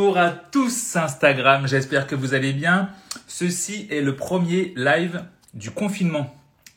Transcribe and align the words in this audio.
Bonjour 0.00 0.16
à 0.16 0.30
tous 0.30 0.96
Instagram, 0.96 1.66
j'espère 1.66 2.06
que 2.06 2.14
vous 2.14 2.32
allez 2.32 2.54
bien. 2.54 2.88
Ceci 3.26 3.86
est 3.90 4.00
le 4.00 4.16
premier 4.16 4.72
live 4.74 5.24
du 5.52 5.70
confinement. 5.70 6.34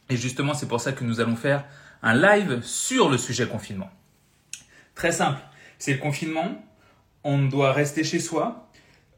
Et 0.09 0.17
justement, 0.17 0.53
c'est 0.53 0.67
pour 0.67 0.81
ça 0.81 0.91
que 0.91 1.05
nous 1.05 1.21
allons 1.21 1.37
faire 1.37 1.63
un 2.01 2.15
live 2.15 2.59
sur 2.63 3.07
le 3.07 3.17
sujet 3.17 3.47
confinement. 3.47 3.89
Très 4.93 5.13
simple, 5.13 5.39
c'est 5.79 5.93
le 5.93 5.99
confinement, 5.99 6.61
on 7.23 7.45
doit 7.45 7.71
rester 7.71 8.03
chez 8.03 8.19
soi. 8.19 8.67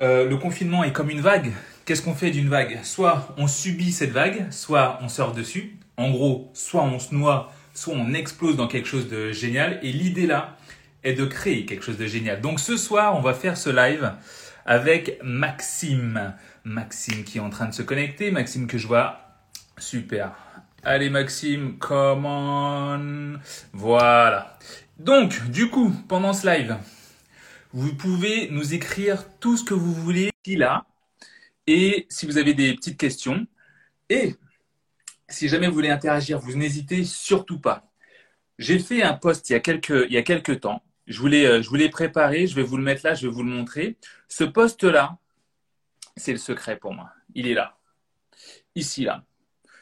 Euh, 0.04 0.29
le 0.29 0.37
confinement 0.37 0.83
est 0.83 0.93
comme 0.93 1.09
une 1.09 1.21
vague. 1.21 1.51
Qu'est-ce 1.85 2.03
qu'on 2.03 2.13
fait 2.13 2.29
d'une 2.29 2.47
vague? 2.47 2.77
Soit 2.83 3.33
on 3.37 3.47
subit 3.47 3.91
cette 3.91 4.11
vague, 4.11 4.51
soit 4.51 4.99
on 5.01 5.09
sort 5.09 5.33
dessus. 5.33 5.79
En 5.97 6.11
gros, 6.11 6.51
soit 6.53 6.83
on 6.83 6.99
se 6.99 7.15
noie, 7.15 7.51
soit 7.73 7.95
on 7.95 8.13
explose 8.13 8.55
dans 8.55 8.67
quelque 8.67 8.87
chose 8.87 9.09
de 9.09 9.31
génial. 9.31 9.79
Et 9.81 9.91
l'idée 9.91 10.27
là, 10.27 10.57
est 11.05 11.13
de 11.13 11.25
créer 11.25 11.65
quelque 11.65 11.83
chose 11.83 11.97
de 11.97 12.07
génial. 12.07 12.41
Donc 12.41 12.59
ce 12.59 12.75
soir, 12.75 13.15
on 13.15 13.21
va 13.21 13.33
faire 13.33 13.57
ce 13.57 13.69
live 13.69 14.13
avec 14.65 15.20
Maxime. 15.23 16.35
Maxime 16.66 17.23
qui 17.23 17.38
est 17.38 17.41
en 17.41 17.49
train 17.49 17.67
de 17.67 17.73
se 17.73 17.84
connecter. 17.84 18.31
Maxime 18.31 18.67
que 18.67 18.77
je 18.77 18.88
vois. 18.88 19.21
Super. 19.77 20.33
Allez 20.83 21.09
Maxime, 21.09 21.77
come 21.77 22.25
on. 22.25 23.39
Voilà. 23.73 24.57
Donc, 24.97 25.49
du 25.49 25.70
coup, 25.70 25.94
pendant 26.07 26.33
ce 26.33 26.47
live, 26.47 26.77
vous 27.73 27.95
pouvez 27.95 28.49
nous 28.52 28.73
écrire 28.73 29.25
tout 29.39 29.58
ce 29.58 29.63
que 29.63 29.73
vous 29.73 29.94
voulez 29.94 30.31
là. 30.47 30.85
Et 31.67 32.05
si 32.09 32.25
vous 32.25 32.38
avez 32.38 32.53
des 32.53 32.73
petites 32.75 32.97
questions. 32.97 33.47
Et 34.09 34.35
si 35.27 35.49
jamais 35.49 35.67
vous 35.67 35.73
voulez 35.73 35.89
interagir, 35.89 36.39
vous 36.39 36.55
n'hésitez 36.55 37.03
surtout 37.03 37.59
pas. 37.59 37.91
J'ai 38.59 38.80
fait 38.80 39.03
un 39.03 39.13
post 39.13 39.49
il 39.49 39.53
y 39.53 39.55
a 39.55 39.59
quelques, 39.59 40.05
il 40.08 40.13
y 40.13 40.17
a 40.17 40.23
quelques 40.23 40.61
temps 40.61 40.83
je 41.08 41.20
voulais, 41.20 41.45
euh, 41.45 41.62
je 41.62 41.70
voulais 41.70 41.90
préparer, 41.90 42.48
je 42.48 42.55
vais 42.55 42.64
vous 42.64 42.77
le 42.77 42.84
mettre 42.84 43.05
là, 43.05 43.14
je 43.14 43.27
vais 43.27 43.34
vous 43.34 43.44
le 43.44 43.50
montrer. 43.50 43.98
Ce 44.27 44.44
poste-là, 44.44 45.18
c'est 46.18 46.31
le 46.31 46.38
secret 46.38 46.78
pour 46.78 46.94
moi. 46.94 47.12
Il 47.34 47.48
est 47.48 47.54
là. 47.54 47.78
Ici, 48.75 49.03
là. 49.03 49.23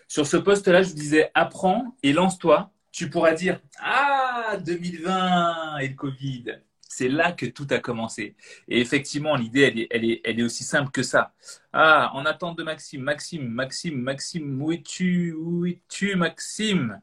Sur 0.08 0.28
ce 0.28 0.38
poste-là, 0.38 0.84
je 0.84 0.90
vous 0.90 0.96
disais, 0.96 1.32
apprends 1.34 1.96
et 2.04 2.14
lance-toi. 2.14 2.72
Tu 2.92 3.10
pourras 3.10 3.34
dire, 3.34 3.60
ah, 3.80 4.58
2020 4.64 5.78
et 5.80 5.88
le 5.88 5.96
Covid. 5.96 6.60
C'est 6.82 7.10
là 7.10 7.32
que 7.32 7.48
tout 7.48 7.66
a 7.72 7.80
commencé. 7.80 8.36
Et 8.68 8.80
effectivement, 8.80 9.36
l'idée, 9.36 9.62
elle 9.62 9.80
est, 9.80 9.88
elle, 9.90 10.06
est, 10.06 10.22
elle 10.24 10.40
est 10.40 10.44
aussi 10.44 10.64
simple 10.64 10.92
que 10.92 11.02
ça. 11.02 11.34
Ah, 11.72 12.12
en 12.14 12.26
attente 12.26 12.58
de 12.58 12.64
Maxime, 12.64 13.02
Maxime, 13.02 13.48
Maxime, 13.48 14.00
Maxime, 14.00 14.62
où 14.62 14.72
es-tu 14.72 15.34
Où 15.34 15.66
es-tu, 15.66 16.16
Maxime? 16.16 17.02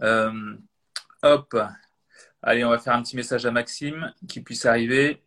Euh, 0.00 0.56
Hop, 1.22 1.54
Allez, 2.42 2.64
on 2.64 2.70
va 2.70 2.78
faire 2.78 2.94
un 2.94 3.02
petit 3.02 3.16
message 3.16 3.44
à 3.44 3.50
Maxime 3.50 4.14
qui 4.28 4.40
puisse 4.40 4.64
arriver. 4.64 5.22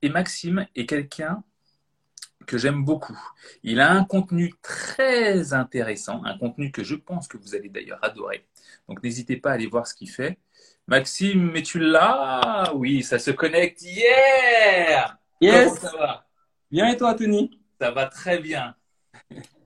Et 0.00 0.08
Maxime 0.08 0.66
est 0.74 0.86
quelqu'un 0.86 1.42
que 2.46 2.58
j'aime 2.58 2.84
beaucoup. 2.84 3.18
Il 3.62 3.80
a 3.80 3.90
un 3.90 4.04
contenu 4.04 4.52
très 4.62 5.52
intéressant, 5.52 6.22
un 6.24 6.38
contenu 6.38 6.70
que 6.70 6.84
je 6.84 6.94
pense 6.94 7.28
que 7.28 7.36
vous 7.36 7.54
allez 7.54 7.68
d'ailleurs 7.68 7.98
adorer. 8.02 8.46
Donc 8.88 9.02
n'hésitez 9.02 9.36
pas 9.36 9.50
à 9.50 9.54
aller 9.54 9.66
voir 9.66 9.86
ce 9.86 9.94
qu'il 9.94 10.10
fait. 10.10 10.38
Maxime, 10.86 11.50
mais 11.50 11.62
tu 11.62 11.78
l'as 11.78 12.72
Oui, 12.74 13.02
ça 13.02 13.18
se 13.18 13.30
connecte 13.30 13.82
hier 13.82 15.18
Yes 15.40 15.68
Comment 15.68 15.80
ça 15.80 15.96
va? 15.96 16.26
Bien 16.70 16.88
et 16.88 16.96
toi, 16.96 17.14
Tony? 17.14 17.60
Ça 17.80 17.90
va 17.90 18.06
très 18.06 18.38
bien. 18.38 18.74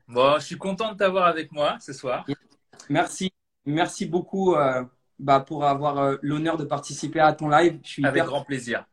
Bon, 0.06 0.38
je 0.38 0.46
suis 0.46 0.58
content 0.58 0.92
de 0.92 0.96
t'avoir 0.96 1.26
avec 1.26 1.52
moi 1.52 1.76
ce 1.80 1.92
soir. 1.92 2.24
Merci. 2.88 3.32
Merci 3.66 4.06
beaucoup. 4.06 4.54
Euh, 4.54 4.84
bah, 5.18 5.40
pour 5.40 5.64
avoir 5.64 5.98
euh, 5.98 6.16
l'honneur 6.22 6.56
de 6.56 6.64
participer 6.64 7.20
à 7.20 7.32
ton 7.32 7.48
live. 7.48 7.78
Je 7.82 7.88
suis 7.88 8.06
Avec 8.06 8.24
grand 8.24 8.44
plaisir. 8.44 8.84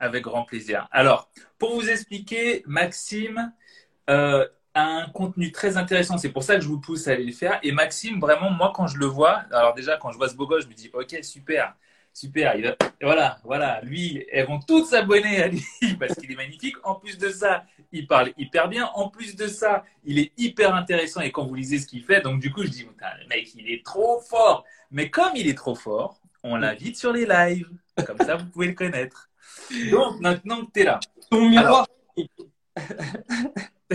Avec 0.00 0.22
grand 0.22 0.44
plaisir. 0.44 0.88
Alors, 0.90 1.28
pour 1.58 1.74
vous 1.74 1.88
expliquer, 1.90 2.62
Maxime 2.66 3.52
euh, 4.08 4.46
a 4.74 4.82
un 4.82 5.08
contenu 5.08 5.50
très 5.52 5.76
intéressant. 5.76 6.18
C'est 6.18 6.30
pour 6.30 6.44
ça 6.44 6.54
que 6.54 6.60
je 6.60 6.68
vous 6.68 6.80
pousse 6.80 7.08
à 7.08 7.12
aller 7.12 7.24
le 7.24 7.32
faire. 7.32 7.58
Et 7.62 7.72
Maxime, 7.72 8.20
vraiment, 8.20 8.50
moi, 8.50 8.72
quand 8.74 8.86
je 8.86 8.98
le 8.98 9.06
vois, 9.06 9.42
alors 9.52 9.74
déjà, 9.74 9.96
quand 9.96 10.12
je 10.12 10.16
vois 10.16 10.28
ce 10.28 10.34
beau 10.34 10.46
gosse, 10.46 10.64
je 10.64 10.68
me 10.68 10.74
dis, 10.74 10.90
OK, 10.92 11.16
super. 11.22 11.74
Super, 12.18 12.56
il 12.56 12.76
voilà, 13.00 13.38
voilà, 13.44 13.80
lui, 13.82 14.26
elles 14.32 14.44
vont 14.44 14.58
toutes 14.58 14.86
s'abonner 14.86 15.40
à 15.40 15.46
lui 15.46 15.62
parce 16.00 16.16
qu'il 16.16 16.32
est 16.32 16.34
magnifique. 16.34 16.74
En 16.82 16.96
plus 16.96 17.16
de 17.16 17.28
ça, 17.28 17.64
il 17.92 18.08
parle 18.08 18.32
hyper 18.36 18.68
bien. 18.68 18.86
En 18.96 19.08
plus 19.08 19.36
de 19.36 19.46
ça, 19.46 19.84
il 20.02 20.18
est 20.18 20.32
hyper 20.36 20.74
intéressant 20.74 21.20
et 21.20 21.30
quand 21.30 21.46
vous 21.46 21.54
lisez 21.54 21.78
ce 21.78 21.86
qu'il 21.86 22.02
fait, 22.02 22.20
donc 22.20 22.40
du 22.40 22.52
coup, 22.52 22.64
je 22.64 22.70
dis, 22.70 22.82
le 22.84 23.28
mec, 23.28 23.54
il 23.54 23.70
est 23.70 23.84
trop 23.84 24.18
fort. 24.18 24.64
Mais 24.90 25.10
comme 25.10 25.36
il 25.36 25.46
est 25.46 25.56
trop 25.56 25.76
fort, 25.76 26.20
on 26.42 26.56
l'invite 26.56 26.96
sur 26.96 27.12
les 27.12 27.24
lives. 27.24 27.70
Comme 28.04 28.18
ça, 28.18 28.34
vous 28.34 28.46
pouvez 28.46 28.66
le 28.66 28.74
connaître. 28.74 29.30
Donc, 29.92 30.18
maintenant 30.18 30.66
que 30.66 30.72
tu 30.72 30.80
es 30.80 30.84
là. 30.84 30.98
Ton 31.30 31.48
miroir. 31.48 31.86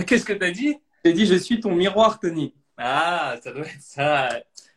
Qu'est-ce 0.06 0.24
que 0.24 0.32
tu 0.32 0.44
as 0.46 0.50
dit? 0.50 0.78
J'ai 1.04 1.12
dit, 1.12 1.26
je 1.26 1.34
suis 1.34 1.60
ton 1.60 1.74
miroir, 1.74 2.18
Tony. 2.18 2.54
Ah, 2.78 3.36
ça 3.42 3.52
doit 3.52 3.66
être 3.66 3.82
ça. 3.82 4.30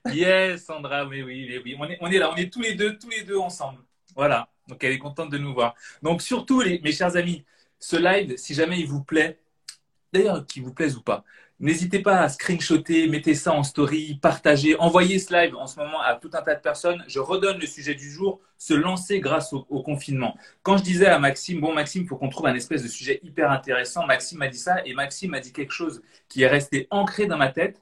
Yes, 0.08 0.66
Sandra, 0.66 1.06
oui, 1.06 1.22
oui, 1.22 1.60
oui. 1.64 1.76
On 2.00 2.10
est, 2.10 2.18
là, 2.18 2.32
on 2.32 2.36
est 2.36 2.52
tous 2.52 2.62
les 2.62 2.76
deux, 2.76 2.98
tous 2.98 3.10
les 3.10 3.24
deux 3.24 3.38
ensemble. 3.38 3.80
Voilà. 4.16 4.50
Donc, 4.68 4.84
elle 4.84 4.94
est 4.94 5.00
contente 5.00 5.30
de 5.32 5.38
nous 5.38 5.54
voir. 5.54 5.76
Donc, 6.02 6.22
surtout, 6.22 6.62
les, 6.62 6.80
mes 6.80 6.92
chers 6.92 7.16
amis, 7.16 7.44
ce 7.80 7.96
live, 7.98 8.36
si 8.38 8.54
jamais 8.54 8.80
il 8.80 8.88
vous 8.88 9.04
plaît, 9.04 9.40
d'ailleurs, 10.14 10.46
qu'il 10.48 10.64
vous 10.64 10.74
plaise 10.74 10.98
ou 10.98 11.02
pas, 11.02 11.24
n'hésitez 11.60 12.00
pas 12.00 12.22
à 12.22 12.30
screenshotter, 12.30 13.08
mettez 13.08 13.36
ça 13.36 13.54
en 13.54 13.64
story, 13.64 14.20
partagez, 14.22 14.78
envoyez 14.80 15.20
ce 15.20 15.34
live 15.34 15.56
en 15.56 15.68
ce 15.68 15.80
moment 15.80 16.02
à 16.02 16.16
tout 16.16 16.30
un 16.34 16.42
tas 16.42 16.56
de 16.56 16.62
personnes. 16.62 17.04
Je 17.08 17.20
redonne 17.20 17.60
le 17.60 17.68
sujet 17.68 17.96
du 17.96 18.12
jour, 18.12 18.40
se 18.58 18.74
lancer 18.74 19.20
grâce 19.20 19.54
au, 19.54 19.66
au 19.70 19.82
confinement. 19.84 20.38
Quand 20.64 20.78
je 20.78 20.84
disais 20.84 21.08
à 21.08 21.20
Maxime, 21.20 21.62
bon, 21.62 21.74
Maxime, 21.74 22.04
il 22.04 22.08
faut 22.08 22.18
qu'on 22.18 22.30
trouve 22.30 22.48
un 22.48 22.56
espèce 22.56 22.84
de 22.84 22.88
sujet 22.88 23.20
hyper 23.24 23.52
intéressant, 23.52 24.06
Maxime 24.06 24.40
m'a 24.40 24.48
dit 24.50 24.58
ça 24.60 24.86
et 24.86 24.94
Maxime 24.94 25.32
m'a 25.32 25.40
dit 25.40 25.54
quelque 25.54 25.74
chose 25.74 26.02
qui 26.30 26.44
est 26.44 26.48
resté 26.48 26.88
ancré 26.92 27.28
dans 27.28 27.38
ma 27.38 27.50
tête. 27.50 27.82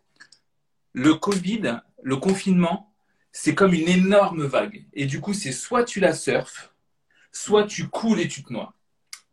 Le 0.97 1.13
Covid, 1.13 1.81
le 2.03 2.15
confinement, 2.15 2.93
c'est 3.33 3.53
comme 3.53 3.73
une 3.73 3.89
énorme 3.89 4.45
vague. 4.45 4.85
Et 4.93 5.05
du 5.05 5.19
coup, 5.19 5.33
c'est 5.33 5.51
soit 5.51 5.83
tu 5.83 5.99
la 5.99 6.13
surfes, 6.13 6.73
soit 7.33 7.65
tu 7.65 7.89
coules 7.89 8.21
et 8.21 8.29
tu 8.29 8.45
te 8.45 8.53
noies. 8.53 8.73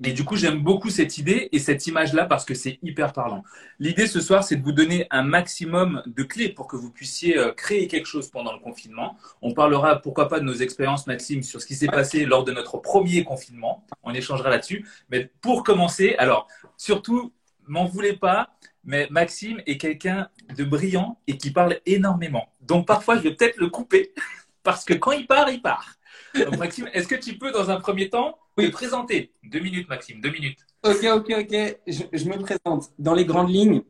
Et 0.03 0.13
du 0.13 0.25
coup, 0.25 0.35
j'aime 0.35 0.61
beaucoup 0.61 0.91
cette 0.91 1.19
idée 1.19 1.49
et 1.53 1.61
cette 1.61 1.87
image-là 1.87 2.27
parce 2.27 2.45
que 2.45 2.55
c'est 2.55 2.81
hyper 2.83 3.13
parlant. 3.13 3.45
L'idée 3.79 4.09
ce 4.09 4.21
soir, 4.21 4.43
c'est 4.43 4.57
de 4.57 4.63
vous 4.65 4.73
donner 4.73 5.07
un 5.13 5.23
maximum 5.23 6.03
de 6.05 6.25
clés 6.25 6.49
pour 6.49 6.67
que 6.67 6.75
vous 6.75 6.91
puissiez 6.91 7.39
euh, 7.39 7.53
créer 7.53 7.87
quelque 7.87 8.07
chose 8.07 8.29
pendant 8.29 8.53
le 8.53 8.59
confinement. 8.59 9.17
On 9.41 9.55
parlera, 9.55 10.03
pourquoi 10.03 10.29
pas, 10.29 10.41
de 10.41 10.45
nos 10.45 10.55
expériences, 10.55 11.07
Maxime, 11.07 11.45
sur 11.45 11.63
ce 11.63 11.67
qui 11.67 11.77
s'est 11.77 11.87
passé 11.87 12.25
lors 12.25 12.43
de 12.43 12.51
notre 12.51 12.79
premier 12.79 13.23
confinement. 13.23 13.87
On 14.03 14.13
échangera 14.13 14.51
là-dessus. 14.51 14.85
Mais 15.11 15.31
pour 15.41 15.63
commencer, 15.63 16.17
alors, 16.19 16.49
surtout, 16.77 17.33
m'en 17.69 17.85
voulez 17.85 18.15
pas, 18.15 18.51
mais 18.85 19.07
Maxime 19.11 19.61
est 19.67 19.79
quelqu'un 19.79 20.29
de 20.57 20.65
brillant 20.65 21.19
et 21.27 21.37
qui 21.37 21.51
parle 21.51 21.81
énormément. 21.87 22.49
Donc 22.61 22.87
parfois, 22.87 23.17
je 23.17 23.23
vais 23.23 23.35
peut-être 23.35 23.57
le 23.59 23.69
couper 23.69 24.13
parce 24.63 24.85
que 24.85 24.95
quand 24.95 25.13
il 25.13 25.27
part, 25.27 25.51
il 25.51 25.63
part. 25.63 25.97
Donc, 26.35 26.57
Maxime, 26.57 26.89
est-ce 26.93 27.09
que 27.09 27.15
tu 27.15 27.37
peux, 27.37 27.53
dans 27.53 27.71
un 27.71 27.79
premier 27.79 28.09
temps, 28.09 28.39
te 28.57 28.67
présenter? 28.71 29.33
Deux 29.45 29.61
minutes, 29.61 29.89
Maxime, 29.89 30.21
deux 30.21 30.31
minutes. 30.31 30.59
Ok, 30.83 31.05
ok, 31.05 31.33
ok. 31.41 31.79
Je, 31.87 32.25
me 32.25 32.39
présente. 32.39 32.91
Dans 32.99 33.15
les 33.15 33.25
grandes 33.25 33.51
lignes, 33.51 33.83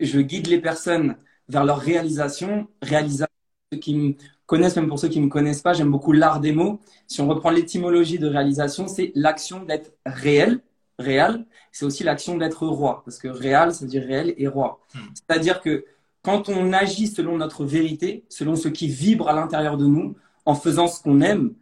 je 0.00 0.20
guide 0.20 0.48
les 0.48 0.60
personnes 0.60 1.16
vers 1.48 1.64
leur 1.64 1.78
réalisation. 1.78 2.68
Réalisation, 2.82 3.26
ceux 3.72 3.78
qui 3.78 3.94
me 3.94 4.14
connaissent, 4.46 4.76
même 4.76 4.88
pour 4.88 4.98
ceux 4.98 5.08
qui 5.08 5.18
ne 5.20 5.26
me 5.26 5.30
connaissent 5.30 5.62
pas, 5.62 5.72
j'aime 5.72 5.90
beaucoup 5.90 6.12
l'art 6.12 6.40
des 6.40 6.52
mots. 6.52 6.80
Si 7.06 7.20
on 7.20 7.28
reprend 7.28 7.50
l'étymologie 7.50 8.18
de 8.18 8.26
réalisation, 8.26 8.86
c'est 8.86 9.12
l'action 9.14 9.64
d'être 9.64 9.92
réel, 10.04 10.60
réel. 10.98 11.46
C'est 11.72 11.84
aussi 11.84 12.04
l'action 12.04 12.36
d'être 12.36 12.66
roi, 12.66 13.02
parce 13.04 13.18
que 13.18 13.28
réel, 13.28 13.74
ça 13.74 13.84
veut 13.84 13.90
dire 13.90 14.02
réel 14.02 14.34
et 14.36 14.48
roi. 14.48 14.80
Hmm. 14.94 15.00
C'est-à-dire 15.14 15.60
que 15.60 15.84
quand 16.22 16.48
on 16.48 16.72
agit 16.72 17.08
selon 17.08 17.36
notre 17.36 17.64
vérité, 17.64 18.24
selon 18.28 18.56
ce 18.56 18.68
qui 18.68 18.88
vibre 18.88 19.28
à 19.28 19.32
l'intérieur 19.32 19.76
de 19.76 19.86
nous, 19.86 20.16
en 20.46 20.54
faisant 20.54 20.86
ce 20.86 21.02
qu'on 21.02 21.20
aime, 21.20 21.54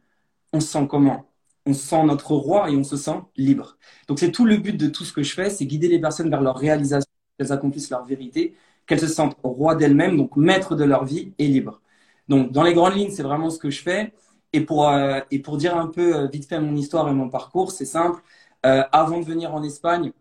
on 0.53 0.61
se 0.61 0.69
sent 0.69 0.87
comment? 0.89 1.27
On 1.67 1.75
sent 1.75 2.05
notre 2.05 2.35
roi 2.35 2.71
et 2.71 2.77
on 2.77 2.85
se 2.85 2.97
sent 2.97 3.21
libre. 3.37 3.77
Donc 4.09 4.19
c'est 4.19 4.33
tout 4.33 4.45
le 4.45 4.57
but 4.57 4.77
de 4.77 4.89
tout 4.89 5.05
ce 5.05 5.13
que 5.13 5.23
je 5.23 5.35
fais, 5.35 5.51
c'est 5.51 5.67
guider 5.67 5.89
les 5.89 6.01
personnes 6.01 6.31
vers 6.31 6.41
leur 6.41 6.57
réalisation, 6.57 7.11
qu'elles 7.39 7.53
accomplissent 7.53 7.91
leur 7.91 8.05
vérité, 8.05 8.55
qu'elles 8.87 9.01
se 9.01 9.07
sentent 9.07 9.37
roi 9.43 9.75
d'elles-mêmes, 9.75 10.17
donc 10.17 10.37
maîtres 10.37 10.75
de 10.75 10.85
leur 10.85 11.05
vie 11.05 11.33
et 11.39 11.47
libres. 11.47 11.81
Donc 12.29 12.53
dans 12.53 12.63
les 12.63 12.75
grandes 12.75 12.97
lignes, 12.97 13.11
c'est 13.11 13.23
vraiment 13.23 13.51
ce 13.51 13.59
que 13.59 13.71
je 13.71 13.83
fais. 13.83 14.13
Et 14.53 14.63
pour, 14.63 14.89
euh, 14.89 15.21
et 15.31 15.39
pour 15.39 15.57
dire 15.59 15.77
un 15.77 15.87
peu 15.87 16.17
euh, 16.17 16.27
vite 16.27 16.49
fait 16.49 16.61
mon 16.61 16.75
histoire 16.75 17.09
et 17.09 17.13
mon 17.13 17.29
parcours, 17.29 17.71
c'est 17.71 17.85
simple. 17.85 18.21
Euh, 18.67 18.83
avant 18.93 19.21
de 19.21 19.25
venir 19.25 19.55
en 19.55 19.63
Espagne, 19.63 20.13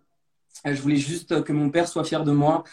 je 0.65 0.81
voulais 0.81 0.97
juste 0.97 1.43
que 1.43 1.53
mon 1.53 1.69
père 1.69 1.87
soit 1.87 2.03
fier 2.03 2.23
de 2.23 2.31
moi. 2.31 2.63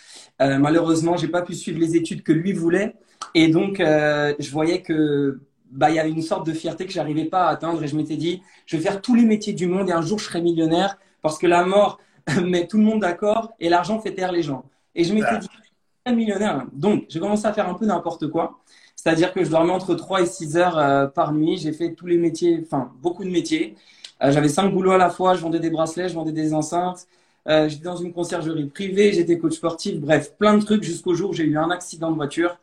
malheureusement, 0.40 1.16
j'ai 1.16 1.28
pas 1.28 1.42
pu 1.42 1.54
suivre 1.54 1.78
les 1.78 1.94
études 1.94 2.22
que 2.24 2.32
lui 2.32 2.52
voulait, 2.52 2.96
et 3.34 3.48
donc 3.48 3.78
je 3.78 4.50
voyais 4.50 4.82
que 4.82 5.40
bah, 5.70 5.90
il 5.90 5.96
y 5.96 5.98
avait 5.98 6.10
une 6.10 6.22
sorte 6.22 6.46
de 6.46 6.52
fierté 6.52 6.86
que 6.86 6.92
j'arrivais 6.92 7.24
pas 7.24 7.46
à 7.46 7.50
atteindre 7.50 7.82
et 7.82 7.88
je 7.88 7.96
m'étais 7.96 8.16
dit, 8.16 8.42
je 8.66 8.76
vais 8.76 8.82
faire 8.82 9.00
tous 9.00 9.14
les 9.14 9.24
métiers 9.24 9.52
du 9.52 9.66
monde 9.66 9.88
et 9.88 9.92
un 9.92 10.02
jour 10.02 10.18
je 10.18 10.24
serai 10.24 10.40
millionnaire 10.40 10.98
parce 11.22 11.38
que 11.38 11.46
la 11.46 11.64
mort 11.64 12.00
met 12.42 12.66
tout 12.66 12.78
le 12.78 12.84
monde 12.84 13.00
d'accord 13.00 13.52
et 13.60 13.68
l'argent 13.68 14.00
fait 14.00 14.14
taire 14.14 14.32
les 14.32 14.42
gens. 14.42 14.64
Et 14.94 15.04
je 15.04 15.12
m'étais 15.12 15.38
dit, 15.38 15.46
je 15.52 16.10
serai 16.10 16.16
millionnaire. 16.16 16.64
Donc, 16.72 17.04
j'ai 17.08 17.20
commencé 17.20 17.46
à 17.46 17.52
faire 17.52 17.68
un 17.68 17.74
peu 17.74 17.86
n'importe 17.86 18.28
quoi. 18.28 18.60
C'est-à-dire 18.94 19.32
que 19.32 19.44
je 19.44 19.50
dormais 19.50 19.72
entre 19.72 19.94
3 19.94 20.22
et 20.22 20.26
6 20.26 20.56
heures 20.56 20.78
euh, 20.78 21.06
par 21.06 21.32
nuit. 21.32 21.58
J'ai 21.58 21.72
fait 21.72 21.92
tous 21.92 22.06
les 22.06 22.16
métiers, 22.16 22.62
enfin, 22.64 22.92
beaucoup 23.02 23.24
de 23.24 23.30
métiers. 23.30 23.76
Euh, 24.22 24.30
j'avais 24.32 24.48
cinq 24.48 24.70
boulots 24.70 24.92
à 24.92 24.98
la 24.98 25.10
fois. 25.10 25.34
Je 25.34 25.42
vendais 25.42 25.60
des 25.60 25.70
bracelets, 25.70 26.08
je 26.08 26.14
vendais 26.14 26.32
des 26.32 26.54
enceintes. 26.54 27.06
Euh, 27.48 27.68
j'étais 27.68 27.84
dans 27.84 27.96
une 27.96 28.12
conciergerie 28.12 28.66
privée, 28.66 29.12
j'étais 29.12 29.38
coach 29.38 29.54
sportif. 29.54 30.00
Bref, 30.00 30.36
plein 30.36 30.56
de 30.56 30.64
trucs 30.64 30.82
jusqu'au 30.82 31.14
jour 31.14 31.30
où 31.30 31.32
j'ai 31.32 31.44
eu 31.44 31.56
un 31.58 31.70
accident 31.70 32.10
de 32.10 32.16
voiture. 32.16 32.58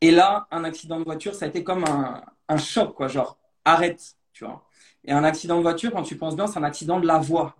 Et 0.00 0.10
là, 0.10 0.46
un 0.50 0.64
accident 0.64 0.98
de 0.98 1.04
voiture, 1.04 1.34
ça 1.34 1.46
a 1.46 1.48
été 1.48 1.64
comme 1.64 1.84
un, 1.84 2.22
un 2.48 2.56
choc, 2.56 2.94
quoi. 2.94 3.08
Genre, 3.08 3.38
arrête, 3.64 4.16
tu 4.32 4.44
vois. 4.44 4.64
Et 5.04 5.12
un 5.12 5.24
accident 5.24 5.56
de 5.58 5.62
voiture, 5.62 5.92
quand 5.92 6.02
tu 6.02 6.16
penses 6.16 6.36
bien, 6.36 6.46
c'est 6.46 6.58
un 6.58 6.64
accident 6.64 7.00
de 7.00 7.06
la 7.06 7.18
voie. 7.18 7.56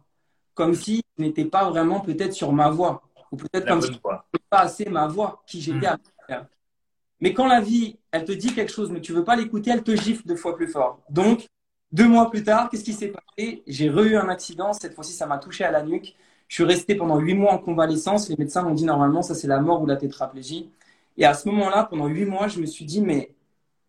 Comme 0.54 0.74
si 0.74 1.02
je 1.18 1.22
n'étais 1.22 1.44
pas 1.44 1.68
vraiment 1.68 2.00
peut-être 2.00 2.32
sur 2.32 2.52
ma 2.52 2.70
voie. 2.70 3.02
Ou 3.32 3.36
peut-être 3.36 3.66
comme 3.66 3.82
si 3.82 3.88
je 3.88 3.92
n'étais 3.92 4.44
pas 4.48 4.60
assez 4.60 4.86
ma 4.86 5.06
voie, 5.06 5.42
qui 5.46 5.60
j'étais 5.60 5.88
hmm. 5.88 5.98
à 6.30 6.48
Mais 7.20 7.34
quand 7.34 7.46
la 7.46 7.60
vie, 7.60 7.98
elle 8.10 8.24
te 8.24 8.32
dit 8.32 8.54
quelque 8.54 8.72
chose, 8.72 8.90
mais 8.90 9.00
tu 9.00 9.12
veux 9.12 9.24
pas 9.24 9.36
l'écouter, 9.36 9.70
elle 9.70 9.82
te 9.82 9.94
gifle 9.94 10.26
deux 10.26 10.36
fois 10.36 10.56
plus 10.56 10.68
fort. 10.68 11.00
Donc, 11.10 11.46
deux 11.92 12.08
mois 12.08 12.30
plus 12.30 12.42
tard, 12.42 12.68
qu'est-ce 12.68 12.84
qui 12.84 12.92
s'est 12.92 13.12
passé? 13.12 13.62
J'ai 13.66 13.88
re-eu 13.88 14.16
un 14.16 14.28
accident. 14.28 14.72
Cette 14.72 14.94
fois-ci, 14.94 15.12
ça 15.12 15.26
m'a 15.26 15.38
touché 15.38 15.64
à 15.64 15.70
la 15.70 15.82
nuque. 15.82 16.14
Je 16.48 16.54
suis 16.54 16.64
resté 16.64 16.94
pendant 16.94 17.18
huit 17.18 17.34
mois 17.34 17.52
en 17.52 17.58
convalescence. 17.58 18.28
Les 18.28 18.36
médecins 18.36 18.62
m'ont 18.62 18.74
dit 18.74 18.84
normalement, 18.84 19.22
ça 19.22 19.34
c'est 19.34 19.48
la 19.48 19.60
mort 19.60 19.82
ou 19.82 19.86
la 19.86 19.96
tétraplégie. 19.96 20.70
Et 21.16 21.24
à 21.24 21.34
ce 21.34 21.48
moment-là, 21.48 21.84
pendant 21.84 22.06
huit 22.06 22.26
mois, 22.26 22.48
je 22.48 22.60
me 22.60 22.66
suis 22.66 22.84
dit, 22.84 23.00
mais 23.00 23.34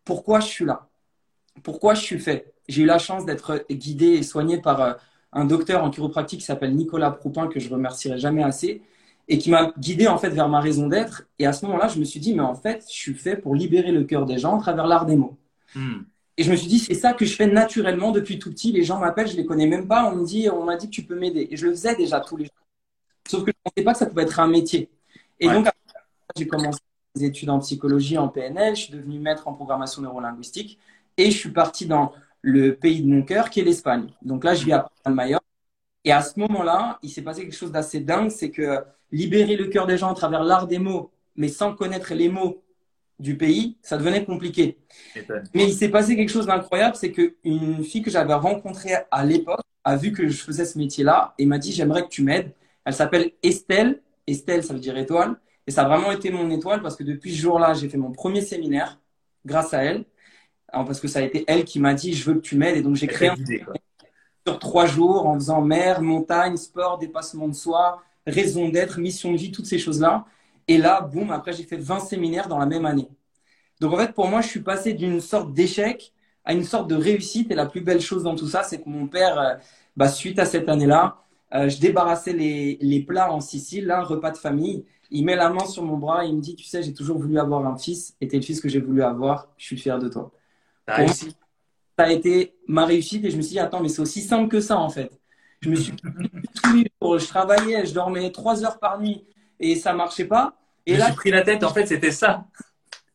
pourquoi 0.04 0.40
je 0.40 0.46
suis 0.46 0.64
là? 0.64 0.88
Pourquoi 1.62 1.94
je 1.94 2.02
suis 2.02 2.18
fait? 2.18 2.54
J'ai 2.68 2.82
eu 2.82 2.86
la 2.86 2.98
chance 2.98 3.24
d'être 3.26 3.64
guidé 3.70 4.06
et 4.06 4.22
soigné 4.22 4.60
par 4.60 4.80
euh, 4.80 4.92
un 5.32 5.44
docteur 5.44 5.84
en 5.84 5.90
chiropractique 5.90 6.40
qui 6.40 6.46
s'appelle 6.46 6.74
Nicolas 6.74 7.10
Proupin, 7.10 7.48
que 7.48 7.60
je 7.60 7.68
remercierai 7.68 8.18
jamais 8.18 8.42
assez, 8.42 8.82
et 9.28 9.38
qui 9.38 9.50
m'a 9.50 9.72
guidé 9.78 10.08
en 10.08 10.18
fait 10.18 10.30
vers 10.30 10.48
ma 10.48 10.60
raison 10.60 10.88
d'être. 10.88 11.24
Et 11.38 11.46
à 11.46 11.52
ce 11.52 11.66
moment-là, 11.66 11.88
je 11.88 11.98
me 11.98 12.04
suis 12.04 12.20
dit, 12.20 12.34
mais 12.34 12.42
en 12.42 12.54
fait, 12.54 12.84
je 12.88 12.96
suis 12.96 13.14
fait 13.14 13.36
pour 13.36 13.54
libérer 13.54 13.92
le 13.92 14.04
cœur 14.04 14.24
des 14.24 14.38
gens 14.38 14.58
à 14.58 14.60
travers 14.60 14.86
l'art 14.86 15.06
des 15.06 15.16
mots. 15.16 15.36
Hmm. 15.74 16.02
Et 16.38 16.44
je 16.44 16.52
me 16.52 16.56
suis 16.56 16.68
dit, 16.68 16.78
c'est 16.78 16.94
ça 16.94 17.14
que 17.14 17.24
je 17.24 17.34
fais 17.34 17.48
naturellement 17.48 18.12
depuis 18.12 18.38
tout 18.38 18.50
petit. 18.50 18.70
Les 18.70 18.84
gens 18.84 19.00
m'appellent, 19.00 19.26
je 19.26 19.36
les 19.36 19.44
connais 19.44 19.66
même 19.66 19.88
pas. 19.88 20.08
On 20.08 20.14
me 20.14 20.24
dit, 20.24 20.48
on 20.48 20.64
m'a 20.64 20.76
dit 20.76 20.86
que 20.86 20.94
tu 20.94 21.02
peux 21.02 21.18
m'aider. 21.18 21.48
Et 21.50 21.56
je 21.56 21.66
le 21.66 21.72
faisais 21.72 21.96
déjà 21.96 22.20
tous 22.20 22.36
les 22.36 22.44
jours. 22.44 22.54
Sauf 23.28 23.44
que 23.44 23.50
je 23.50 23.56
ne 23.58 23.70
pensais 23.70 23.84
pas 23.84 23.92
que 23.92 23.98
ça 23.98 24.06
pouvait 24.06 24.22
être 24.22 24.38
un 24.38 24.46
métier. 24.46 24.88
Et 25.40 25.48
donc, 25.48 25.66
j'ai 26.36 26.46
commencé 26.46 26.78
des 27.16 27.24
études 27.24 27.50
en 27.50 27.58
psychologie, 27.58 28.16
en 28.18 28.28
PNL. 28.28 28.76
Je 28.76 28.82
suis 28.82 28.92
devenu 28.92 29.18
maître 29.18 29.48
en 29.48 29.52
programmation 29.52 30.00
neurolinguistique. 30.00 30.78
Et 31.16 31.32
je 31.32 31.36
suis 31.36 31.50
parti 31.50 31.86
dans 31.86 32.12
le 32.40 32.76
pays 32.76 33.02
de 33.02 33.08
mon 33.08 33.22
cœur, 33.22 33.50
qui 33.50 33.58
est 33.58 33.64
l'Espagne. 33.64 34.06
Donc 34.22 34.44
là, 34.44 34.54
je 34.54 34.64
vis 34.64 34.74
à 34.74 34.88
Palma 35.02 35.26
Et 36.04 36.12
à 36.12 36.22
ce 36.22 36.38
moment-là, 36.38 37.00
il 37.02 37.10
s'est 37.10 37.22
passé 37.22 37.42
quelque 37.42 37.56
chose 37.56 37.72
d'assez 37.72 37.98
dingue. 37.98 38.30
C'est 38.30 38.52
que 38.52 38.84
libérer 39.10 39.56
le 39.56 39.66
cœur 39.66 39.88
des 39.88 39.98
gens 39.98 40.12
à 40.12 40.14
travers 40.14 40.44
l'art 40.44 40.68
des 40.68 40.78
mots, 40.78 41.10
mais 41.34 41.48
sans 41.48 41.74
connaître 41.74 42.14
les 42.14 42.28
mots 42.28 42.62
du 43.18 43.36
pays, 43.36 43.76
ça 43.82 43.96
devenait 43.96 44.24
compliqué. 44.24 44.78
Mais 45.54 45.64
il 45.64 45.74
s'est 45.74 45.88
passé 45.88 46.16
quelque 46.16 46.30
chose 46.30 46.46
d'incroyable, 46.46 46.96
c'est 46.96 47.12
qu'une 47.12 47.82
fille 47.84 48.02
que 48.02 48.10
j'avais 48.10 48.34
rencontrée 48.34 48.94
à 49.10 49.24
l'époque 49.24 49.60
a 49.84 49.96
vu 49.96 50.12
que 50.12 50.28
je 50.28 50.42
faisais 50.42 50.64
ce 50.64 50.78
métier-là 50.78 51.34
et 51.38 51.46
m'a 51.46 51.58
dit 51.58 51.72
j'aimerais 51.72 52.02
que 52.02 52.08
tu 52.08 52.22
m'aides. 52.22 52.52
Elle 52.84 52.94
s'appelle 52.94 53.32
Estelle. 53.42 54.02
Estelle, 54.26 54.62
ça 54.62 54.74
veut 54.74 54.80
dire 54.80 54.96
étoile. 54.96 55.36
Et 55.66 55.70
ça 55.70 55.82
a 55.82 55.88
vraiment 55.88 56.12
été 56.12 56.30
mon 56.30 56.50
étoile 56.50 56.80
parce 56.82 56.96
que 56.96 57.04
depuis 57.04 57.34
ce 57.34 57.40
jour-là, 57.42 57.74
j'ai 57.74 57.88
fait 57.88 57.98
mon 57.98 58.12
premier 58.12 58.40
séminaire 58.40 58.98
grâce 59.44 59.74
à 59.74 59.82
elle. 59.82 60.04
parce 60.72 61.00
que 61.00 61.08
ça 61.08 61.18
a 61.18 61.22
été 61.22 61.44
elle 61.46 61.64
qui 61.64 61.80
m'a 61.80 61.94
dit, 61.94 62.14
je 62.14 62.24
veux 62.24 62.34
que 62.34 62.40
tu 62.40 62.56
m'aides. 62.56 62.76
Et 62.76 62.82
donc, 62.82 62.96
j'ai 62.96 63.06
créé 63.06 63.28
un 63.28 63.36
sur 64.46 64.58
trois 64.58 64.86
jours 64.86 65.26
en 65.26 65.34
faisant 65.34 65.60
mer, 65.60 66.00
montagne, 66.00 66.56
sport, 66.56 66.98
dépassement 66.98 67.48
de 67.48 67.54
soi, 67.54 68.02
raison 68.26 68.70
d'être, 68.70 68.98
mission 68.98 69.32
de 69.32 69.36
vie, 69.36 69.52
toutes 69.52 69.66
ces 69.66 69.78
choses-là. 69.78 70.24
Et 70.68 70.76
là, 70.76 71.00
boum, 71.00 71.30
après, 71.30 71.52
j'ai 71.52 71.64
fait 71.64 71.78
20 71.78 72.00
séminaires 72.00 72.46
dans 72.46 72.58
la 72.58 72.66
même 72.66 72.84
année. 72.84 73.08
Donc, 73.80 73.94
en 73.94 73.96
fait, 73.96 74.12
pour 74.12 74.28
moi, 74.28 74.42
je 74.42 74.48
suis 74.48 74.60
passé 74.60 74.92
d'une 74.92 75.20
sorte 75.20 75.52
d'échec 75.54 76.12
à 76.44 76.52
une 76.52 76.64
sorte 76.64 76.88
de 76.88 76.94
réussite. 76.94 77.50
Et 77.50 77.54
la 77.54 77.66
plus 77.66 77.80
belle 77.80 78.00
chose 78.00 78.22
dans 78.22 78.36
tout 78.36 78.48
ça, 78.48 78.62
c'est 78.62 78.82
que 78.82 78.88
mon 78.88 79.06
père, 79.06 79.38
euh, 79.40 79.54
bah, 79.96 80.08
suite 80.08 80.38
à 80.38 80.44
cette 80.44 80.68
année-là, 80.68 81.22
euh, 81.54 81.68
je 81.70 81.80
débarrassais 81.80 82.34
les, 82.34 82.78
les, 82.82 83.00
plats 83.00 83.32
en 83.32 83.40
Sicile, 83.40 83.86
là, 83.86 84.02
repas 84.02 84.30
de 84.30 84.36
famille. 84.36 84.84
Il 85.10 85.24
met 85.24 85.36
la 85.36 85.48
main 85.48 85.64
sur 85.64 85.82
mon 85.82 85.96
bras 85.96 86.26
et 86.26 86.28
il 86.28 86.36
me 86.36 86.42
dit, 86.42 86.54
tu 86.54 86.64
sais, 86.64 86.82
j'ai 86.82 86.92
toujours 86.92 87.18
voulu 87.18 87.38
avoir 87.38 87.66
un 87.66 87.78
fils 87.78 88.14
et 88.20 88.28
t'es 88.28 88.36
le 88.36 88.42
fils 88.42 88.60
que 88.60 88.68
j'ai 88.68 88.80
voulu 88.80 89.02
avoir. 89.02 89.48
Je 89.56 89.64
suis 89.64 89.78
fier 89.78 89.98
de 89.98 90.08
toi. 90.08 90.30
ça 90.86 92.04
a 92.04 92.12
été 92.12 92.54
ma 92.66 92.84
réussite 92.84 93.24
et 93.24 93.30
je 93.30 93.36
me 93.38 93.42
suis 93.42 93.52
dit, 93.52 93.58
attends, 93.58 93.80
mais 93.80 93.88
c'est 93.88 94.02
aussi 94.02 94.20
simple 94.20 94.48
que 94.48 94.60
ça, 94.60 94.78
en 94.78 94.90
fait. 94.90 95.10
Je 95.60 95.70
me 95.70 95.76
suis 95.76 95.94
je 97.02 97.26
travaillais, 97.26 97.86
je 97.86 97.94
dormais 97.94 98.30
trois 98.30 98.62
heures 98.64 98.78
par 98.78 99.00
nuit 99.00 99.24
et 99.60 99.76
ça 99.76 99.92
marchait 99.92 100.24
pas. 100.24 100.54
Et 100.86 100.96
là, 100.96 101.08
j'ai 101.08 101.14
pris 101.14 101.30
la 101.30 101.42
tête, 101.42 101.64
en 101.64 101.72
fait, 101.72 101.86
c'était 101.86 102.10
ça. 102.10 102.44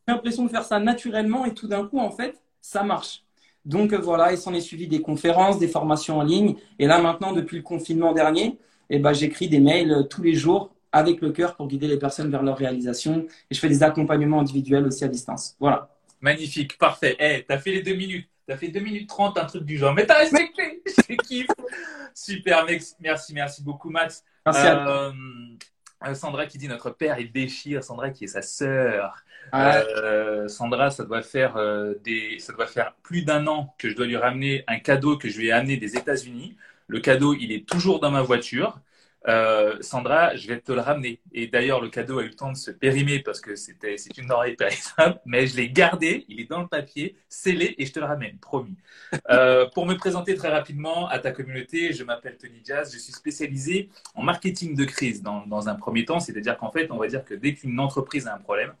J'ai 0.06 0.14
l'impression 0.14 0.44
de 0.44 0.50
faire 0.50 0.64
ça 0.64 0.78
naturellement 0.78 1.44
et 1.44 1.54
tout 1.54 1.66
d'un 1.66 1.86
coup, 1.86 1.98
en 1.98 2.10
fait, 2.10 2.40
ça 2.60 2.82
marche. 2.82 3.24
Donc 3.64 3.92
euh, 3.92 3.98
voilà, 3.98 4.32
il 4.32 4.38
s'en 4.38 4.52
est 4.52 4.60
suivi 4.60 4.86
des 4.86 5.00
conférences, 5.00 5.58
des 5.58 5.68
formations 5.68 6.18
en 6.18 6.22
ligne. 6.22 6.56
Et 6.78 6.86
là 6.86 7.00
maintenant, 7.00 7.32
depuis 7.32 7.56
le 7.56 7.62
confinement 7.62 8.12
dernier, 8.12 8.58
eh 8.90 8.98
ben, 8.98 9.12
j'écris 9.12 9.48
des 9.48 9.60
mails 9.60 9.90
euh, 9.90 10.02
tous 10.02 10.22
les 10.22 10.34
jours 10.34 10.74
avec 10.92 11.20
le 11.20 11.32
cœur 11.32 11.56
pour 11.56 11.66
guider 11.66 11.88
les 11.88 11.98
personnes 11.98 12.30
vers 12.30 12.42
leur 12.42 12.56
réalisation. 12.56 13.26
Et 13.50 13.54
je 13.54 13.58
fais 13.60 13.68
des 13.68 13.82
accompagnements 13.82 14.40
individuels 14.40 14.86
aussi 14.86 15.04
à 15.04 15.08
distance. 15.08 15.56
Voilà. 15.58 15.88
Magnifique, 16.20 16.78
parfait. 16.78 17.16
Hey, 17.18 17.40
eh, 17.40 17.44
t'as 17.44 17.58
fait 17.58 17.72
les 17.72 17.82
deux 17.82 17.94
minutes. 17.94 18.28
T'as 18.46 18.56
fait 18.56 18.68
deux 18.68 18.80
minutes 18.80 19.08
trente, 19.08 19.38
un 19.38 19.46
truc 19.46 19.64
du 19.64 19.78
genre. 19.78 19.94
Mais 19.94 20.06
t'as 20.06 20.18
respecté. 20.18 20.82
Je 20.86 21.16
kiffe. 21.16 21.46
Super, 22.14 22.66
merci, 23.00 23.32
merci 23.32 23.62
beaucoup, 23.62 23.90
Max. 23.90 24.22
Merci 24.46 24.66
à 24.66 24.76
toi. 24.76 25.12
Euh, 26.06 26.14
Sandra 26.14 26.46
qui 26.46 26.58
dit 26.58 26.68
notre 26.68 26.90
père 26.90 27.18
est 27.18 27.24
déchire. 27.24 27.82
Sandra 27.82 28.10
qui 28.10 28.24
est 28.24 28.28
sa 28.28 28.42
sœur. 28.42 29.24
Euh, 29.54 30.48
Sandra, 30.48 30.90
ça 30.90 31.04
doit 31.04 31.22
faire 31.22 31.56
euh, 31.56 31.94
des, 32.02 32.38
ça 32.38 32.52
doit 32.52 32.66
faire 32.66 32.94
plus 33.02 33.22
d'un 33.22 33.46
an 33.46 33.74
que 33.78 33.88
je 33.88 33.96
dois 33.96 34.06
lui 34.06 34.16
ramener 34.16 34.64
un 34.66 34.78
cadeau 34.78 35.16
que 35.16 35.28
je 35.28 35.38
lui 35.38 35.48
ai 35.48 35.52
amené 35.52 35.76
des 35.76 35.96
États-Unis. 35.96 36.56
Le 36.86 37.00
cadeau, 37.00 37.34
il 37.34 37.52
est 37.52 37.66
toujours 37.66 38.00
dans 38.00 38.10
ma 38.10 38.22
voiture. 38.22 38.78
Euh, 39.26 39.76
Sandra, 39.80 40.36
je 40.36 40.46
vais 40.48 40.60
te 40.60 40.72
le 40.72 40.80
ramener. 40.80 41.20
Et 41.32 41.46
d'ailleurs, 41.46 41.80
le 41.80 41.88
cadeau 41.88 42.18
a 42.18 42.24
eu 42.24 42.28
le 42.28 42.34
temps 42.34 42.52
de 42.52 42.56
se 42.56 42.70
périmer 42.70 43.20
parce 43.20 43.40
que 43.40 43.56
c'était, 43.56 43.96
c'est 43.96 44.16
une 44.18 44.26
denrée 44.26 44.54
périssable, 44.54 45.20
mais 45.26 45.46
je 45.46 45.56
l'ai 45.56 45.70
gardé, 45.70 46.24
il 46.28 46.40
est 46.40 46.50
dans 46.50 46.60
le 46.60 46.68
papier, 46.68 47.16
scellé 47.28 47.74
et 47.78 47.86
je 47.86 47.92
te 47.92 48.00
le 48.00 48.06
ramène, 48.06 48.38
promis. 48.38 48.76
Euh, 49.30 49.66
pour 49.70 49.86
me 49.86 49.94
présenter 49.94 50.34
très 50.34 50.50
rapidement 50.50 51.08
à 51.08 51.18
ta 51.18 51.30
communauté, 51.30 51.92
je 51.92 52.04
m'appelle 52.04 52.36
Tony 52.36 52.60
Jazz, 52.64 52.92
je 52.92 52.98
suis 52.98 53.12
spécialisé 53.12 53.88
en 54.14 54.22
marketing 54.22 54.74
de 54.74 54.84
crise 54.84 55.22
dans, 55.22 55.46
dans 55.46 55.68
un 55.68 55.74
premier 55.74 56.04
temps, 56.04 56.20
c'est-à-dire 56.20 56.56
qu'en 56.58 56.70
fait, 56.70 56.90
on 56.90 56.98
va 56.98 57.06
dire 57.06 57.24
que 57.24 57.34
dès 57.34 57.54
qu'une 57.54 57.78
entreprise 57.80 58.26
a 58.26 58.34
un 58.34 58.38
problème, 58.38 58.74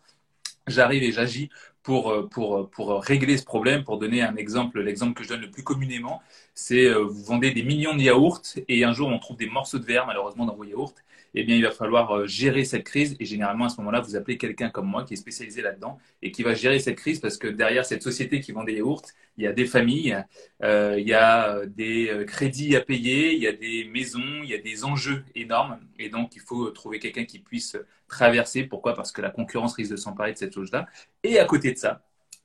j'arrive 0.66 1.02
et 1.02 1.12
j'agis 1.12 1.50
pour, 1.84 2.10
euh, 2.10 2.28
pour, 2.28 2.56
euh, 2.56 2.64
pour 2.70 3.00
régler 3.02 3.38
ce 3.38 3.44
problème. 3.44 3.84
Pour 3.84 3.98
donner 3.98 4.22
un 4.22 4.36
exemple, 4.36 4.80
l'exemple 4.80 5.14
que 5.14 5.22
je 5.22 5.28
donne 5.28 5.42
le 5.42 5.50
plus 5.50 5.62
communément, 5.62 6.22
c'est 6.54 6.86
euh, 6.86 7.04
vous 7.04 7.22
vendez 7.24 7.52
des 7.52 7.62
millions 7.62 7.94
de 7.94 8.00
yaourts 8.02 8.42
et 8.68 8.84
un 8.84 8.92
jour 8.92 9.08
on 9.08 9.18
trouve 9.20 9.36
des 9.36 9.48
morceaux 9.48 9.78
de 9.78 9.84
verre 9.84 10.06
malheureusement 10.06 10.46
dans 10.46 10.56
vos 10.56 10.64
yaourts 10.64 10.94
eh 11.34 11.44
bien, 11.44 11.56
il 11.56 11.62
va 11.62 11.70
falloir 11.70 12.12
euh, 12.12 12.26
gérer 12.26 12.64
cette 12.64 12.84
crise. 12.84 13.16
Et 13.20 13.24
généralement, 13.24 13.66
à 13.66 13.68
ce 13.68 13.76
moment-là, 13.78 14.00
vous 14.00 14.16
appelez 14.16 14.38
quelqu'un 14.38 14.70
comme 14.70 14.86
moi 14.86 15.04
qui 15.04 15.14
est 15.14 15.16
spécialisé 15.16 15.62
là-dedans 15.62 15.98
et 16.22 16.30
qui 16.30 16.42
va 16.42 16.54
gérer 16.54 16.78
cette 16.78 16.96
crise 16.96 17.20
parce 17.20 17.36
que 17.36 17.48
derrière 17.48 17.84
cette 17.84 18.02
société 18.02 18.40
qui 18.40 18.52
vend 18.52 18.64
des 18.64 18.74
yaourts, 18.74 19.02
il 19.36 19.44
y 19.44 19.46
a 19.46 19.52
des 19.52 19.66
familles, 19.66 20.16
euh, 20.62 20.96
il 20.98 21.08
y 21.08 21.14
a 21.14 21.56
euh, 21.56 21.66
des 21.66 22.24
crédits 22.26 22.76
à 22.76 22.80
payer, 22.80 23.34
il 23.34 23.42
y 23.42 23.48
a 23.48 23.52
des 23.52 23.84
maisons, 23.92 24.42
il 24.42 24.48
y 24.48 24.54
a 24.54 24.58
des 24.58 24.84
enjeux 24.84 25.24
énormes. 25.34 25.78
Et 25.98 26.08
donc, 26.08 26.36
il 26.36 26.42
faut 26.42 26.70
trouver 26.70 26.98
quelqu'un 27.00 27.24
qui 27.24 27.40
puisse 27.40 27.76
traverser. 28.08 28.64
Pourquoi? 28.64 28.94
Parce 28.94 29.12
que 29.12 29.22
la 29.22 29.30
concurrence 29.30 29.74
risque 29.74 29.90
de 29.90 29.96
s'emparer 29.96 30.32
de 30.32 30.38
cette 30.38 30.54
chose-là. 30.54 30.86
Et 31.22 31.38
à 31.38 31.44
côté 31.44 31.72
de 31.72 31.78
ça, 31.78 32.02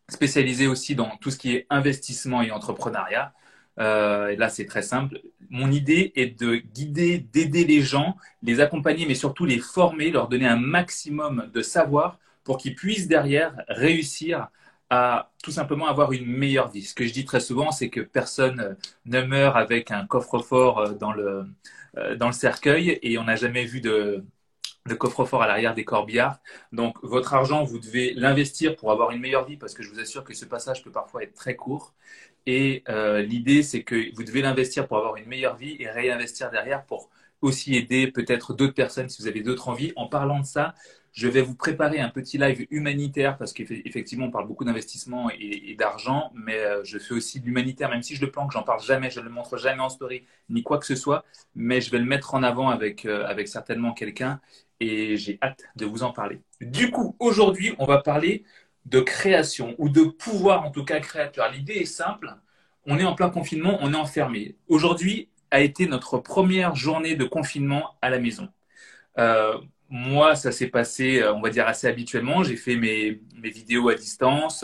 spécialisé 0.09 0.67
aussi 0.67 0.95
dans 0.95 1.15
tout 1.17 1.31
ce 1.31 1.37
qui 1.37 1.55
est 1.55 1.67
investissement 1.69 2.41
et 2.41 2.51
entrepreneuriat. 2.51 3.33
Euh, 3.79 4.35
là, 4.35 4.49
c'est 4.49 4.65
très 4.65 4.81
simple. 4.81 5.21
Mon 5.49 5.71
idée 5.71 6.11
est 6.15 6.39
de 6.39 6.55
guider, 6.55 7.19
d'aider 7.19 7.63
les 7.65 7.81
gens, 7.81 8.17
les 8.43 8.59
accompagner, 8.59 9.05
mais 9.05 9.15
surtout 9.15 9.45
les 9.45 9.59
former, 9.59 10.11
leur 10.11 10.27
donner 10.27 10.47
un 10.47 10.57
maximum 10.57 11.49
de 11.53 11.61
savoir 11.61 12.19
pour 12.43 12.57
qu'ils 12.57 12.75
puissent 12.75 13.07
derrière 13.07 13.55
réussir 13.69 14.49
à 14.89 15.31
tout 15.43 15.51
simplement 15.51 15.87
avoir 15.87 16.11
une 16.13 16.25
meilleure 16.25 16.69
vie. 16.69 16.81
Ce 16.83 16.95
que 16.95 17.05
je 17.05 17.13
dis 17.13 17.23
très 17.25 17.39
souvent, 17.39 17.71
c'est 17.71 17.89
que 17.89 18.01
personne 18.01 18.75
ne 19.05 19.21
meurt 19.21 19.55
avec 19.55 19.91
un 19.91 20.05
coffre-fort 20.07 20.79
euh, 20.79 20.93
dans 20.93 21.11
le, 21.13 21.45
euh, 21.97 22.15
dans 22.15 22.27
le 22.27 22.33
cercueil 22.33 22.99
et 23.01 23.17
on 23.17 23.23
n'a 23.25 23.35
jamais 23.35 23.65
vu 23.65 23.81
de, 23.81 24.25
de 24.87 24.95
coffre-fort 24.95 25.43
à 25.43 25.47
l'arrière 25.47 25.75
des 25.75 25.85
corbillards. 25.85 26.39
Donc, 26.71 26.97
votre 27.03 27.33
argent, 27.33 27.63
vous 27.63 27.79
devez 27.79 28.13
l'investir 28.13 28.75
pour 28.75 28.91
avoir 28.91 29.11
une 29.11 29.19
meilleure 29.21 29.45
vie 29.45 29.57
parce 29.57 29.73
que 29.73 29.83
je 29.83 29.91
vous 29.91 29.99
assure 29.99 30.23
que 30.23 30.33
ce 30.33 30.45
passage 30.45 30.83
peut 30.83 30.91
parfois 30.91 31.23
être 31.23 31.33
très 31.35 31.55
court. 31.55 31.93
Et 32.45 32.83
euh, 32.89 33.21
l'idée, 33.21 33.63
c'est 33.63 33.83
que 33.83 34.13
vous 34.15 34.23
devez 34.23 34.41
l'investir 34.41 34.87
pour 34.87 34.97
avoir 34.97 35.17
une 35.17 35.27
meilleure 35.27 35.55
vie 35.55 35.75
et 35.79 35.89
réinvestir 35.89 36.51
derrière 36.51 36.85
pour 36.85 37.09
aussi 37.41 37.75
aider 37.75 38.07
peut-être 38.07 38.53
d'autres 38.53 38.73
personnes 38.73 39.09
si 39.09 39.21
vous 39.21 39.27
avez 39.27 39.41
d'autres 39.41 39.69
envies. 39.69 39.93
En 39.95 40.07
parlant 40.07 40.39
de 40.39 40.45
ça, 40.45 40.73
je 41.13 41.27
vais 41.27 41.41
vous 41.41 41.55
préparer 41.55 41.99
un 41.99 42.09
petit 42.09 42.37
live 42.37 42.67
humanitaire 42.71 43.37
parce 43.37 43.53
qu'effectivement, 43.53 44.27
on 44.27 44.31
parle 44.31 44.47
beaucoup 44.47 44.63
d'investissement 44.63 45.29
et, 45.31 45.75
d'argent, 45.77 46.31
mais 46.33 46.57
euh, 46.59 46.83
je 46.83 46.97
fais 46.97 47.13
aussi 47.13 47.39
de 47.39 47.45
l'humanitaire, 47.45 47.89
même 47.89 48.03
si 48.03 48.15
je 48.15 48.21
le 48.21 48.31
planque, 48.31 48.51
j'en 48.51 48.63
parle 48.63 48.81
jamais, 48.81 49.09
je 49.09 49.19
ne 49.19 49.25
le 49.25 49.31
montre 49.31 49.57
jamais 49.57 49.81
en 49.81 49.89
story, 49.89 50.25
ni 50.49 50.63
quoi 50.63 50.77
que 50.77 50.85
ce 50.85 50.95
soit, 50.95 51.25
mais 51.55 51.81
je 51.81 51.91
vais 51.91 51.99
le 51.99 52.05
mettre 52.05 52.35
en 52.35 52.43
avant 52.43 52.69
avec, 52.69 53.05
euh, 53.05 53.25
avec 53.25 53.47
certainement 53.47 53.93
quelqu'un 53.93 54.39
et 54.79 55.17
j'ai 55.17 55.39
hâte 55.41 55.63
de 55.75 55.85
vous 55.85 56.03
en 56.03 56.11
parler. 56.13 56.41
Du 56.61 56.91
coup, 56.91 57.15
aujourd'hui, 57.19 57.75
on 57.79 57.85
va 57.85 57.97
parler 57.97 58.43
de 58.85 58.99
création 59.01 59.75
ou 59.77 59.89
de 59.89 60.03
pouvoir 60.03 60.65
en 60.65 60.71
tout 60.71 60.85
cas 60.85 60.99
créateur. 60.99 61.51
L'idée 61.51 61.73
est 61.73 61.85
simple. 61.85 62.35
on 62.85 62.97
est 62.97 63.05
en 63.05 63.15
plein 63.15 63.29
confinement, 63.29 63.77
on 63.81 63.93
est 63.93 63.97
enfermé. 63.97 64.55
Aujourd'hui 64.67 65.29
a 65.51 65.61
été 65.61 65.87
notre 65.87 66.17
première 66.19 66.75
journée 66.75 67.15
de 67.15 67.25
confinement 67.25 67.97
à 68.01 68.09
la 68.09 68.19
maison. 68.19 68.49
Euh, 69.19 69.57
moi, 69.89 70.35
ça 70.35 70.51
s'est 70.51 70.67
passé, 70.67 71.23
on 71.25 71.41
va 71.41 71.49
dire, 71.49 71.67
assez 71.67 71.87
habituellement. 71.87 72.43
J'ai 72.43 72.55
fait 72.55 72.75
mes, 72.75 73.21
mes 73.35 73.49
vidéos 73.49 73.89
à 73.89 73.95
distance 73.95 74.63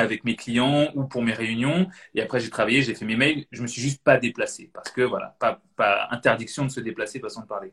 avec 0.00 0.24
mes 0.24 0.36
clients 0.36 0.88
ou 0.94 1.04
pour 1.04 1.22
mes 1.22 1.32
réunions. 1.32 1.88
Et 2.14 2.22
après, 2.22 2.40
j'ai 2.40 2.50
travaillé, 2.50 2.82
j'ai 2.82 2.94
fait 2.94 3.04
mes 3.04 3.16
mails. 3.16 3.46
Je 3.52 3.62
me 3.62 3.66
suis 3.66 3.80
juste 3.80 4.02
pas 4.02 4.18
déplacé 4.18 4.70
parce 4.72 4.90
que 4.90 5.02
voilà, 5.02 5.36
pas, 5.38 5.60
pas 5.76 6.08
interdiction 6.10 6.64
de 6.64 6.70
se 6.70 6.80
déplacer, 6.80 7.20
façon 7.20 7.42
de 7.42 7.46
parler. 7.46 7.72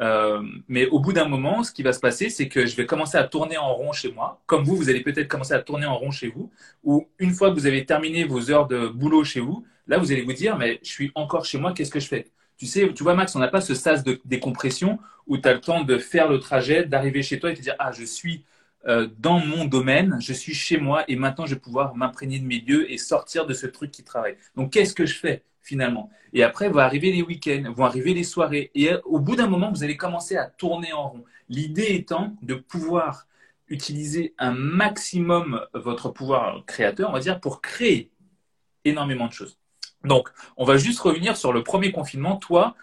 Euh, 0.00 0.42
mais 0.68 0.86
au 0.86 1.00
bout 1.00 1.12
d'un 1.12 1.28
moment, 1.28 1.62
ce 1.62 1.72
qui 1.72 1.82
va 1.82 1.92
se 1.92 2.00
passer, 2.00 2.30
c'est 2.30 2.48
que 2.48 2.66
je 2.66 2.76
vais 2.76 2.86
commencer 2.86 3.16
à 3.16 3.24
tourner 3.24 3.58
en 3.58 3.74
rond 3.74 3.92
chez 3.92 4.12
moi. 4.12 4.40
Comme 4.46 4.64
vous, 4.64 4.76
vous 4.76 4.90
allez 4.90 5.02
peut-être 5.02 5.28
commencer 5.28 5.54
à 5.54 5.60
tourner 5.60 5.86
en 5.86 5.96
rond 5.96 6.10
chez 6.10 6.28
vous. 6.28 6.50
Ou 6.84 7.08
une 7.18 7.32
fois 7.32 7.50
que 7.50 7.54
vous 7.54 7.66
avez 7.66 7.84
terminé 7.86 8.24
vos 8.24 8.50
heures 8.50 8.66
de 8.66 8.88
boulot 8.88 9.24
chez 9.24 9.40
vous, 9.40 9.64
là, 9.86 9.98
vous 9.98 10.12
allez 10.12 10.22
vous 10.22 10.32
dire, 10.32 10.56
mais 10.58 10.78
je 10.82 10.90
suis 10.90 11.12
encore 11.14 11.44
chez 11.44 11.58
moi, 11.58 11.72
qu'est-ce 11.72 11.90
que 11.90 12.00
je 12.00 12.08
fais? 12.08 12.26
Tu 12.56 12.66
sais, 12.66 12.92
tu 12.92 13.04
vois, 13.04 13.14
Max, 13.14 13.36
on 13.36 13.38
n'a 13.38 13.48
pas 13.48 13.60
ce 13.60 13.74
sas 13.74 14.02
de 14.02 14.20
décompression 14.24 14.98
où 15.28 15.38
tu 15.38 15.48
as 15.48 15.54
le 15.54 15.60
temps 15.60 15.84
de 15.84 15.96
faire 15.98 16.28
le 16.28 16.40
trajet, 16.40 16.84
d'arriver 16.84 17.22
chez 17.22 17.38
toi 17.38 17.50
et 17.50 17.54
te 17.54 17.62
dire, 17.62 17.76
ah, 17.78 17.92
je 17.92 18.04
suis 18.04 18.44
euh, 18.86 19.08
dans 19.18 19.40
mon 19.40 19.64
domaine, 19.64 20.18
je 20.20 20.32
suis 20.32 20.54
chez 20.54 20.78
moi 20.78 21.04
et 21.08 21.16
maintenant 21.16 21.46
je 21.46 21.54
vais 21.54 21.60
pouvoir 21.60 21.96
m'imprégner 21.96 22.38
de 22.38 22.46
mes 22.46 22.60
lieux 22.60 22.90
et 22.90 22.98
sortir 22.98 23.46
de 23.46 23.52
ce 23.52 23.66
truc 23.66 23.90
qui 23.90 24.04
travaille. 24.04 24.36
Donc 24.56 24.72
qu'est-ce 24.72 24.94
que 24.94 25.06
je 25.06 25.14
fais 25.14 25.42
finalement? 25.60 26.10
Et 26.32 26.42
après 26.42 26.68
vont 26.68 26.78
arriver 26.78 27.12
les 27.12 27.22
week-ends, 27.22 27.72
vont 27.74 27.84
arriver 27.84 28.14
les 28.14 28.24
soirées 28.24 28.70
et 28.74 28.92
euh, 28.92 29.00
au 29.04 29.18
bout 29.18 29.36
d'un 29.36 29.48
moment 29.48 29.70
vous 29.70 29.82
allez 29.82 29.96
commencer 29.96 30.36
à 30.36 30.46
tourner 30.46 30.92
en 30.92 31.08
rond. 31.08 31.24
L'idée 31.48 31.94
étant 31.94 32.36
de 32.42 32.54
pouvoir 32.54 33.26
utiliser 33.68 34.34
un 34.38 34.52
maximum 34.52 35.66
votre 35.74 36.08
pouvoir 36.10 36.64
créateur, 36.66 37.10
on 37.10 37.12
va 37.12 37.20
dire, 37.20 37.40
pour 37.40 37.60
créer 37.60 38.10
énormément 38.84 39.26
de 39.26 39.32
choses. 39.32 39.58
Donc, 40.04 40.30
on 40.56 40.64
va 40.64 40.76
juste 40.76 41.00
revenir 41.00 41.36
sur 41.36 41.52
le 41.52 41.62
premier 41.62 41.92
confinement. 41.92 42.36
Toi, 42.36 42.74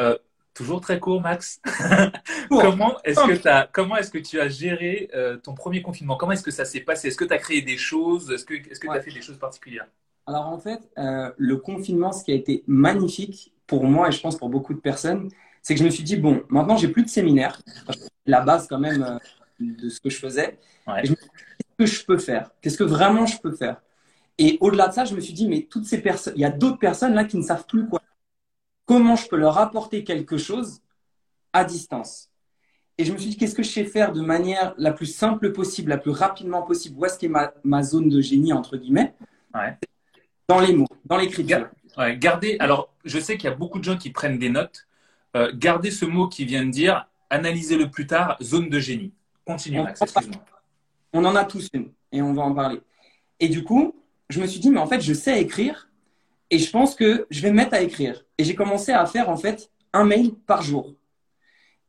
euh, 0.00 0.16
Toujours 0.58 0.80
très 0.80 0.98
court, 0.98 1.20
Max. 1.20 1.60
comment 2.50 2.96
est-ce 3.04 3.20
que, 3.20 3.48
as, 3.48 3.68
comment 3.72 3.96
est 3.96 4.10
que 4.10 4.18
tu 4.18 4.40
as 4.40 4.48
géré 4.48 5.08
euh, 5.14 5.36
ton 5.36 5.54
premier 5.54 5.82
confinement? 5.82 6.16
Comment 6.16 6.32
est-ce 6.32 6.42
que 6.42 6.50
ça 6.50 6.64
s'est 6.64 6.80
passé? 6.80 7.06
Est-ce 7.06 7.16
que 7.16 7.24
tu 7.24 7.32
as 7.32 7.38
créé 7.38 7.62
des 7.62 7.76
choses? 7.76 8.28
Est-ce 8.32 8.44
que 8.44 8.54
tu 8.54 8.68
est 8.68 8.88
as 8.90 9.00
fait 9.00 9.12
des 9.12 9.22
choses 9.22 9.38
particulières? 9.38 9.86
Alors 10.26 10.48
en 10.48 10.58
fait, 10.58 10.80
euh, 10.98 11.30
le 11.36 11.58
confinement, 11.58 12.10
ce 12.10 12.24
qui 12.24 12.32
a 12.32 12.34
été 12.34 12.64
magnifique 12.66 13.52
pour 13.68 13.84
moi 13.84 14.08
et 14.08 14.10
je 14.10 14.20
pense 14.20 14.36
pour 14.36 14.48
beaucoup 14.48 14.74
de 14.74 14.80
personnes, 14.80 15.28
c'est 15.62 15.74
que 15.74 15.78
je 15.78 15.84
me 15.84 15.90
suis 15.90 16.02
dit, 16.02 16.16
bon, 16.16 16.42
maintenant 16.48 16.76
j'ai 16.76 16.88
plus 16.88 17.04
de 17.04 17.08
séminaire, 17.08 17.62
la 18.26 18.40
base 18.40 18.66
quand 18.66 18.80
même 18.80 19.04
euh, 19.04 19.18
de 19.60 19.88
ce 19.88 20.00
que 20.00 20.10
je 20.10 20.18
faisais. 20.18 20.58
Et 21.00 21.06
je 21.06 21.12
me 21.12 21.16
suis 21.16 21.26
dit, 21.26 21.64
qu'est-ce 21.78 21.92
que 21.92 21.98
je 22.00 22.04
peux 22.04 22.18
faire? 22.18 22.50
Qu'est-ce 22.60 22.78
que 22.78 22.82
vraiment 22.82 23.26
je 23.26 23.38
peux 23.38 23.52
faire? 23.52 23.80
Et 24.38 24.58
au-delà 24.60 24.88
de 24.88 24.94
ça, 24.94 25.04
je 25.04 25.14
me 25.14 25.20
suis 25.20 25.34
dit, 25.34 25.46
mais 25.46 25.68
toutes 25.70 25.84
ces 25.84 26.02
personnes, 26.02 26.32
il 26.34 26.42
y 26.42 26.44
a 26.44 26.50
d'autres 26.50 26.78
personnes 26.78 27.14
là 27.14 27.22
qui 27.22 27.36
ne 27.36 27.42
savent 27.44 27.66
plus 27.66 27.86
quoi 27.86 28.00
comment 28.88 29.16
je 29.16 29.28
peux 29.28 29.36
leur 29.36 29.58
apporter 29.58 30.02
quelque 30.02 30.38
chose 30.38 30.80
à 31.52 31.64
distance. 31.64 32.30
Et 32.96 33.04
je 33.04 33.12
me 33.12 33.18
suis 33.18 33.30
dit, 33.30 33.36
qu'est-ce 33.36 33.54
que 33.54 33.62
je 33.62 33.70
sais 33.70 33.84
faire 33.84 34.12
de 34.12 34.22
manière 34.22 34.74
la 34.78 34.92
plus 34.92 35.06
simple 35.06 35.52
possible, 35.52 35.90
la 35.90 35.98
plus 35.98 36.10
rapidement 36.10 36.62
possible? 36.62 36.98
Où 36.98 37.04
est-ce 37.04 37.18
qu'est 37.18 37.28
ma, 37.28 37.52
ma 37.62 37.82
zone 37.82 38.08
de 38.08 38.20
génie, 38.20 38.52
entre 38.52 38.76
guillemets? 38.76 39.14
Dans 40.48 40.58
les 40.60 40.72
mots, 40.72 40.86
dans 41.04 41.18
l'écriture. 41.18 41.68
Ouais, 41.96 42.16
gardez, 42.16 42.56
alors 42.58 42.92
je 43.04 43.20
sais 43.20 43.36
qu'il 43.36 43.48
y 43.48 43.52
a 43.52 43.56
beaucoup 43.56 43.78
de 43.78 43.84
gens 43.84 43.98
qui 43.98 44.10
prennent 44.10 44.38
des 44.38 44.48
notes. 44.48 44.86
Euh, 45.36 45.52
gardez 45.54 45.90
ce 45.90 46.06
mot 46.06 46.26
qui 46.26 46.44
vient 46.44 46.64
de 46.64 46.70
dire, 46.70 47.06
analysez-le 47.30 47.90
plus 47.90 48.06
tard, 48.06 48.36
zone 48.42 48.70
de 48.70 48.80
génie. 48.80 49.12
Continue, 49.44 49.82
Max, 49.82 50.00
excuse-moi. 50.00 50.42
On 51.12 51.24
en 51.24 51.36
a 51.36 51.44
tous 51.44 51.68
une 51.74 51.92
et 52.10 52.22
on 52.22 52.32
va 52.32 52.42
en 52.42 52.54
parler. 52.54 52.80
Et 53.38 53.48
du 53.48 53.62
coup, 53.62 53.94
je 54.30 54.40
me 54.40 54.46
suis 54.46 54.60
dit, 54.60 54.70
mais 54.70 54.80
en 54.80 54.86
fait, 54.86 55.00
je 55.00 55.12
sais 55.12 55.40
écrire, 55.40 55.87
et 56.50 56.58
je 56.58 56.70
pense 56.70 56.94
que 56.94 57.26
je 57.30 57.40
vais 57.42 57.50
me 57.50 57.56
mettre 57.56 57.74
à 57.74 57.80
écrire. 57.80 58.24
Et 58.38 58.44
j'ai 58.44 58.54
commencé 58.54 58.92
à 58.92 59.04
faire 59.06 59.28
en 59.28 59.36
fait 59.36 59.70
un 59.92 60.04
mail 60.04 60.34
par 60.46 60.62
jour. 60.62 60.94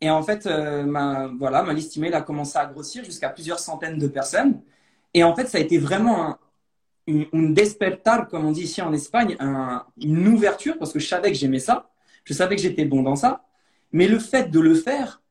Et 0.01 0.09
en 0.09 0.23
fait, 0.23 0.45
euh, 0.45 0.83
ma, 0.83 1.27
voilà, 1.27 1.63
ma 1.63 1.73
liste 1.73 1.97
email 1.97 2.13
a 2.13 2.21
commencé 2.21 2.57
à 2.57 2.65
grossir 2.65 3.03
jusqu'à 3.03 3.29
plusieurs 3.29 3.59
centaines 3.59 3.97
de 3.97 4.07
personnes. 4.07 4.61
Et 5.13 5.23
en 5.23 5.35
fait, 5.35 5.47
ça 5.47 5.57
a 5.57 5.61
été 5.61 5.77
vraiment 5.77 6.25
un, 6.25 6.39
une, 7.07 7.53
despertar, 7.53 8.27
comme 8.27 8.45
on 8.45 8.51
dit 8.51 8.63
ici 8.63 8.81
en 8.81 8.93
Espagne, 8.93 9.35
une 10.01 10.27
ouverture, 10.27 10.77
parce 10.77 10.93
que 10.93 10.99
je 10.99 11.07
savais 11.07 11.31
que 11.31 11.37
j'aimais 11.37 11.59
ça, 11.59 11.89
je 12.23 12.33
savais 12.33 12.55
que 12.55 12.61
j'étais 12.61 12.85
bon 12.85 13.03
dans 13.03 13.15
ça. 13.15 13.45
Mais 13.91 14.07
le 14.07 14.19
fait 14.19 14.51
de 14.51 14.59
le 14.59 14.75
faire, 14.75 15.21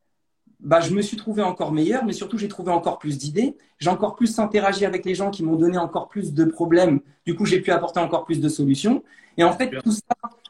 bah, 0.61 0.81
je 0.81 0.93
me 0.93 1.03
suis 1.03 1.17
trouvé 1.17 1.43
encore 1.43 1.73
meilleur, 1.73 2.05
mais 2.05 2.13
surtout 2.13 2.39
j'ai 2.39 2.49
trouvé 2.49 2.73
encore 2.73 2.99
plus 2.99 3.19
d'idées. 3.19 3.57
J'ai 3.79 3.91
encore 3.91 4.17
plus 4.17 4.39
interagi 4.39 4.85
avec 4.85 5.05
les 5.05 5.15
gens 5.15 5.31
qui 5.31 5.45
m'ont 5.45 5.57
donné 5.57 5.79
encore 5.79 6.09
plus 6.09 6.35
de 6.35 6.45
problèmes. 6.45 7.01
Du 7.25 7.37
coup, 7.37 7.47
j'ai 7.47 7.61
pu 7.61 7.71
apporter 7.71 8.01
encore 8.01 8.25
plus 8.25 8.41
de 8.41 8.49
solutions. 8.49 9.05
Et 9.37 9.45
en 9.45 9.53
fait, 9.53 9.71
tout 9.71 9.93
ça 9.93 10.03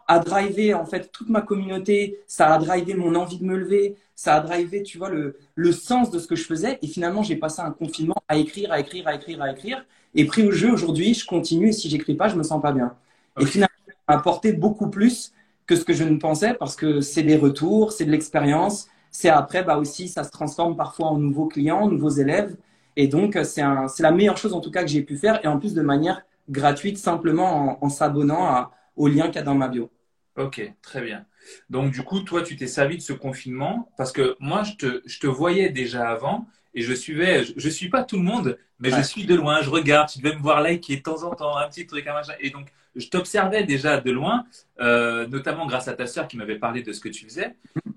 a 0.06 0.18
drivé 0.20 0.72
en 0.72 0.86
fait 0.86 1.12
toute 1.12 1.28
ma 1.28 1.42
communauté. 1.42 2.20
Ça 2.26 2.54
a 2.54 2.58
drivé 2.58 2.94
mon 2.94 3.14
envie 3.14 3.38
de 3.38 3.44
me 3.44 3.56
lever. 3.56 3.96
Ça 4.14 4.36
a 4.36 4.40
drivé, 4.40 4.82
tu 4.82 4.96
vois, 4.96 5.10
le, 5.10 5.36
le 5.54 5.72
sens 5.72 6.10
de 6.10 6.18
ce 6.18 6.26
que 6.26 6.36
je 6.36 6.44
faisais. 6.44 6.78
Et 6.80 6.86
finalement, 6.86 7.22
j'ai 7.22 7.36
passé 7.36 7.60
un 7.60 7.70
confinement 7.70 8.16
à 8.28 8.38
écrire, 8.38 8.72
à 8.72 8.80
écrire, 8.80 9.06
à 9.06 9.14
écrire, 9.14 9.42
à 9.42 9.52
écrire. 9.52 9.84
Et 10.14 10.24
pris 10.24 10.46
au 10.46 10.50
jeu 10.50 10.72
aujourd'hui, 10.72 11.12
je 11.12 11.26
continue. 11.26 11.68
Et 11.68 11.72
si 11.72 11.90
j'écris 11.90 12.14
pas, 12.14 12.28
je 12.28 12.36
me 12.36 12.42
sens 12.42 12.62
pas 12.62 12.72
bien. 12.72 12.94
Et 13.38 13.44
finalement, 13.44 13.68
apporté 14.06 14.54
beaucoup 14.54 14.88
plus 14.88 15.32
que 15.66 15.76
ce 15.76 15.84
que 15.84 15.92
je 15.92 16.02
ne 16.02 16.16
pensais 16.16 16.54
parce 16.54 16.74
que 16.74 17.02
c'est 17.02 17.22
des 17.22 17.36
retours, 17.36 17.92
c'est 17.92 18.06
de 18.06 18.10
l'expérience 18.10 18.88
c'est 19.10 19.28
après, 19.28 19.62
bah 19.62 19.78
aussi, 19.78 20.08
ça 20.08 20.24
se 20.24 20.30
transforme 20.30 20.76
parfois 20.76 21.08
en 21.08 21.18
nouveaux 21.18 21.46
clients, 21.46 21.88
nouveaux 21.88 22.10
élèves. 22.10 22.56
Et 22.96 23.06
donc, 23.06 23.38
c'est 23.44 23.62
la 23.62 24.10
meilleure 24.10 24.36
chose 24.36 24.52
en 24.52 24.60
tout 24.60 24.70
cas 24.70 24.82
que 24.82 24.88
j'ai 24.88 25.02
pu 25.02 25.16
faire. 25.16 25.44
Et 25.44 25.48
en 25.48 25.58
plus, 25.58 25.74
de 25.74 25.82
manière 25.82 26.22
gratuite, 26.48 26.98
simplement 26.98 27.82
en, 27.84 27.88
s'abonnant 27.88 28.70
au 28.96 29.08
lien 29.08 29.26
qu'il 29.26 29.36
y 29.36 29.38
a 29.38 29.42
dans 29.42 29.54
ma 29.54 29.68
bio. 29.68 29.90
Ok, 30.36 30.72
très 30.82 31.02
bien. 31.02 31.24
Donc, 31.70 31.92
du 31.92 32.02
coup, 32.02 32.20
toi, 32.20 32.42
tu 32.42 32.56
t'es 32.56 32.66
servi 32.66 32.96
de 32.96 33.02
ce 33.02 33.12
confinement 33.12 33.90
parce 33.96 34.12
que 34.12 34.36
moi, 34.40 34.62
je 34.62 34.74
te, 34.74 35.02
je 35.06 35.18
te 35.18 35.26
voyais 35.26 35.70
déjà 35.70 36.08
avant 36.08 36.46
et 36.74 36.82
je 36.82 36.92
suivais, 36.92 37.44
je, 37.44 37.54
ne 37.54 37.70
suis 37.70 37.88
pas 37.88 38.04
tout 38.04 38.16
le 38.16 38.22
monde, 38.22 38.58
mais 38.78 38.90
je 38.90 39.00
suis 39.02 39.24
de 39.24 39.34
loin, 39.34 39.62
je 39.62 39.70
regarde, 39.70 40.08
tu 40.08 40.18
devais 40.18 40.36
me 40.36 40.40
voir 40.40 40.60
liker 40.60 40.96
de 40.96 41.02
temps 41.02 41.24
en 41.24 41.34
temps, 41.34 41.56
un 41.56 41.68
petit 41.68 41.86
truc, 41.86 42.06
un 42.06 42.12
machin. 42.14 42.34
Et 42.40 42.50
donc, 42.50 42.68
je 42.96 43.08
t'observais 43.08 43.64
déjà 43.64 44.00
de 44.00 44.10
loin, 44.10 44.44
euh, 44.80 45.26
notamment 45.26 45.66
grâce 45.66 45.88
à 45.88 45.94
ta 45.94 46.06
sœur 46.06 46.28
qui 46.28 46.36
m'avait 46.36 46.58
parlé 46.58 46.82
de 46.82 46.92
ce 46.92 47.00
que 47.00 47.08
tu 47.08 47.24
faisais. 47.24 47.54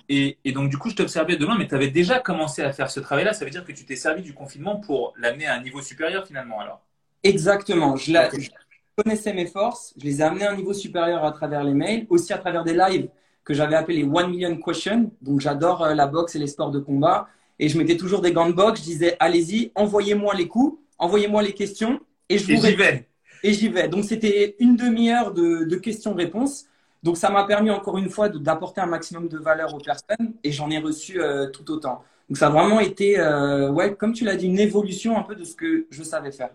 Et, 0.09 0.37
donc, 0.51 0.69
du 0.69 0.77
coup, 0.77 0.89
je 0.89 0.95
t'observais 0.95 1.37
de 1.37 1.45
loin, 1.45 1.57
mais 1.57 1.67
tu 1.67 1.75
avais 1.75 1.89
déjà 1.89 2.19
commencé 2.19 2.61
à 2.61 2.73
faire 2.73 2.89
ce 2.89 2.99
travail-là. 2.99 3.33
Ça 3.33 3.45
veut 3.45 3.51
dire 3.51 3.63
que 3.63 3.71
tu 3.71 3.85
t'es 3.85 3.95
servi 3.95 4.21
du 4.21 4.33
confinement 4.33 4.75
pour 4.75 5.13
l'amener 5.17 5.47
à 5.47 5.55
un 5.55 5.61
niveau 5.61 5.81
supérieur 5.81 6.27
finalement, 6.27 6.59
alors? 6.59 6.81
Exactement. 7.23 7.95
Je, 7.95 8.11
je, 8.11 8.49
connaissais 9.01 9.33
mes 9.33 9.45
forces, 9.45 9.93
je 9.97 10.03
les 10.03 10.19
ai 10.19 10.23
amenées 10.23 10.45
à 10.45 10.51
un 10.51 10.55
niveau 10.55 10.73
supérieur 10.73 11.23
à 11.23 11.31
travers 11.31 11.63
les 11.63 11.73
mails, 11.73 12.05
aussi 12.09 12.33
à 12.33 12.37
travers 12.37 12.63
des 12.63 12.73
lives 12.73 13.07
que 13.43 13.53
j'avais 13.53 13.75
appelés 13.75 14.03
One 14.03 14.31
Million 14.31 14.55
Questions. 14.57 15.11
Donc, 15.21 15.39
j'adore 15.39 15.83
euh, 15.83 15.95
la 15.95 16.07
boxe 16.07 16.35
et 16.35 16.39
les 16.39 16.47
sports 16.47 16.71
de 16.71 16.79
combat. 16.79 17.27
Et 17.57 17.69
je 17.69 17.77
mettais 17.77 17.95
toujours 17.95 18.21
des 18.21 18.33
gants 18.33 18.47
de 18.47 18.53
boxe. 18.53 18.81
Je 18.81 18.85
disais, 18.85 19.15
allez-y, 19.19 19.71
envoyez-moi 19.75 20.35
les 20.35 20.47
coups, 20.47 20.79
envoyez-moi 20.97 21.41
les 21.41 21.53
questions. 21.53 21.99
Et 22.27 22.37
je 22.37 22.53
vous 22.53 22.61
vais. 22.61 23.07
Et 23.43 23.53
j'y 23.53 23.69
vais. 23.69 23.87
Donc, 23.87 24.05
c'était 24.05 24.55
une 24.59 24.75
demi-heure 24.75 25.33
de, 25.33 25.75
questions-réponses. 25.75 26.65
Donc, 27.03 27.17
ça 27.17 27.29
m'a 27.29 27.43
permis 27.45 27.71
encore 27.71 27.97
une 27.97 28.09
fois 28.09 28.29
d'apporter 28.29 28.81
un 28.81 28.85
maximum 28.85 29.27
de 29.27 29.37
valeur 29.37 29.73
aux 29.73 29.79
personnes. 29.79 30.33
Et 30.43 30.51
j'en 30.51 30.69
ai 30.69 30.77
reçu 30.77 31.21
euh, 31.21 31.47
tout 31.47 31.69
autant. 31.71 32.03
Donc, 32.29 32.37
ça 32.37 32.47
a 32.47 32.49
vraiment 32.49 32.79
été, 32.79 33.19
euh, 33.19 33.71
ouais, 33.71 33.95
comme 33.95 34.13
tu 34.13 34.23
l'as 34.23 34.35
dit, 34.35 34.45
une 34.45 34.59
évolution 34.59 35.17
un 35.17 35.23
peu 35.23 35.35
de 35.35 35.43
ce 35.43 35.55
que 35.55 35.87
je 35.89 36.03
savais 36.03 36.31
faire. 36.31 36.51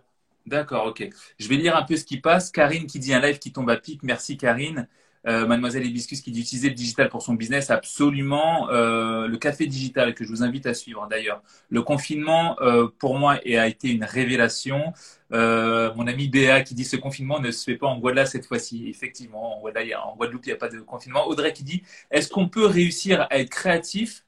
D'accord, 0.46 0.86
ok. 0.86 1.08
Je 1.38 1.48
vais 1.48 1.56
lire 1.56 1.76
un 1.76 1.82
peu 1.82 1.96
ce 1.96 2.04
qui 2.04 2.20
passe. 2.20 2.50
Karine 2.50 2.86
qui 2.86 3.00
dit 3.00 3.12
un 3.12 3.20
live 3.20 3.38
qui 3.38 3.52
tombe 3.52 3.68
à 3.68 3.76
pic. 3.76 4.02
Merci, 4.04 4.36
Karine. 4.36 4.88
Euh, 5.26 5.46
Mademoiselle 5.46 5.84
Hibiscus 5.84 6.20
qui 6.20 6.30
dit 6.30 6.40
utiliser 6.40 6.68
le 6.68 6.74
digital 6.74 7.08
pour 7.08 7.22
son 7.22 7.34
business, 7.34 7.70
absolument. 7.70 8.70
Euh, 8.70 9.26
le 9.26 9.36
café 9.38 9.66
digital 9.66 10.14
que 10.14 10.24
je 10.24 10.28
vous 10.30 10.42
invite 10.42 10.66
à 10.66 10.74
suivre 10.74 11.06
d'ailleurs. 11.10 11.42
Le 11.68 11.82
confinement, 11.82 12.56
euh, 12.60 12.88
pour 12.98 13.18
moi, 13.18 13.40
a 13.44 13.66
été 13.66 13.90
une 13.90 14.04
révélation. 14.04 14.92
mon 15.30 16.06
ami 16.06 16.28
Béa 16.28 16.62
qui 16.62 16.74
dit 16.74 16.84
ce 16.84 16.96
confinement 16.96 17.40
ne 17.40 17.50
se 17.50 17.64
fait 17.64 17.76
pas 17.76 17.88
en 17.88 17.98
Guadeloupe 17.98 18.26
cette 18.28 18.46
fois-ci. 18.46 18.88
Effectivement, 18.88 19.58
en 19.58 20.16
Guadeloupe, 20.16 20.46
il 20.46 20.48
n'y 20.48 20.52
a 20.52 20.56
pas 20.56 20.68
de 20.68 20.80
confinement. 20.80 21.26
Audrey 21.26 21.52
qui 21.52 21.64
dit 21.64 21.82
est-ce 22.10 22.28
qu'on 22.28 22.48
peut 22.48 22.66
réussir 22.66 23.26
à 23.30 23.38
être 23.38 23.50
créatif 23.50 24.24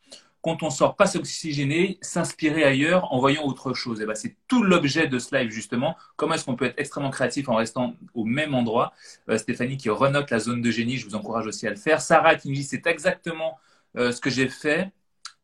quand 0.56 0.66
on 0.66 0.70
sort 0.70 0.96
pas 0.96 1.06
s'oxygéner, 1.06 1.98
s'inspirer 2.00 2.64
ailleurs 2.64 3.12
en 3.12 3.18
voyant 3.20 3.44
autre 3.44 3.74
chose. 3.74 4.00
Et 4.00 4.06
ben, 4.06 4.14
c'est 4.14 4.36
tout 4.48 4.62
l'objet 4.62 5.06
de 5.06 5.18
ce 5.18 5.36
live 5.36 5.50
justement. 5.50 5.96
Comment 6.16 6.34
est-ce 6.34 6.44
qu'on 6.44 6.56
peut 6.56 6.64
être 6.64 6.78
extrêmement 6.78 7.10
créatif 7.10 7.48
en 7.48 7.56
restant 7.56 7.94
au 8.14 8.24
même 8.24 8.54
endroit? 8.54 8.92
Euh, 9.28 9.36
Stéphanie 9.38 9.76
qui 9.76 9.90
renote 9.90 10.30
la 10.30 10.38
zone 10.38 10.62
de 10.62 10.70
génie, 10.70 10.96
je 10.96 11.06
vous 11.06 11.14
encourage 11.14 11.46
aussi 11.46 11.66
à 11.66 11.70
le 11.70 11.76
faire. 11.76 12.00
Sarah 12.00 12.36
qui 12.36 12.48
nous 12.48 12.54
dit 12.54 12.64
c'est 12.64 12.86
exactement 12.86 13.58
euh, 13.96 14.12
ce 14.12 14.20
que 14.20 14.30
j'ai 14.30 14.48
fait. 14.48 14.90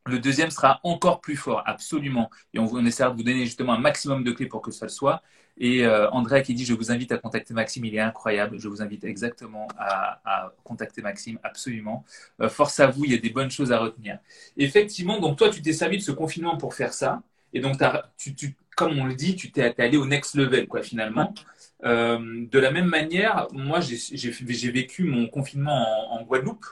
Le 0.06 0.18
deuxième 0.18 0.50
sera 0.50 0.80
encore 0.84 1.20
plus 1.20 1.36
fort, 1.36 1.62
absolument. 1.66 2.30
Et 2.52 2.58
on, 2.58 2.64
on 2.72 2.84
essaiera 2.84 3.10
de 3.10 3.16
vous 3.16 3.22
donner 3.22 3.44
justement 3.44 3.74
un 3.74 3.78
maximum 3.78 4.24
de 4.24 4.32
clés 4.32 4.46
pour 4.46 4.62
que 4.62 4.70
ça 4.70 4.86
le 4.86 4.90
soit. 4.90 5.22
Et 5.56 5.86
euh, 5.86 6.10
André 6.10 6.42
qui 6.42 6.54
dit, 6.54 6.64
je 6.64 6.74
vous 6.74 6.90
invite 6.90 7.12
à 7.12 7.18
contacter 7.18 7.54
Maxime, 7.54 7.84
il 7.84 7.94
est 7.94 8.00
incroyable. 8.00 8.58
Je 8.58 8.68
vous 8.68 8.82
invite 8.82 9.04
exactement 9.04 9.68
à, 9.78 10.52
contacter 10.64 11.02
Maxime, 11.02 11.38
absolument. 11.42 12.04
Euh, 12.40 12.48
force 12.48 12.80
à 12.80 12.88
vous, 12.88 13.04
il 13.04 13.12
y 13.12 13.14
a 13.14 13.18
des 13.18 13.30
bonnes 13.30 13.50
choses 13.50 13.72
à 13.72 13.78
retenir. 13.78 14.18
Effectivement, 14.56 15.20
donc 15.20 15.38
toi, 15.38 15.50
tu 15.50 15.62
t'es 15.62 15.72
servi 15.72 15.98
de 15.98 16.02
ce 16.02 16.12
confinement 16.12 16.56
pour 16.56 16.74
faire 16.74 16.92
ça. 16.92 17.22
Et 17.52 17.60
donc, 17.60 17.76
tu, 18.16 18.56
comme 18.76 18.98
on 18.98 19.04
le 19.04 19.14
dit, 19.14 19.36
tu 19.36 19.52
t'es 19.52 19.80
allé 19.80 19.96
au 19.96 20.06
next 20.06 20.34
level, 20.34 20.66
quoi, 20.66 20.82
finalement. 20.82 21.32
Euh, 21.84 22.46
de 22.50 22.58
la 22.58 22.70
même 22.70 22.86
manière, 22.86 23.46
moi, 23.52 23.80
j'ai 23.80 24.70
vécu 24.70 25.04
mon 25.04 25.28
confinement 25.28 26.12
en, 26.12 26.22
Guadeloupe. 26.22 26.66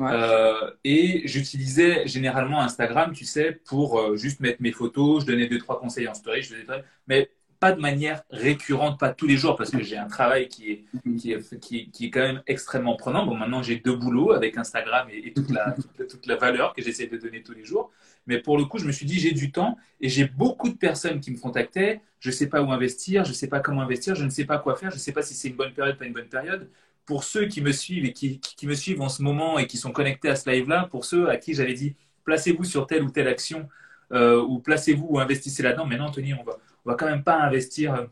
Euh, 0.00 0.70
et 0.84 1.22
j'utilisais 1.26 2.06
généralement 2.06 2.60
Instagram, 2.60 3.12
tu 3.14 3.24
sais, 3.24 3.52
pour 3.52 3.98
euh, 3.98 4.16
juste 4.16 4.40
mettre 4.40 4.60
mes 4.60 4.72
photos. 4.72 5.22
Je 5.22 5.26
donnais 5.26 5.46
deux, 5.46 5.58
trois 5.58 5.80
conseils 5.80 6.06
en 6.06 6.14
story. 6.14 6.42
Je 6.42 6.54
faisais... 6.54 6.84
Mais 7.06 7.30
pas 7.58 7.72
de 7.72 7.80
manière 7.80 8.22
récurrente, 8.30 8.98
pas 8.98 9.12
tous 9.12 9.26
les 9.26 9.36
jours, 9.36 9.56
parce 9.56 9.70
que 9.70 9.82
j'ai 9.82 9.96
un 9.96 10.06
travail 10.06 10.48
qui 10.48 10.70
est, 10.70 10.84
qui 11.18 11.32
est, 11.32 11.58
qui, 11.60 12.04
est, 12.04 12.10
quand 12.10 12.20
même 12.20 12.42
extrêmement 12.46 12.96
prenant. 12.96 13.26
Bon, 13.26 13.36
maintenant, 13.36 13.62
j'ai 13.62 13.76
deux 13.76 13.96
boulots 13.96 14.32
avec 14.32 14.56
Instagram 14.56 15.08
et, 15.10 15.32
toute, 15.32 15.50
la, 15.50 15.74
toute, 16.08 16.26
la, 16.26 16.36
valeur 16.36 16.74
que 16.74 16.82
j'essaie 16.82 17.06
de 17.06 17.16
donner 17.16 17.42
tous 17.42 17.52
les 17.52 17.64
jours. 17.64 17.90
Mais 18.26 18.38
pour 18.38 18.58
le 18.58 18.64
coup, 18.64 18.78
je 18.78 18.86
me 18.86 18.92
suis 18.92 19.06
dit, 19.06 19.18
j'ai 19.18 19.32
du 19.32 19.52
temps 19.52 19.76
et 20.00 20.08
j'ai 20.08 20.26
beaucoup 20.26 20.68
de 20.68 20.76
personnes 20.76 21.20
qui 21.20 21.30
me 21.30 21.38
contactaient. 21.38 22.00
Je 22.20 22.30
ne 22.30 22.34
sais 22.34 22.48
pas 22.48 22.62
où 22.62 22.70
investir, 22.72 23.24
je 23.24 23.30
ne 23.30 23.34
sais 23.34 23.48
pas 23.48 23.60
comment 23.60 23.82
investir, 23.82 24.14
je 24.14 24.24
ne 24.24 24.30
sais 24.30 24.44
pas 24.44 24.58
quoi 24.58 24.76
faire, 24.76 24.90
je 24.90 24.96
ne 24.96 25.00
sais 25.00 25.12
pas 25.12 25.22
si 25.22 25.34
c'est 25.34 25.48
une 25.48 25.56
bonne 25.56 25.72
période, 25.72 25.98
pas 25.98 26.06
une 26.06 26.12
bonne 26.12 26.28
période. 26.28 26.68
Pour 27.04 27.24
ceux 27.24 27.46
qui 27.46 27.60
me 27.60 27.72
suivent 27.72 28.04
et 28.04 28.12
qui, 28.12 28.40
qui 28.40 28.66
me 28.66 28.74
suivent 28.74 29.00
en 29.00 29.08
ce 29.08 29.22
moment 29.22 29.58
et 29.58 29.66
qui 29.66 29.76
sont 29.76 29.92
connectés 29.92 30.28
à 30.28 30.36
ce 30.36 30.50
live-là, 30.50 30.88
pour 30.90 31.04
ceux 31.04 31.28
à 31.28 31.36
qui 31.36 31.54
j'avais 31.54 31.74
dit, 31.74 31.94
placez-vous 32.24 32.64
sur 32.64 32.86
telle 32.86 33.02
ou 33.04 33.10
telle 33.10 33.28
action 33.28 33.68
euh, 34.12 34.40
ou 34.42 34.60
placez-vous 34.60 35.06
ou 35.08 35.18
investissez 35.18 35.62
là-dedans. 35.62 35.86
Maintenant, 35.86 36.06
Anthony, 36.06 36.34
on 36.34 36.44
va, 36.44 36.58
on 36.84 36.90
va 36.90 36.96
quand 36.96 37.06
même 37.06 37.24
pas 37.24 37.40
investir 37.40 37.94
euh, 37.94 38.04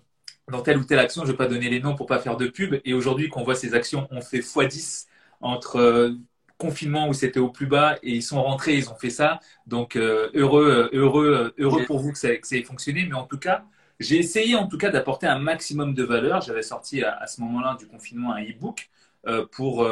dans 0.50 0.60
telle 0.60 0.78
ou 0.78 0.84
telle 0.84 0.98
action. 0.98 1.22
Je 1.22 1.28
ne 1.28 1.32
vais 1.32 1.36
pas 1.36 1.46
donner 1.46 1.70
les 1.70 1.80
noms 1.80 1.94
pour 1.94 2.06
pas 2.06 2.18
faire 2.18 2.36
de 2.36 2.48
pub. 2.48 2.80
Et 2.84 2.94
aujourd'hui, 2.94 3.28
qu'on 3.28 3.44
voit 3.44 3.54
ces 3.54 3.74
actions, 3.74 4.08
on 4.10 4.20
fait 4.20 4.40
x10 4.40 5.06
entre 5.40 5.76
euh, 5.76 6.10
confinement 6.58 7.08
où 7.08 7.12
c'était 7.12 7.40
au 7.40 7.50
plus 7.50 7.66
bas 7.66 7.96
et 8.02 8.12
ils 8.12 8.22
sont 8.22 8.42
rentrés, 8.42 8.76
ils 8.76 8.88
ont 8.88 8.96
fait 8.96 9.10
ça. 9.10 9.40
Donc 9.66 9.96
heureux, 9.96 10.88
heureux, 10.92 11.52
heureux 11.58 11.84
pour 11.84 11.98
vous 11.98 12.12
que 12.12 12.18
ça, 12.18 12.28
ait 12.30 12.62
fonctionné. 12.62 13.06
Mais 13.06 13.14
en 13.14 13.24
tout 13.24 13.38
cas, 13.38 13.64
j'ai 13.98 14.18
essayé 14.18 14.54
en 14.54 14.68
tout 14.68 14.78
cas 14.78 14.90
d'apporter 14.90 15.26
un 15.26 15.38
maximum 15.38 15.94
de 15.94 16.04
valeur. 16.04 16.42
J'avais 16.42 16.62
sorti 16.62 17.02
à, 17.02 17.26
ce 17.26 17.40
moment-là 17.40 17.76
du 17.78 17.86
confinement 17.88 18.32
un 18.32 18.42
e-book 18.42 18.88
pour 19.50 19.86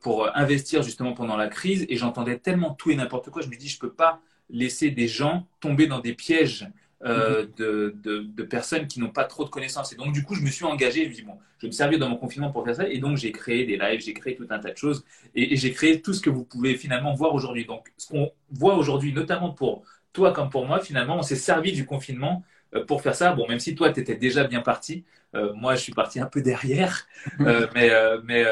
pour 0.00 0.36
investir 0.36 0.82
justement 0.82 1.12
pendant 1.12 1.36
la 1.36 1.48
crise 1.48 1.84
et 1.88 1.96
j'entendais 1.96 2.38
tellement 2.38 2.72
tout 2.72 2.90
et 2.90 2.96
n'importe 2.96 3.30
quoi. 3.30 3.42
Je 3.42 3.48
me 3.48 3.56
dis, 3.56 3.68
je 3.68 3.78
peux 3.78 3.92
pas 3.92 4.22
laisser 4.50 4.90
des 4.90 5.08
gens 5.08 5.46
tomber 5.60 5.86
dans 5.86 6.00
des 6.00 6.14
pièges 6.14 6.68
euh, 7.04 7.42
mhm. 7.42 7.52
de, 7.58 8.26
de, 8.34 8.42
personnes 8.42 8.86
qui 8.86 9.00
n'ont 9.00 9.10
pas 9.10 9.24
trop 9.24 9.44
de 9.44 9.50
connaissances. 9.50 9.92
Et 9.92 9.96
donc, 9.96 10.12
du 10.12 10.22
coup, 10.22 10.34
je 10.34 10.40
me 10.40 10.48
suis 10.48 10.64
engagé. 10.64 11.04
Je 11.04 11.08
me 11.10 11.14
dis, 11.14 11.22
bon, 11.22 11.36
je 11.58 11.66
vais 11.66 11.68
me 11.68 11.72
servir 11.72 11.98
dans 11.98 12.08
mon 12.08 12.16
confinement 12.16 12.50
pour 12.50 12.64
faire 12.64 12.74
ça. 12.74 12.88
Et 12.88 12.98
donc, 12.98 13.18
j'ai 13.18 13.32
créé 13.32 13.66
des 13.66 13.76
lives, 13.76 14.00
j'ai 14.00 14.14
créé 14.14 14.34
tout 14.34 14.46
un 14.48 14.58
tas 14.58 14.70
de 14.70 14.76
choses. 14.78 15.04
Et, 15.34 15.56
j'ai 15.56 15.72
créé 15.72 16.00
tout 16.00 16.14
ce 16.14 16.22
que 16.22 16.30
vous 16.30 16.42
pouvez 16.42 16.74
finalement 16.74 17.14
voir 17.14 17.34
aujourd'hui. 17.34 17.66
Donc, 17.66 17.92
ce 17.98 18.08
qu'on 18.08 18.32
voit 18.50 18.76
aujourd'hui, 18.76 19.12
notamment 19.12 19.50
pour 19.50 19.84
toi 20.14 20.32
comme 20.32 20.48
pour 20.48 20.66
moi, 20.66 20.80
finalement, 20.80 21.18
on 21.18 21.22
s'est 21.22 21.36
servi 21.36 21.72
du 21.72 21.84
confinement 21.84 22.42
euh, 22.74 22.84
pour 22.84 23.02
faire 23.02 23.14
ça. 23.14 23.34
Bon, 23.34 23.46
même 23.46 23.60
si 23.60 23.74
toi, 23.74 23.92
tu 23.92 24.00
étais 24.00 24.16
déjà 24.16 24.44
bien 24.44 24.62
parti. 24.62 25.04
Euh, 25.34 25.52
moi, 25.52 25.74
je 25.74 25.82
suis 25.82 25.92
parti 25.92 26.18
un 26.18 26.26
peu 26.26 26.40
derrière. 26.40 27.06
mais, 27.38 27.90
mais, 28.24 28.44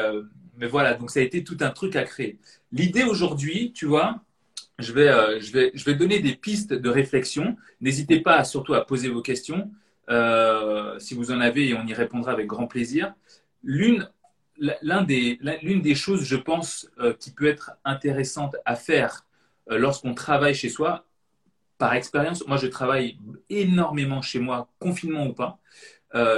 mais 0.57 0.67
voilà, 0.67 0.93
donc 0.93 1.09
ça 1.09 1.19
a 1.19 1.23
été 1.23 1.43
tout 1.43 1.57
un 1.61 1.71
truc 1.71 1.95
à 1.95 2.03
créer. 2.03 2.37
L'idée 2.71 3.03
aujourd'hui, 3.03 3.73
tu 3.73 3.87
vois, 3.87 4.21
je 4.79 4.91
vais, 4.91 5.07
euh, 5.07 5.39
je, 5.39 5.51
vais, 5.51 5.71
je 5.73 5.85
vais 5.85 5.95
donner 5.95 6.19
des 6.19 6.35
pistes 6.35 6.73
de 6.73 6.89
réflexion. 6.89 7.55
N'hésitez 7.81 8.19
pas 8.19 8.43
surtout 8.43 8.73
à 8.73 8.85
poser 8.85 9.09
vos 9.09 9.21
questions. 9.21 9.71
Euh, 10.09 10.99
si 10.99 11.15
vous 11.15 11.31
en 11.31 11.39
avez, 11.39 11.69
et 11.69 11.73
on 11.73 11.85
y 11.85 11.93
répondra 11.93 12.31
avec 12.31 12.47
grand 12.47 12.67
plaisir. 12.67 13.13
L'une 13.63 14.09
l'un 14.81 15.03
des, 15.03 15.37
l'une 15.63 15.81
des 15.81 15.95
choses, 15.95 16.23
je 16.23 16.37
pense, 16.37 16.89
euh, 16.99 17.13
qui 17.13 17.31
peut 17.31 17.45
être 17.45 17.71
intéressante 17.83 18.55
à 18.63 18.77
faire 18.77 19.25
lorsqu'on 19.67 20.13
travaille 20.13 20.55
chez 20.55 20.69
soi, 20.69 21.05
par 21.77 21.93
expérience, 21.93 22.47
moi 22.47 22.55
je 22.55 22.67
travaille 22.67 23.17
énormément 23.49 24.21
chez 24.21 24.39
moi, 24.39 24.69
confinement 24.79 25.25
ou 25.25 25.33
pas, 25.33 25.59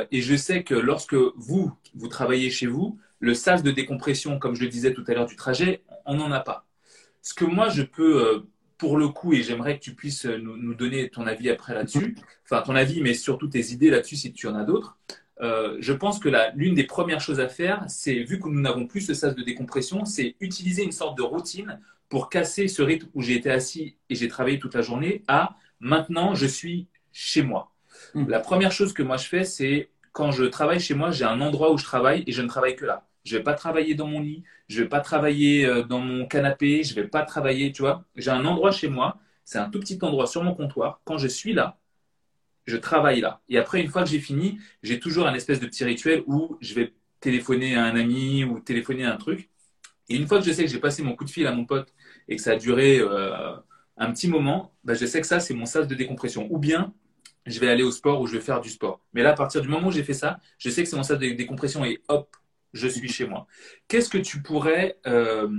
et 0.09 0.21
je 0.21 0.35
sais 0.35 0.63
que 0.63 0.73
lorsque 0.73 1.13
vous, 1.13 1.73
vous 1.93 2.07
travaillez 2.07 2.49
chez 2.49 2.67
vous, 2.67 2.97
le 3.19 3.33
sas 3.33 3.63
de 3.63 3.71
décompression, 3.71 4.39
comme 4.39 4.55
je 4.55 4.63
le 4.63 4.69
disais 4.69 4.93
tout 4.93 5.03
à 5.07 5.13
l'heure 5.13 5.27
du 5.27 5.35
trajet, 5.35 5.83
on 6.05 6.15
n'en 6.15 6.31
a 6.31 6.39
pas. 6.39 6.66
Ce 7.27 7.33
que 7.33 7.43
moi, 7.43 7.67
je 7.67 7.81
peux, 7.81 8.25
euh, 8.25 8.39
pour 8.77 8.95
le 8.95 9.09
coup, 9.09 9.33
et 9.33 9.43
j'aimerais 9.43 9.77
que 9.77 9.83
tu 9.83 9.93
puisses 9.93 10.25
euh, 10.25 10.37
nous, 10.37 10.73
donner 10.73 11.09
ton 11.09 11.27
avis 11.27 11.49
après 11.49 11.73
là-dessus, 11.73 12.15
enfin 12.45 12.61
ton 12.61 12.73
avis, 12.73 13.01
mais 13.01 13.13
surtout 13.13 13.49
tes 13.49 13.73
idées 13.73 13.89
là-dessus 13.89 14.15
si 14.15 14.31
tu 14.31 14.47
en 14.47 14.55
as 14.55 14.63
d'autres. 14.63 14.97
Euh, 15.41 15.75
je 15.81 15.91
pense 15.91 16.19
que 16.19 16.29
l'une 16.55 16.73
des 16.73 16.85
premières 16.85 17.19
choses 17.19 17.41
à 17.41 17.49
faire, 17.49 17.83
c'est, 17.89 18.23
vu 18.23 18.39
que 18.39 18.47
nous 18.47 18.61
n'avons 18.61 18.87
plus 18.87 19.01
ce 19.01 19.13
sas 19.13 19.35
de 19.35 19.43
décompression, 19.43 20.05
c'est 20.05 20.37
utiliser 20.39 20.83
une 20.83 20.93
sorte 20.93 21.17
de 21.17 21.21
routine 21.21 21.81
pour 22.07 22.29
casser 22.29 22.69
ce 22.69 22.81
rythme 22.81 23.09
où 23.13 23.21
j'ai 23.21 23.35
été 23.35 23.51
assis 23.51 23.97
et 24.09 24.15
j'ai 24.15 24.29
travaillé 24.29 24.57
toute 24.57 24.73
la 24.73 24.81
journée 24.81 25.23
à 25.27 25.57
maintenant 25.81 26.33
je 26.33 26.45
suis 26.47 26.87
chez 27.11 27.41
moi. 27.41 27.73
Mmh. 28.13 28.29
La 28.29 28.39
première 28.39 28.71
chose 28.71 28.93
que 28.93 29.03
moi 29.03 29.17
je 29.17 29.27
fais, 29.27 29.43
c'est 29.43 29.89
quand 30.13 30.31
je 30.31 30.45
travaille 30.45 30.79
chez 30.79 30.93
moi, 30.93 31.11
j'ai 31.11 31.25
un 31.25 31.41
endroit 31.41 31.73
où 31.73 31.77
je 31.77 31.83
travaille 31.83 32.23
et 32.25 32.31
je 32.31 32.41
ne 32.41 32.47
travaille 32.47 32.77
que 32.77 32.85
là. 32.85 33.05
Je 33.27 33.37
vais 33.37 33.43
pas 33.43 33.53
travailler 33.53 33.93
dans 33.95 34.07
mon 34.07 34.21
lit, 34.21 34.43
je 34.69 34.81
vais 34.83 34.89
pas 34.89 35.01
travailler 35.01 35.65
euh, 35.65 35.83
dans 35.83 35.99
mon 35.99 36.25
canapé, 36.25 36.83
je 36.83 36.95
vais 36.95 37.07
pas 37.07 37.23
travailler, 37.23 37.71
tu 37.71 37.81
vois. 37.81 38.05
J'ai 38.15 38.31
un 38.31 38.45
endroit 38.45 38.71
chez 38.71 38.87
moi, 38.87 39.17
c'est 39.43 39.59
un 39.59 39.69
tout 39.69 39.79
petit 39.79 39.99
endroit 40.01 40.27
sur 40.27 40.43
mon 40.43 40.55
comptoir. 40.55 41.01
Quand 41.03 41.17
je 41.17 41.27
suis 41.27 41.53
là, 41.53 41.77
je 42.65 42.77
travaille 42.77 43.21
là. 43.21 43.41
Et 43.49 43.57
après, 43.57 43.81
une 43.81 43.89
fois 43.89 44.03
que 44.03 44.09
j'ai 44.09 44.19
fini, 44.19 44.59
j'ai 44.83 44.99
toujours 44.99 45.27
un 45.27 45.33
espèce 45.33 45.59
de 45.59 45.67
petit 45.67 45.83
rituel 45.83 46.23
où 46.27 46.57
je 46.61 46.73
vais 46.73 46.93
téléphoner 47.19 47.75
à 47.75 47.83
un 47.85 47.95
ami 47.95 48.43
ou 48.45 48.59
téléphoner 48.59 49.05
à 49.05 49.13
un 49.13 49.17
truc. 49.17 49.49
Et 50.09 50.15
une 50.15 50.27
fois 50.27 50.39
que 50.39 50.45
je 50.45 50.51
sais 50.51 50.63
que 50.63 50.71
j'ai 50.71 50.79
passé 50.79 51.03
mon 51.03 51.15
coup 51.15 51.25
de 51.25 51.29
fil 51.29 51.47
à 51.47 51.51
mon 51.51 51.65
pote 51.65 51.93
et 52.29 52.35
que 52.37 52.41
ça 52.41 52.51
a 52.51 52.55
duré 52.55 52.99
euh, 52.99 53.55
un 53.97 54.11
petit 54.11 54.27
moment, 54.29 54.73
bah, 54.83 54.93
je 54.93 55.05
sais 55.05 55.19
que 55.21 55.27
ça, 55.27 55.39
c'est 55.39 55.53
mon 55.53 55.65
sas 55.65 55.87
de 55.87 55.95
décompression. 55.95 56.47
Ou 56.49 56.59
bien, 56.59 56.93
je 57.45 57.59
vais 57.59 57.69
aller 57.69 57.83
au 57.83 57.91
sport 57.91 58.21
ou 58.21 58.27
je 58.27 58.33
vais 58.33 58.41
faire 58.41 58.61
du 58.61 58.69
sport. 58.69 59.01
Mais 59.13 59.23
là, 59.23 59.31
à 59.31 59.35
partir 59.35 59.61
du 59.61 59.67
moment 59.67 59.87
où 59.87 59.91
j'ai 59.91 60.03
fait 60.03 60.13
ça, 60.13 60.39
je 60.59 60.69
sais 60.69 60.83
que 60.83 60.89
c'est 60.89 60.95
mon 60.95 61.03
sas 61.03 61.17
de 61.17 61.29
décompression 61.31 61.83
et 61.85 62.01
hop, 62.07 62.35
je 62.77 62.87
suis 62.87 63.09
chez 63.09 63.27
moi. 63.27 63.47
Qu'est-ce 63.87 64.09
que 64.09 64.17
tu 64.17 64.41
pourrais, 64.41 64.97
euh, 65.07 65.49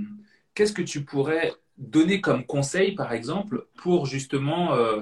qu'est-ce 0.53 0.73
que 0.73 0.81
tu 0.81 1.03
pourrais 1.03 1.53
donner 1.77 2.21
comme 2.21 2.45
conseil, 2.45 2.93
par 2.93 3.13
exemple, 3.13 3.67
pour 3.75 4.05
justement 4.05 4.73
euh, 4.73 5.01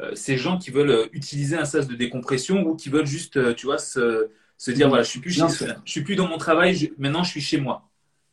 euh, 0.00 0.14
ces 0.14 0.36
gens 0.36 0.58
qui 0.58 0.70
veulent 0.70 1.08
utiliser 1.12 1.56
un 1.56 1.64
sas 1.64 1.86
de 1.86 1.94
décompression 1.94 2.62
ou 2.66 2.76
qui 2.76 2.88
veulent 2.88 3.06
juste, 3.06 3.54
tu 3.56 3.66
vois, 3.66 3.78
se, 3.78 4.30
se 4.56 4.70
dire, 4.70 4.88
voilà, 4.88 5.02
je 5.02 5.10
suis 5.10 5.20
plus 5.20 5.32
je 5.32 5.74
suis 5.84 6.02
plus 6.02 6.16
dans 6.16 6.28
mon 6.28 6.38
travail, 6.38 6.92
maintenant 6.98 7.22
je 7.22 7.30
suis 7.30 7.40
chez 7.40 7.60
moi. 7.60 7.88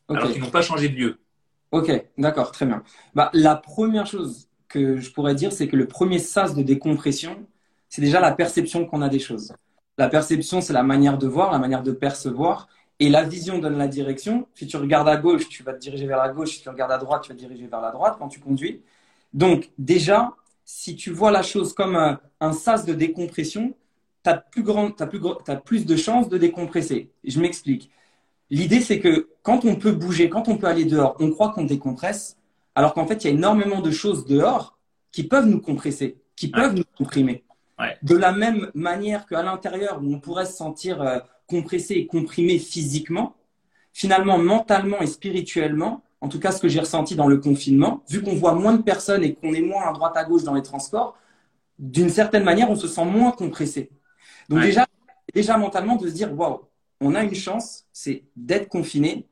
Alors 0.10 0.32
qu'ils 0.32 0.42
n'ont 0.42 0.50
pas 0.50 0.62
changé 0.62 0.90
de 0.90 0.96
lieu. 0.96 1.20
Ok, 1.72 1.90
d'accord, 2.18 2.52
très 2.52 2.66
bien. 2.66 2.84
Bah, 3.16 3.30
la 3.34 3.56
première 3.56 4.06
chose 4.06 4.50
que 4.68 5.00
je 5.00 5.12
pourrais 5.12 5.36
dire, 5.36 5.54
c'est 5.54 5.68
que 5.68 5.78
le 5.78 5.88
premier 5.88 6.20
sas 6.20 6.54
de 6.56 6.64
décompression, 6.64 7.46
c'est 7.90 8.02
déjà 8.02 8.20
la 8.20 8.32
perception 8.32 8.86
qu'on 8.86 9.02
a 9.02 9.10
des 9.10 9.20
choses. 9.20 9.54
La 9.98 10.10
perception, 10.10 10.62
c'est 10.62 10.74
la 10.74 10.84
manière 10.84 11.18
de 11.18 11.28
voir, 11.28 11.52
la 11.52 11.60
manière 11.60 11.84
de 11.84 11.92
percevoir. 11.92 12.68
Et 13.02 13.10
la 13.10 13.24
vision 13.24 13.58
donne 13.58 13.80
la 13.80 13.88
direction. 13.88 14.48
Si 14.54 14.68
tu 14.68 14.78
regardes 14.78 15.10
à 15.10 15.18
gauche, 15.18 15.50
tu 15.50 15.64
vas 15.64 15.74
te 15.74 15.80
diriger 15.80 16.06
vers 16.06 16.20
la 16.20 16.30
gauche. 16.30 16.52
Si 16.52 16.62
tu 16.62 16.70
regardes 16.70 16.92
à 16.92 17.00
droite, 17.00 17.24
tu 17.24 17.30
vas 17.30 17.34
te 17.34 17.40
diriger 17.40 17.66
vers 17.66 17.82
la 17.82 17.90
droite 17.90 18.18
quand 18.20 18.28
tu 18.28 18.40
conduis. 18.40 18.84
Donc, 19.34 19.72
déjà, 19.80 20.36
si 20.66 20.96
tu 20.96 21.10
vois 21.10 21.32
la 21.32 21.42
chose 21.42 21.74
comme 21.74 21.96
un, 21.96 22.54
sas 22.54 22.86
de 22.86 22.94
décompression, 22.94 23.74
tu 24.24 24.30
as, 24.30 24.38
plus 24.38 24.64
as 25.48 25.56
plus 25.56 25.88
de 25.88 25.96
chances 25.96 26.30
de 26.30 26.38
décompresser. 26.38 27.10
Je 27.24 27.40
m'explique. 27.42 27.90
L'idée, 28.52 28.82
c'est 28.82 29.00
que 29.00 29.30
quand 29.42 29.66
on 29.66 29.78
peut 29.78 29.94
bouger, 29.94 30.30
quand 30.30 30.48
on 30.48 30.58
peut 30.58 30.68
aller 30.68 30.86
dehors, 30.86 31.16
on 31.20 31.32
croit 31.32 31.50
qu'on 31.54 31.64
décompresse, 31.64 32.38
alors 32.76 32.94
qu'en 32.94 33.08
fait, 33.08 33.24
il 33.24 33.28
y 33.28 33.32
a 33.32 33.34
énormément 33.34 33.82
de 33.82 33.90
choses 33.90 34.28
dehors 34.28 34.78
qui 35.12 35.24
peuvent 35.24 35.48
nous 35.48 35.60
compresser, 35.60 36.18
qui 36.36 36.50
peuvent 36.50 36.76
nous 36.76 36.84
comprimer. 36.96 37.44
De 38.04 38.16
la 38.16 38.32
même 38.32 38.70
manière 38.76 39.26
qu'à 39.26 39.42
l'intérieur, 39.42 40.00
où 40.04 40.14
on 40.14 40.20
pourrait 40.20 40.46
se 40.46 40.54
sentir 40.54 41.02
euh, 41.02 41.18
compressé 41.52 41.96
et 41.96 42.08
comprimé 42.08 42.58
physiquement, 42.58 43.36
finalement, 43.92 44.38
mentalement 44.38 45.02
et 45.02 45.08
spirituellement, 45.08 46.02
en 46.22 46.30
tout 46.30 46.40
cas 46.40 46.52
ce 46.52 46.62
que 46.62 46.70
j'ai 46.70 46.80
ressenti 46.80 47.16
dans 47.16 47.28
le 47.28 47.38
confinement, 47.38 48.04
vu 48.10 48.24
qu'on 48.24 48.36
voit 48.36 48.56
moins 48.56 48.74
de 48.74 48.82
personnes 48.82 49.24
et 49.24 49.34
qu'on 49.34 49.54
est 49.54 49.62
moins 49.62 49.84
à 49.90 49.92
droite 49.92 50.16
à 50.16 50.24
gauche 50.24 50.44
dans 50.44 50.54
les 50.54 50.64
transports, 50.64 51.18
d'une 51.78 52.10
certaine 52.10 52.44
manière, 52.44 52.70
on 52.70 52.76
se 52.76 52.88
sent 52.88 53.06
moins 53.06 53.32
compressé. 53.32 53.90
Donc 54.50 54.62
déjà, 54.62 54.86
déjà 55.34 55.58
mentalement 55.58 55.96
de 55.98 56.08
se 56.08 56.14
dire, 56.14 56.34
waouh, 56.34 56.62
on 57.02 57.16
a 57.16 57.24
une 57.24 57.36
chance, 57.36 57.86
c'est 57.92 58.24
d'être 58.36 58.70
confiné. 58.70 59.28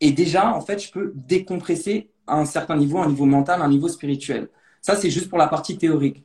Et 0.00 0.12
déjà, 0.12 0.54
en 0.54 0.60
fait, 0.60 0.78
je 0.84 0.92
peux 0.92 1.12
décompresser 1.14 2.10
à 2.26 2.38
un 2.38 2.44
certain 2.44 2.76
niveau, 2.76 2.98
un 2.98 3.08
niveau 3.08 3.24
mental, 3.24 3.62
un 3.62 3.68
niveau 3.68 3.88
spirituel. 3.88 4.48
Ça, 4.82 4.96
c'est 4.96 5.10
juste 5.10 5.28
pour 5.28 5.38
la 5.38 5.48
partie 5.48 5.78
théorique. 5.78 6.24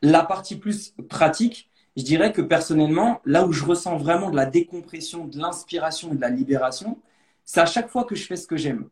La 0.00 0.22
partie 0.22 0.56
plus 0.56 0.94
pratique, 1.08 1.69
je 1.96 2.02
dirais 2.02 2.32
que 2.32 2.42
personnellement, 2.42 3.20
là 3.24 3.46
où 3.46 3.52
je 3.52 3.64
ressens 3.64 3.96
vraiment 3.96 4.30
de 4.30 4.36
la 4.36 4.46
décompression, 4.46 5.26
de 5.26 5.38
l'inspiration 5.38 6.12
et 6.12 6.16
de 6.16 6.20
la 6.20 6.30
libération, 6.30 6.98
c'est 7.44 7.60
à 7.60 7.66
chaque 7.66 7.88
fois 7.88 8.04
que 8.04 8.14
je 8.14 8.26
fais 8.26 8.36
ce 8.36 8.46
que 8.46 8.56
j'aime. 8.56 8.88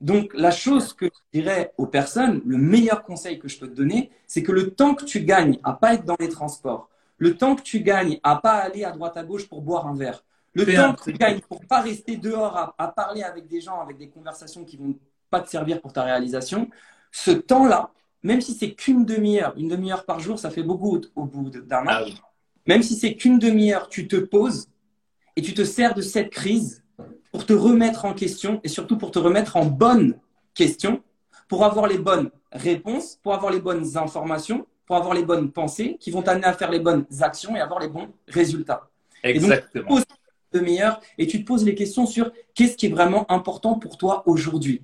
Donc, 0.00 0.32
la 0.34 0.50
chose 0.50 0.94
que 0.94 1.06
je 1.06 1.40
dirais 1.40 1.72
aux 1.78 1.86
personnes, 1.86 2.42
le 2.44 2.58
meilleur 2.58 3.04
conseil 3.04 3.38
que 3.38 3.48
je 3.48 3.58
peux 3.58 3.68
te 3.68 3.74
donner, 3.74 4.10
c'est 4.26 4.42
que 4.42 4.52
le 4.52 4.70
temps 4.74 4.94
que 4.94 5.04
tu 5.04 5.20
gagnes 5.20 5.58
à 5.62 5.72
pas 5.72 5.94
être 5.94 6.04
dans 6.04 6.16
les 6.18 6.28
transports, 6.28 6.88
le 7.18 7.36
temps 7.36 7.54
que 7.54 7.62
tu 7.62 7.80
gagnes 7.80 8.18
à 8.24 8.36
pas 8.36 8.54
aller 8.54 8.84
à 8.84 8.90
droite 8.90 9.16
à 9.16 9.22
gauche 9.22 9.48
pour 9.48 9.62
boire 9.62 9.86
un 9.86 9.94
verre, 9.94 10.24
le 10.54 10.66
temps 10.66 10.94
que 10.94 11.04
tu 11.04 11.12
gagnes 11.12 11.40
pour 11.40 11.64
pas 11.64 11.80
rester 11.80 12.16
dehors 12.16 12.56
à, 12.56 12.74
à, 12.78 12.88
parler 12.88 13.22
avec 13.22 13.46
des 13.46 13.60
gens, 13.60 13.80
avec 13.80 13.96
des 13.96 14.08
conversations 14.08 14.64
qui 14.64 14.76
vont 14.76 14.94
pas 15.30 15.40
te 15.40 15.48
servir 15.48 15.80
pour 15.80 15.92
ta 15.92 16.02
réalisation, 16.02 16.68
ce 17.12 17.30
temps-là, 17.30 17.90
même 18.22 18.40
si 18.40 18.54
c'est 18.54 18.72
qu'une 18.72 19.04
demi-heure, 19.04 19.54
une 19.56 19.68
demi-heure 19.68 20.04
par 20.04 20.20
jour, 20.20 20.38
ça 20.38 20.50
fait 20.50 20.62
beaucoup 20.62 21.00
au 21.16 21.24
bout 21.24 21.50
d'un 21.50 21.82
an. 21.82 21.88
Ah 21.88 22.02
oui. 22.04 22.14
Même 22.66 22.82
si 22.82 22.94
c'est 22.94 23.14
qu'une 23.14 23.38
demi-heure, 23.38 23.88
tu 23.88 24.06
te 24.06 24.16
poses 24.16 24.68
et 25.34 25.42
tu 25.42 25.54
te 25.54 25.64
sers 25.64 25.94
de 25.94 26.02
cette 26.02 26.30
crise 26.30 26.84
pour 27.32 27.46
te 27.46 27.52
remettre 27.52 28.04
en 28.04 28.14
question 28.14 28.60
et 28.62 28.68
surtout 28.68 28.96
pour 28.98 29.10
te 29.10 29.18
remettre 29.18 29.56
en 29.56 29.64
bonne 29.64 30.18
question, 30.54 31.02
pour 31.48 31.64
avoir 31.64 31.86
les 31.86 31.98
bonnes 31.98 32.30
réponses, 32.52 33.18
pour 33.22 33.34
avoir 33.34 33.50
les 33.50 33.60
bonnes 33.60 33.96
informations, 33.96 34.66
pour 34.86 34.96
avoir 34.96 35.14
les 35.14 35.24
bonnes 35.24 35.50
pensées 35.50 35.96
qui 35.98 36.10
vont 36.10 36.22
t'amener 36.22 36.46
à 36.46 36.52
faire 36.52 36.70
les 36.70 36.80
bonnes 36.80 37.06
actions 37.20 37.56
et 37.56 37.60
avoir 37.60 37.80
les 37.80 37.88
bons 37.88 38.08
résultats. 38.28 38.88
Exactement. 39.24 39.84
Et 39.86 39.88
donc, 39.88 40.04
tu 40.06 40.58
demi-heure 40.58 41.00
et 41.18 41.26
tu 41.26 41.40
te 41.40 41.46
poses 41.46 41.64
les 41.64 41.74
questions 41.74 42.06
sur 42.06 42.30
qu'est-ce 42.54 42.76
qui 42.76 42.86
est 42.86 42.90
vraiment 42.90 43.30
important 43.30 43.78
pour 43.78 43.96
toi 43.96 44.22
aujourd'hui. 44.26 44.82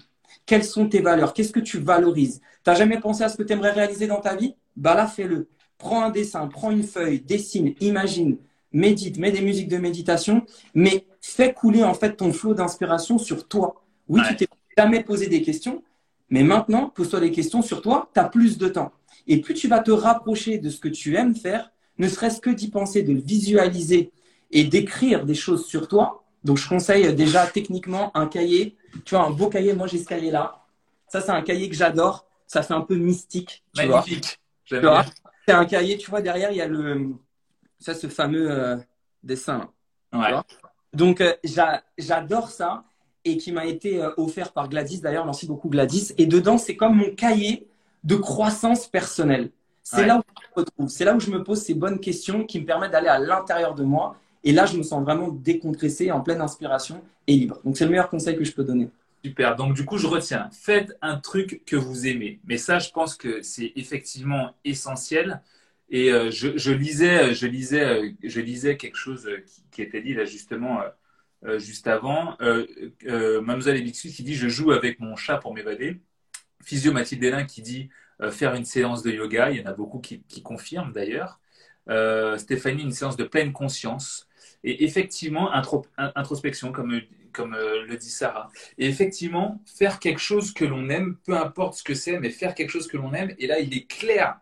Quelles 0.48 0.64
sont 0.64 0.88
tes 0.88 1.00
valeurs? 1.00 1.34
Qu'est-ce 1.34 1.52
que 1.52 1.60
tu 1.60 1.78
valorises? 1.78 2.40
Tu 2.64 2.70
n'as 2.70 2.74
jamais 2.74 2.98
pensé 2.98 3.22
à 3.22 3.28
ce 3.28 3.36
que 3.36 3.42
tu 3.42 3.52
aimerais 3.52 3.70
réaliser 3.70 4.06
dans 4.06 4.22
ta 4.22 4.34
vie? 4.34 4.54
Bah 4.76 4.94
là, 4.94 5.06
fais-le. 5.06 5.50
Prends 5.76 6.02
un 6.02 6.08
dessin, 6.08 6.46
prends 6.46 6.70
une 6.70 6.84
feuille, 6.84 7.20
dessine, 7.20 7.74
imagine, 7.80 8.38
médite, 8.72 9.18
mets 9.18 9.30
des 9.30 9.42
musiques 9.42 9.68
de 9.68 9.76
méditation, 9.76 10.46
mais 10.74 11.04
fais 11.20 11.52
couler 11.52 11.84
en 11.84 11.92
fait 11.92 12.16
ton 12.16 12.32
flot 12.32 12.54
d'inspiration 12.54 13.18
sur 13.18 13.46
toi. 13.46 13.84
Oui, 14.08 14.22
tu 14.26 14.36
t'es 14.36 14.48
jamais 14.74 15.04
posé 15.04 15.26
des 15.26 15.42
questions, 15.42 15.82
mais 16.30 16.42
maintenant, 16.42 16.88
pose-toi 16.88 17.20
des 17.20 17.30
questions 17.30 17.60
sur 17.60 17.82
toi, 17.82 18.08
tu 18.14 18.18
as 18.18 18.24
plus 18.24 18.56
de 18.56 18.68
temps. 18.68 18.92
Et 19.26 19.42
plus 19.42 19.52
tu 19.52 19.68
vas 19.68 19.80
te 19.80 19.90
rapprocher 19.90 20.56
de 20.56 20.70
ce 20.70 20.80
que 20.80 20.88
tu 20.88 21.14
aimes 21.16 21.36
faire, 21.36 21.72
ne 21.98 22.08
serait-ce 22.08 22.40
que 22.40 22.48
d'y 22.48 22.70
penser, 22.70 23.02
de 23.02 23.12
le 23.12 23.20
visualiser 23.20 24.12
et 24.50 24.64
d'écrire 24.64 25.26
des 25.26 25.34
choses 25.34 25.66
sur 25.66 25.88
toi. 25.88 26.24
Donc, 26.44 26.56
je 26.58 26.68
conseille 26.68 27.14
déjà 27.14 27.46
techniquement 27.46 28.10
un 28.16 28.26
cahier 28.26 28.78
tu 29.04 29.14
vois, 29.14 29.24
un 29.24 29.30
beau 29.30 29.48
cahier. 29.48 29.72
Moi, 29.74 29.86
j'ai 29.86 29.98
ce 29.98 30.06
cahier-là. 30.06 30.64
Ça, 31.08 31.20
c'est 31.20 31.30
un 31.30 31.42
cahier 31.42 31.68
que 31.68 31.76
j'adore. 31.76 32.26
Ça 32.46 32.62
fait 32.62 32.74
un 32.74 32.80
peu 32.80 32.96
mystique. 32.96 33.62
Magnifique. 33.76 34.38
C'est 34.66 35.54
un 35.54 35.64
cahier, 35.64 35.96
tu 35.96 36.10
vois, 36.10 36.20
derrière, 36.20 36.50
il 36.50 36.58
y 36.58 36.60
a 36.60 36.66
le, 36.66 37.14
ça, 37.78 37.94
ce 37.94 38.06
fameux 38.06 38.50
euh, 38.50 38.76
dessin. 39.22 39.70
Ouais. 40.12 40.32
Donc, 40.92 41.20
euh, 41.20 41.34
j'adore 41.96 42.50
ça 42.50 42.84
et 43.24 43.36
qui 43.36 43.52
m'a 43.52 43.66
été 43.66 44.02
euh, 44.02 44.10
offert 44.16 44.52
par 44.52 44.68
Gladys. 44.68 45.00
D'ailleurs, 45.00 45.24
merci 45.24 45.46
beaucoup 45.46 45.68
Gladys. 45.68 46.12
Et 46.18 46.26
dedans, 46.26 46.58
c'est 46.58 46.76
comme 46.76 46.96
mon 46.96 47.14
cahier 47.14 47.66
de 48.04 48.16
croissance 48.16 48.86
personnelle. 48.86 49.50
C'est 49.82 50.04
là 50.04 50.18
où 50.18 50.22
je 50.22 50.42
me 50.42 50.54
retrouve. 50.54 50.88
C'est 50.88 51.04
là 51.06 51.14
où 51.14 51.20
je 51.20 51.30
me 51.30 51.42
pose 51.42 51.62
ces 51.62 51.72
bonnes 51.72 51.98
questions 51.98 52.44
qui 52.44 52.60
me 52.60 52.66
permettent 52.66 52.92
d'aller 52.92 53.08
à 53.08 53.18
l'intérieur 53.18 53.74
de 53.74 53.84
moi 53.84 54.16
et 54.44 54.52
là, 54.52 54.66
je 54.66 54.76
me 54.76 54.82
sens 54.82 55.02
vraiment 55.02 55.28
décompressé, 55.28 56.10
en 56.10 56.20
pleine 56.20 56.40
inspiration 56.40 57.02
et 57.26 57.34
libre. 57.34 57.60
Donc, 57.64 57.76
c'est 57.76 57.84
le 57.84 57.90
meilleur 57.90 58.08
conseil 58.08 58.36
que 58.36 58.44
je 58.44 58.52
peux 58.52 58.64
donner. 58.64 58.88
Super. 59.24 59.56
Donc, 59.56 59.74
du 59.74 59.84
coup, 59.84 59.98
je 59.98 60.06
retiens. 60.06 60.48
Faites 60.52 60.96
un 61.02 61.16
truc 61.16 61.62
que 61.66 61.76
vous 61.76 62.06
aimez. 62.06 62.40
Mais 62.46 62.56
ça, 62.56 62.78
je 62.78 62.90
pense 62.90 63.16
que 63.16 63.42
c'est 63.42 63.72
effectivement 63.74 64.54
essentiel. 64.64 65.42
Et 65.90 66.12
euh, 66.12 66.30
je, 66.30 66.70
lisais, 66.70 67.34
je 67.34 67.46
lisais, 67.46 67.84
euh, 67.84 68.10
je 68.22 68.40
lisais 68.40 68.76
quelque 68.76 68.96
chose 68.96 69.26
euh, 69.26 69.44
qui, 69.70 69.82
était 69.82 70.02
dit 70.02 70.14
là 70.14 70.24
justement 70.24 70.82
juste 71.56 71.86
avant. 71.86 72.36
Euh, 72.40 72.66
Mademoiselle 73.40 73.76
Ebixus 73.76 74.10
qui 74.10 74.22
dit 74.22 74.34
je 74.34 74.48
joue 74.48 74.72
avec 74.72 75.00
mon 75.00 75.16
chat 75.16 75.38
pour 75.38 75.54
m'évader. 75.54 76.00
Physio 76.62 76.92
Mathilde 76.92 77.24
Hélin 77.24 77.44
qui 77.44 77.62
dit 77.62 77.88
faire 78.30 78.54
une 78.54 78.64
séance 78.64 79.02
de 79.02 79.10
yoga. 79.10 79.50
Il 79.50 79.60
y 79.60 79.62
en 79.62 79.66
a 79.66 79.72
beaucoup 79.72 80.00
qui 80.00 80.42
confirment 80.42 80.92
d'ailleurs. 80.92 81.40
Stéphanie 82.38 82.82
une 82.82 82.92
séance 82.92 83.16
de 83.16 83.24
pleine 83.24 83.52
conscience. 83.52 84.27
Et 84.64 84.84
effectivement, 84.84 85.50
introspection, 85.96 86.72
comme, 86.72 87.00
comme 87.32 87.54
euh, 87.54 87.84
le 87.86 87.96
dit 87.96 88.10
Sarah. 88.10 88.50
Et 88.78 88.86
effectivement, 88.88 89.62
faire 89.66 89.98
quelque 90.00 90.20
chose 90.20 90.52
que 90.52 90.64
l'on 90.64 90.88
aime, 90.88 91.16
peu 91.24 91.36
importe 91.36 91.74
ce 91.74 91.84
que 91.84 91.94
c'est, 91.94 92.18
mais 92.18 92.30
faire 92.30 92.54
quelque 92.54 92.70
chose 92.70 92.88
que 92.88 92.96
l'on 92.96 93.12
aime. 93.14 93.34
Et 93.38 93.46
là, 93.46 93.60
il 93.60 93.76
est 93.76 93.86
clair 93.86 94.40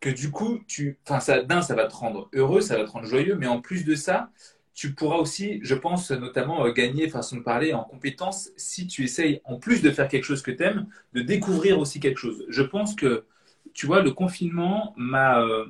que 0.00 0.10
du 0.10 0.30
coup, 0.30 0.60
tu, 0.68 0.98
enfin, 1.06 1.20
ça, 1.20 1.42
d'un, 1.42 1.62
ça 1.62 1.74
va 1.74 1.86
te 1.86 1.94
rendre 1.94 2.28
heureux, 2.34 2.60
ça 2.60 2.76
va 2.76 2.84
te 2.84 2.90
rendre 2.90 3.06
joyeux, 3.06 3.36
mais 3.36 3.46
en 3.46 3.60
plus 3.60 3.84
de 3.84 3.94
ça, 3.94 4.30
tu 4.74 4.94
pourras 4.94 5.16
aussi, 5.16 5.58
je 5.62 5.74
pense, 5.74 6.10
notamment 6.10 6.66
euh, 6.66 6.72
gagner, 6.72 7.08
façon 7.08 7.36
de 7.36 7.42
parler, 7.42 7.72
en 7.72 7.82
compétences 7.82 8.50
si 8.56 8.86
tu 8.86 9.04
essayes, 9.04 9.40
en 9.44 9.56
plus 9.58 9.80
de 9.82 9.90
faire 9.90 10.08
quelque 10.08 10.24
chose 10.24 10.42
que 10.42 10.50
tu 10.50 10.62
aimes, 10.62 10.86
de 11.14 11.22
découvrir 11.22 11.78
aussi 11.78 11.98
quelque 11.98 12.18
chose. 12.18 12.44
Je 12.50 12.62
pense 12.62 12.94
que, 12.94 13.24
tu 13.72 13.86
vois, 13.86 14.02
le 14.02 14.12
confinement 14.12 14.92
m'a, 14.96 15.40
euh, 15.42 15.66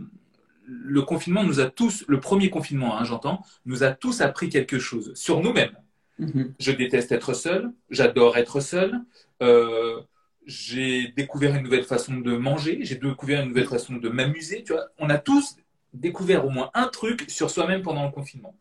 le 0.66 1.02
confinement 1.02 1.44
nous 1.44 1.60
a 1.60 1.66
tous, 1.66 2.04
le 2.08 2.20
premier 2.20 2.50
confinement, 2.50 2.98
hein, 2.98 3.04
j'entends, 3.04 3.42
nous 3.64 3.84
a 3.84 3.90
tous 3.90 4.20
appris 4.20 4.48
quelque 4.48 4.78
chose 4.78 5.12
sur 5.14 5.40
nous-mêmes. 5.40 5.76
Mhm. 6.18 6.54
Je 6.58 6.72
déteste 6.72 7.12
être 7.12 7.34
seul, 7.34 7.72
j'adore 7.90 8.36
être 8.36 8.60
seul. 8.60 9.00
Euh, 9.42 10.00
j'ai 10.46 11.08
découvert 11.16 11.54
une 11.54 11.62
nouvelle 11.62 11.84
façon 11.84 12.18
de 12.18 12.36
manger, 12.36 12.78
j'ai 12.82 12.94
découvert 12.96 13.42
une 13.42 13.48
nouvelle 13.48 13.66
façon 13.66 13.96
de 13.96 14.08
m'amuser. 14.08 14.62
Tu 14.62 14.72
vois, 14.72 14.86
on 14.98 15.10
a 15.10 15.18
tous 15.18 15.56
découvert 15.92 16.46
au 16.46 16.50
moins 16.50 16.70
un 16.74 16.88
truc 16.88 17.24
sur 17.28 17.50
soi-même 17.50 17.82
pendant 17.82 18.04
le 18.04 18.12
confinement. 18.12 18.54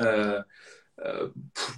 Euh, 0.00 0.40
euh, 1.04 1.28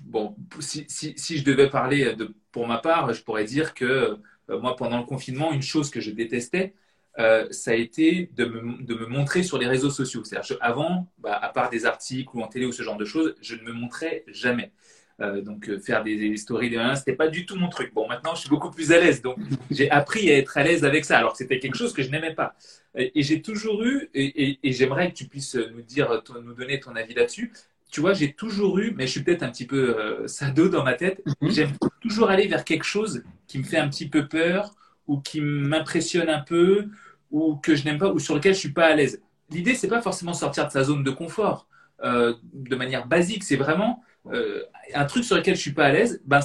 bon, 0.04 0.36
si, 0.60 0.86
je 0.88 1.44
devais 1.44 1.70
parler 1.70 2.14
de, 2.14 2.34
pour 2.52 2.66
ma 2.66 2.78
part, 2.78 3.12
je 3.12 3.22
pourrais 3.22 3.44
dire 3.44 3.74
que 3.74 4.18
moi, 4.48 4.74
pendant 4.76 4.98
le 4.98 5.04
confinement, 5.04 5.52
une 5.52 5.62
chose 5.62 5.90
que 5.90 6.00
je 6.00 6.10
détestais, 6.10 6.74
euh, 7.18 7.46
ça 7.50 7.72
a 7.72 7.74
été 7.74 8.30
de 8.36 8.44
me, 8.44 8.82
de 8.82 8.94
me, 8.94 9.06
montrer 9.06 9.42
sur 9.42 9.58
les 9.58 9.66
réseaux 9.66 9.90
sociaux. 9.90 10.22
C'est-à-dire 10.24 10.56
avant, 10.60 11.08
bah, 11.18 11.36
à 11.36 11.48
part 11.48 11.70
des 11.70 11.84
articles 11.84 12.30
ou 12.34 12.42
en 12.42 12.46
télé 12.46 12.66
ou 12.66 12.72
ce 12.72 12.82
genre 12.82 12.96
de 12.96 13.04
choses, 13.04 13.34
je 13.40 13.56
ne 13.56 13.62
me 13.62 13.72
montrais 13.72 14.24
jamais. 14.28 14.72
Euh, 15.20 15.42
donc 15.42 15.68
euh, 15.68 15.78
faire 15.78 16.02
des, 16.02 16.36
stories 16.38 16.70
de 16.70 16.78
1, 16.78 16.94
c'était 16.94 17.14
pas 17.14 17.28
du 17.28 17.44
tout 17.44 17.56
mon 17.56 17.68
truc. 17.68 17.92
Bon, 17.92 18.08
maintenant 18.08 18.34
je 18.34 18.40
suis 18.40 18.48
beaucoup 18.48 18.70
plus 18.70 18.90
à 18.92 18.98
l'aise, 18.98 19.20
donc 19.20 19.36
j'ai 19.70 19.90
appris 19.90 20.30
à 20.30 20.38
être 20.38 20.56
à 20.56 20.62
l'aise 20.62 20.84
avec 20.84 21.04
ça. 21.04 21.18
Alors 21.18 21.36
c'était 21.36 21.58
quelque 21.58 21.76
chose 21.76 21.92
que 21.92 22.02
je 22.02 22.10
n'aimais 22.10 22.34
pas. 22.34 22.54
Et, 22.96 23.22
j'ai 23.22 23.42
toujours 23.42 23.84
eu, 23.84 24.08
et, 24.14 24.58
et, 24.62 24.72
j'aimerais 24.72 25.10
que 25.10 25.14
tu 25.16 25.26
puisses 25.26 25.54
nous 25.54 25.82
dire, 25.82 26.22
nous 26.42 26.54
donner 26.54 26.80
ton 26.80 26.96
avis 26.96 27.14
là-dessus. 27.14 27.52
Tu 27.92 28.00
vois, 28.00 28.14
j'ai 28.14 28.32
toujours 28.32 28.78
eu, 28.78 28.92
mais 28.96 29.06
je 29.06 29.12
suis 29.12 29.22
peut-être 29.22 29.44
un 29.44 29.50
petit 29.50 29.66
peu 29.66 30.26
sado 30.26 30.68
dans 30.68 30.82
ma 30.82 30.94
tête. 30.94 31.22
Mhm. 31.40 31.50
J'aime 31.50 31.70
toujours 32.00 32.30
aller 32.30 32.48
vers 32.48 32.64
quelque 32.64 32.84
chose 32.84 33.22
qui 33.46 33.58
me 33.58 33.64
fait 33.64 33.78
un 33.78 33.88
petit 33.88 34.08
peu 34.08 34.26
peur 34.26 34.74
ou 35.10 35.20
qui 35.20 35.40
m'impressionne 35.40 36.28
un 36.28 36.38
peu 36.38 36.88
ou 37.32 37.56
que 37.56 37.74
je 37.74 37.84
n'aime 37.84 37.98
pas 37.98 38.12
ou 38.12 38.20
sur 38.20 38.36
lequel 38.36 38.54
je 38.54 38.60
suis 38.60 38.72
pas 38.72 38.86
à 38.86 38.94
l'aise. 38.94 39.20
L'idée, 39.50 39.74
c'est 39.74 39.88
pas 39.88 40.00
forcément 40.00 40.34
sortir 40.34 40.68
de 40.68 40.70
sa 40.70 40.84
zone 40.84 41.02
de 41.02 41.10
confort 41.10 41.66
euh, 42.04 42.34
de 42.52 42.76
manière 42.76 43.08
basique. 43.08 43.42
C'est 43.42 43.56
vraiment 43.56 44.04
euh, 44.26 44.62
un 44.94 45.04
truc 45.06 45.24
sur 45.24 45.36
lequel 45.36 45.56
je 45.56 45.60
suis 45.60 45.72
pas 45.72 45.86
à 45.86 45.92
l'aise. 45.92 46.22
Ben, 46.26 46.38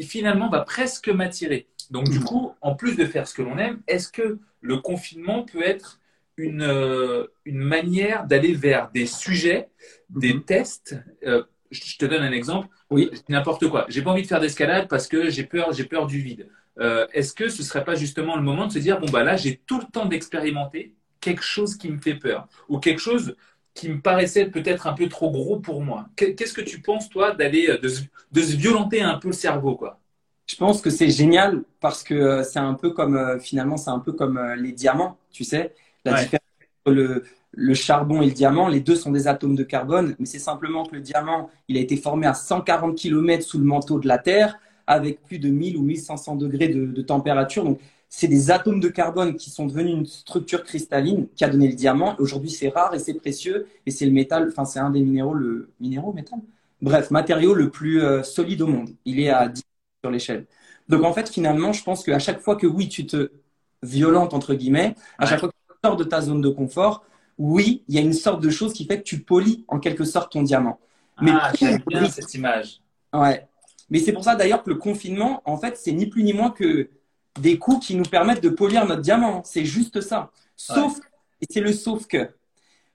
finalement, 0.00 0.48
va 0.48 0.60
presque 0.60 1.10
m'attirer. 1.10 1.68
Donc, 1.90 2.08
du 2.08 2.20
coup, 2.20 2.54
en 2.62 2.74
plus 2.74 2.96
de 2.96 3.04
faire 3.04 3.28
ce 3.28 3.34
que 3.34 3.42
l'on 3.42 3.58
aime, 3.58 3.82
est-ce 3.86 4.10
que 4.10 4.38
le 4.62 4.78
confinement 4.78 5.44
peut 5.44 5.62
être 5.62 6.00
une, 6.38 6.62
euh, 6.62 7.26
une 7.44 7.60
manière 7.60 8.26
d'aller 8.26 8.54
vers 8.54 8.90
des 8.92 9.04
sujets, 9.04 9.68
des 10.08 10.32
mhm. 10.32 10.44
tests 10.44 10.96
Je 11.70 11.98
te 11.98 12.06
donne 12.06 12.22
un 12.22 12.32
exemple. 12.32 12.68
Oui. 12.88 13.10
N'importe 13.28 13.68
quoi. 13.68 13.84
J'ai 13.90 14.00
pas 14.00 14.10
envie 14.10 14.22
de 14.22 14.26
faire 14.26 14.40
d'escalade 14.40 14.88
parce 14.88 15.06
que 15.06 15.28
j'ai 15.28 15.44
peur, 15.44 15.72
j'ai 15.74 15.84
peur 15.84 16.06
du 16.06 16.20
vide. 16.20 16.48
Euh, 16.80 17.06
est-ce 17.12 17.34
que 17.34 17.48
ce 17.48 17.58
ne 17.58 17.66
serait 17.66 17.84
pas 17.84 17.94
justement 17.94 18.36
le 18.36 18.42
moment 18.42 18.66
de 18.66 18.72
se 18.72 18.78
dire, 18.78 19.00
bon, 19.00 19.06
bah 19.10 19.22
là, 19.22 19.36
j'ai 19.36 19.56
tout 19.66 19.78
le 19.78 19.84
temps 19.84 20.06
d'expérimenter 20.06 20.94
quelque 21.20 21.42
chose 21.42 21.76
qui 21.76 21.90
me 21.90 21.98
fait 21.98 22.14
peur 22.14 22.48
ou 22.68 22.78
quelque 22.78 23.00
chose 23.00 23.36
qui 23.74 23.88
me 23.88 24.00
paraissait 24.00 24.46
peut-être 24.46 24.86
un 24.86 24.94
peu 24.94 25.08
trop 25.08 25.30
gros 25.30 25.58
pour 25.58 25.82
moi? 25.82 26.08
Qu'est-ce 26.16 26.54
que 26.54 26.60
tu 26.60 26.80
penses, 26.80 27.08
toi, 27.08 27.32
d'aller, 27.32 27.68
euh, 27.68 27.78
de, 27.78 28.40
se 28.40 28.56
violenter 28.56 29.02
un 29.02 29.18
peu 29.18 29.28
le 29.28 29.34
cerveau, 29.34 29.76
quoi? 29.76 30.00
Je 30.46 30.56
pense 30.56 30.80
que 30.80 30.90
c'est 30.90 31.10
génial 31.10 31.62
parce 31.80 32.02
que 32.02 32.14
euh, 32.14 32.42
c'est 32.42 32.58
un 32.58 32.74
peu 32.74 32.90
comme, 32.90 33.38
finalement, 33.40 33.76
c'est 33.76 33.90
un 33.90 34.00
peu 34.00 34.12
comme 34.12 34.40
les 34.56 34.72
diamants, 34.72 35.18
tu 35.30 35.44
sais? 35.44 35.74
La 36.04 36.14
différence 36.14 36.40
entre 36.86 36.94
le, 36.94 37.24
le 37.52 37.74
charbon 37.74 38.22
et 38.22 38.26
le 38.26 38.32
diamant, 38.32 38.68
les 38.68 38.80
deux 38.80 38.96
sont 38.96 39.12
des 39.12 39.28
atomes 39.28 39.54
de 39.54 39.64
carbone, 39.64 40.16
mais 40.18 40.26
c'est 40.26 40.38
simplement 40.38 40.84
que 40.84 40.94
le 40.94 41.02
diamant, 41.02 41.50
il 41.68 41.76
a 41.76 41.80
été 41.80 41.96
formé 41.96 42.26
à 42.26 42.34
140 42.34 42.96
km 42.96 43.44
sous 43.44 43.58
le 43.58 43.64
manteau 43.64 43.98
de 43.98 44.08
la 44.08 44.18
Terre 44.18 44.58
avec 44.86 45.22
plus 45.22 45.38
de 45.38 45.48
1000 45.48 45.76
ou 45.76 45.82
1500 45.82 46.36
degrés 46.36 46.68
de, 46.68 47.02
température. 47.02 47.64
Donc, 47.64 47.80
c'est 48.08 48.28
des 48.28 48.50
atomes 48.50 48.80
de 48.80 48.88
carbone 48.88 49.36
qui 49.36 49.50
sont 49.50 49.66
devenus 49.66 49.94
une 49.94 50.06
structure 50.06 50.64
cristalline 50.64 51.28
qui 51.36 51.44
a 51.44 51.48
donné 51.48 51.68
le 51.68 51.74
diamant. 51.74 52.16
Aujourd'hui, 52.18 52.50
c'est 52.50 52.68
rare 52.68 52.94
et 52.94 52.98
c'est 52.98 53.14
précieux 53.14 53.68
et 53.86 53.90
c'est 53.90 54.06
le 54.06 54.12
métal, 54.12 54.48
enfin, 54.48 54.64
c'est 54.64 54.80
un 54.80 54.90
des 54.90 55.00
minéraux, 55.00 55.34
le 55.34 55.70
minéraux, 55.80 56.12
métal? 56.12 56.40
Bref, 56.82 57.10
matériau 57.10 57.54
le 57.54 57.70
plus 57.70 58.02
euh, 58.02 58.22
solide 58.22 58.62
au 58.62 58.66
monde. 58.66 58.90
Il 59.04 59.20
est 59.20 59.28
à 59.28 59.48
10 59.48 59.62
sur 60.02 60.10
l'échelle. 60.10 60.46
Donc, 60.88 61.04
en 61.04 61.12
fait, 61.12 61.28
finalement, 61.28 61.72
je 61.72 61.84
pense 61.84 62.02
qu'à 62.02 62.18
chaque 62.18 62.40
fois 62.40 62.56
que 62.56 62.66
oui, 62.66 62.88
tu 62.88 63.06
te 63.06 63.30
violentes, 63.82 64.34
entre 64.34 64.54
guillemets, 64.54 64.94
à 65.18 65.26
chaque 65.26 65.40
fois 65.40 65.48
que 65.48 65.54
tu 65.54 65.78
sors 65.84 65.96
de 65.96 66.04
ta 66.04 66.20
zone 66.20 66.40
de 66.40 66.48
confort, 66.48 67.04
oui, 67.38 67.84
il 67.88 67.94
y 67.94 67.98
a 67.98 68.02
une 68.02 68.12
sorte 68.12 68.42
de 68.42 68.50
chose 68.50 68.72
qui 68.72 68.84
fait 68.84 68.98
que 68.98 69.04
tu 69.04 69.20
polis 69.20 69.60
en 69.68 69.78
quelque 69.78 70.04
sorte 70.04 70.32
ton 70.32 70.42
diamant. 70.42 70.78
Mais 71.22 71.32
ah, 71.34 71.52
j'aime 71.58 71.80
bien 71.86 72.08
cette 72.08 72.34
image. 72.34 72.80
Ouais. 73.12 73.46
Mais 73.90 73.98
c'est 73.98 74.12
pour 74.12 74.24
ça 74.24 74.36
d'ailleurs 74.36 74.62
que 74.62 74.70
le 74.70 74.76
confinement, 74.76 75.42
en 75.44 75.56
fait, 75.56 75.76
c'est 75.76 75.92
ni 75.92 76.06
plus 76.06 76.22
ni 76.22 76.32
moins 76.32 76.50
que 76.50 76.88
des 77.40 77.58
coups 77.58 77.86
qui 77.86 77.96
nous 77.96 78.04
permettent 78.04 78.42
de 78.42 78.48
polir 78.48 78.86
notre 78.86 79.02
diamant. 79.02 79.42
C'est 79.44 79.64
juste 79.64 80.00
ça. 80.00 80.30
Sauf, 80.56 80.98
et 81.40 81.46
c'est 81.48 81.60
le 81.60 81.72
sauf 81.72 82.06
que, 82.06 82.28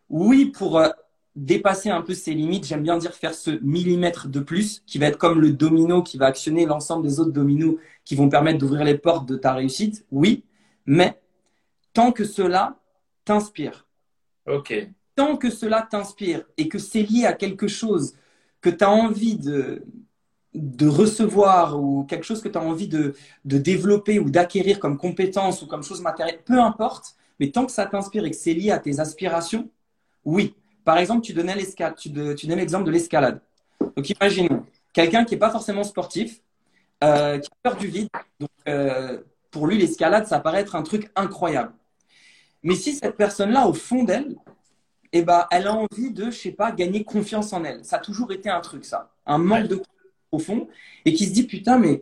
oui, 0.10 0.46
pour 0.46 0.80
euh, 0.80 0.90
dépasser 1.36 1.90
un 1.90 2.02
peu 2.02 2.14
ses 2.14 2.34
limites, 2.34 2.66
j'aime 2.66 2.84
bien 2.84 2.98
dire 2.98 3.14
faire 3.14 3.34
ce 3.34 3.52
millimètre 3.62 4.30
de 4.30 4.40
plus, 4.40 4.84
qui 4.86 4.98
va 4.98 5.08
être 5.08 5.18
comme 5.18 5.42
le 5.42 5.52
domino 5.52 6.02
qui 6.02 6.18
va 6.18 6.28
actionner 6.28 6.66
l'ensemble 6.66 7.08
des 7.08 7.20
autres 7.20 7.32
dominos 7.32 7.76
qui 8.06 8.16
vont 8.16 8.30
permettre 8.30 8.60
d'ouvrir 8.60 8.84
les 8.84 8.98
portes 8.98 9.28
de 9.28 9.36
ta 9.36 9.54
réussite. 9.54 10.06
Oui, 10.12 10.44
mais 10.86 11.20
tant 11.94 12.12
que 12.12 12.24
cela 12.24 12.78
t'inspire. 13.26 13.88
Ok. 14.48 14.74
Tant 15.16 15.38
que 15.38 15.50
cela 15.50 15.82
t'inspire 15.90 16.46
et 16.58 16.68
que 16.68 16.78
c'est 16.78 17.02
lié 17.02 17.26
à 17.26 17.34
quelque 17.34 17.68
chose 17.68 18.16
que 18.62 18.70
tu 18.70 18.84
as 18.84 18.92
envie 18.92 19.38
de, 19.38 19.84
de 20.56 20.88
recevoir 20.88 21.80
ou 21.82 22.04
quelque 22.06 22.24
chose 22.24 22.42
que 22.42 22.50
tu 22.50 22.58
as 22.58 22.62
envie 22.62 22.88
de, 22.88 23.14
de 23.46 23.58
développer 23.58 24.20
ou 24.20 24.30
d'acquérir 24.30 24.80
comme 24.80 24.98
compétence 24.98 25.62
ou 25.62 25.68
comme 25.68 25.84
chose 25.84 26.02
matérielle, 26.02 26.40
peu 26.46 26.60
importe, 26.60 27.16
mais 27.40 27.52
tant 27.52 27.66
que 27.66 27.72
ça 27.72 27.86
t'inspire 27.86 28.26
et 28.26 28.32
que 28.32 28.38
c'est 28.38 28.54
lié 28.54 28.72
à 28.72 28.80
tes 28.80 29.00
aspirations, 29.00 29.70
oui. 30.24 30.56
Par 30.84 30.98
exemple, 30.98 31.22
tu 31.22 31.34
donnais 31.34 31.56
l'escalade, 31.56 31.96
tu, 31.96 32.12
tu 32.12 32.48
donnais 32.48 32.62
l'exemple 32.62 32.86
de 32.86 32.92
l'escalade. 32.92 33.42
Donc 33.96 34.10
imagine 34.10 34.64
quelqu'un 34.94 35.26
qui 35.26 35.34
n'est 35.34 35.40
pas 35.40 35.50
forcément 35.52 35.84
sportif, 35.84 36.42
euh, 37.04 37.40
qui 37.40 37.50
a 37.50 37.70
peur 37.70 37.78
du 37.78 37.88
vide. 37.88 38.08
Donc 38.40 38.50
euh, 38.68 39.20
pour 39.52 39.68
lui, 39.68 39.78
l'escalade, 39.78 40.28
ça 40.28 40.40
paraît 40.40 40.62
être 40.62 40.76
un 40.76 40.84
truc 40.84 41.12
incroyable. 41.16 41.74
Mais 42.64 42.76
si 42.76 42.94
cette 42.94 43.16
personne-là, 43.16 43.68
au 43.68 43.74
fond 43.74 44.04
d'elle, 44.04 44.36
eh 45.12 45.22
ben, 45.22 45.46
elle 45.52 45.68
a 45.68 45.74
envie 45.74 46.12
de, 46.12 46.26
je 46.26 46.38
sais 46.38 46.52
pas, 46.52 46.72
gagner 46.72 47.04
confiance 47.04 47.54
en 47.54 47.64
elle. 47.64 47.86
Ça 47.86 47.98
a 47.98 48.00
toujours 48.00 48.32
été 48.32 48.50
un 48.50 48.60
truc, 48.60 48.86
ça. 48.86 49.12
Un 49.26 49.38
manque 49.38 49.68
de 49.68 49.76
confiance 49.76 49.95
au 50.36 50.40
fond. 50.40 50.68
Et 51.06 51.14
qui 51.14 51.26
se 51.26 51.34
dit, 51.34 51.44
putain, 51.44 51.78
mais 51.78 52.02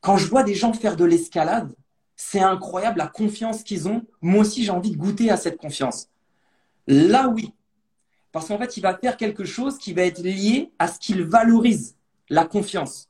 quand 0.00 0.16
je 0.16 0.26
vois 0.26 0.42
des 0.42 0.54
gens 0.54 0.72
faire 0.72 0.96
de 0.96 1.04
l'escalade, 1.04 1.74
c'est 2.16 2.40
incroyable 2.40 2.98
la 2.98 3.08
confiance 3.08 3.62
qu'ils 3.62 3.88
ont. 3.88 4.02
Moi 4.20 4.40
aussi, 4.40 4.64
j'ai 4.64 4.70
envie 4.70 4.90
de 4.90 4.96
goûter 4.96 5.30
à 5.30 5.36
cette 5.36 5.56
confiance. 5.56 6.08
Là, 6.86 7.28
oui. 7.28 7.52
Parce 8.32 8.48
qu'en 8.48 8.58
fait, 8.58 8.76
il 8.76 8.80
va 8.80 8.96
faire 8.96 9.16
quelque 9.16 9.44
chose 9.44 9.78
qui 9.78 9.92
va 9.92 10.02
être 10.02 10.22
lié 10.22 10.70
à 10.78 10.88
ce 10.88 10.98
qu'il 10.98 11.22
valorise, 11.22 11.96
la 12.28 12.44
confiance. 12.44 13.08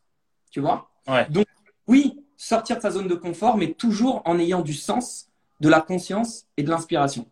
Tu 0.50 0.60
vois? 0.60 0.90
Donc, 1.30 1.46
oui, 1.86 2.20
sortir 2.36 2.76
de 2.76 2.82
sa 2.82 2.90
zone 2.90 3.06
de 3.08 3.14
confort, 3.14 3.56
mais 3.56 3.72
toujours 3.72 4.22
en 4.24 4.38
ayant 4.38 4.62
du 4.62 4.74
sens, 4.74 5.28
de 5.60 5.68
la 5.68 5.80
conscience 5.80 6.46
et 6.56 6.62
de 6.62 6.70
l'inspiration. 6.70 7.26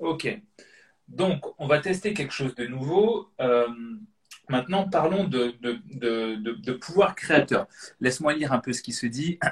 Ok. 0.00 0.40
Donc, 1.06 1.44
on 1.58 1.66
va 1.66 1.78
tester 1.78 2.14
quelque 2.14 2.32
chose 2.32 2.54
de 2.54 2.66
nouveau. 2.66 3.28
Euh, 3.40 3.68
maintenant, 4.50 4.88
parlons 4.88 5.24
de, 5.24 5.54
de, 5.60 6.72
pouvoir 6.72 7.14
créateur. 7.14 7.66
Laisse-moi 8.00 8.34
lire 8.34 8.52
un 8.52 8.58
peu 8.58 8.72
ce 8.72 8.82
qui 8.82 8.92
se 8.92 9.06
dit. 9.06 9.38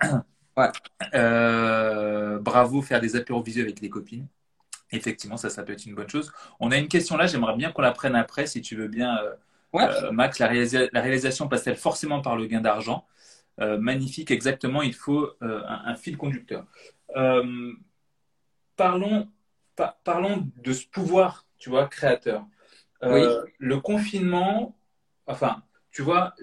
Ouais. 0.56 0.72
Euh, 1.14 2.40
bravo, 2.40 2.82
faire 2.82 3.00
des 3.00 3.14
apéros 3.14 3.40
visuels 3.40 3.66
avec 3.66 3.80
les 3.80 3.88
copines. 3.88 4.26
Effectivement, 4.90 5.37
ça, 5.37 5.50
ça 5.50 5.62
peut 5.62 5.72
être 5.72 5.87
une 5.87 5.94
bonne 5.94 6.08
chose. 6.08 6.32
On 6.58 6.72
a 6.72 6.78
une 6.78 6.88
question 6.88 7.16
là, 7.16 7.28
j'aimerais 7.28 7.54
bien 7.54 7.70
qu'on 7.70 7.82
la 7.82 7.92
prenne 7.92 8.16
après, 8.16 8.48
si 8.48 8.61
tu 8.61 8.74
veux 8.74 8.88
bien, 8.88 9.16
euh, 9.18 10.11
Max. 10.11 10.40
La, 10.40 10.48
réalisation 10.48 11.46
passe-t-elle 11.46 11.76
forcément 11.76 12.22
par 12.22 12.34
le 12.34 12.46
gain 12.46 12.61
d'argent? 12.61 13.06
Magnifique, 13.58 14.32
exactement, 14.32 14.82
il 14.82 14.96
faut 14.96 15.30
un, 15.40 15.94
fil 15.94 16.16
conducteur. 16.16 16.66
parlons, 18.74 19.28
parlons 20.02 20.50
de 20.56 20.72
ce 20.72 20.88
pouvoir 20.88 21.46
tu 21.58 21.70
vois, 21.70 21.87
créateur. 21.87 22.46
Euh, 23.02 23.44
le 23.58 23.80
confinement, 23.80 24.76
enfin, 25.28 25.62
tu 25.90 26.02
vois, 26.02 26.34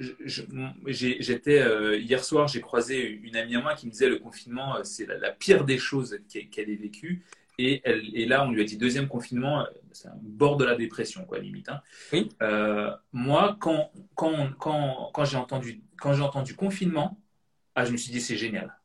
j'étais 0.86 1.60
euh, 1.60 1.98
hier 1.98 2.24
soir, 2.24 2.48
j'ai 2.48 2.62
croisé 2.62 3.08
une 3.08 3.36
amie 3.36 3.56
à 3.56 3.62
moi 3.62 3.76
qui 3.76 3.86
me 3.86 3.92
disait 3.92 4.10
le 4.10 4.18
confinement, 4.18 4.78
euh, 4.78 4.84
c'est 4.84 5.06
la, 5.06 5.32
pire 5.32 5.66
des 5.66 5.78
choses 5.78 6.20
qu'elle 6.30 6.70
ait 6.70 6.76
vécues. 6.76 7.24
Et, 7.58 7.82
elle, 7.86 8.04
et 8.14 8.26
là, 8.26 8.46
on 8.46 8.52
lui 8.52 8.62
a 8.62 8.66
dit 8.66 8.78
deuxième 8.78 9.08
confinement, 9.08 9.66
c'est 9.94 10.10
un 10.10 10.18
bord 10.22 10.58
de 10.58 10.66
la 10.66 10.76
dépression, 10.76 11.24
quoi, 11.26 11.40
limite. 11.40 11.70
Hein. 11.70 11.82
Oui. 12.12 12.30
moi, 13.14 13.56
quand, 13.60 13.92
quand, 14.16 14.50
quand, 14.60 15.12
quand 15.14 15.26
j'ai 15.26 15.38
entendu, 15.38 15.82
quand 15.98 16.14
j'ai 16.14 16.22
entendu 16.22 16.56
confinement, 16.56 17.18
ah, 17.76 17.86
je 17.86 17.92
me 17.92 17.98
suis 17.98 18.12
dit 18.12 18.22
c'est 18.22 18.38
génial 18.38 18.76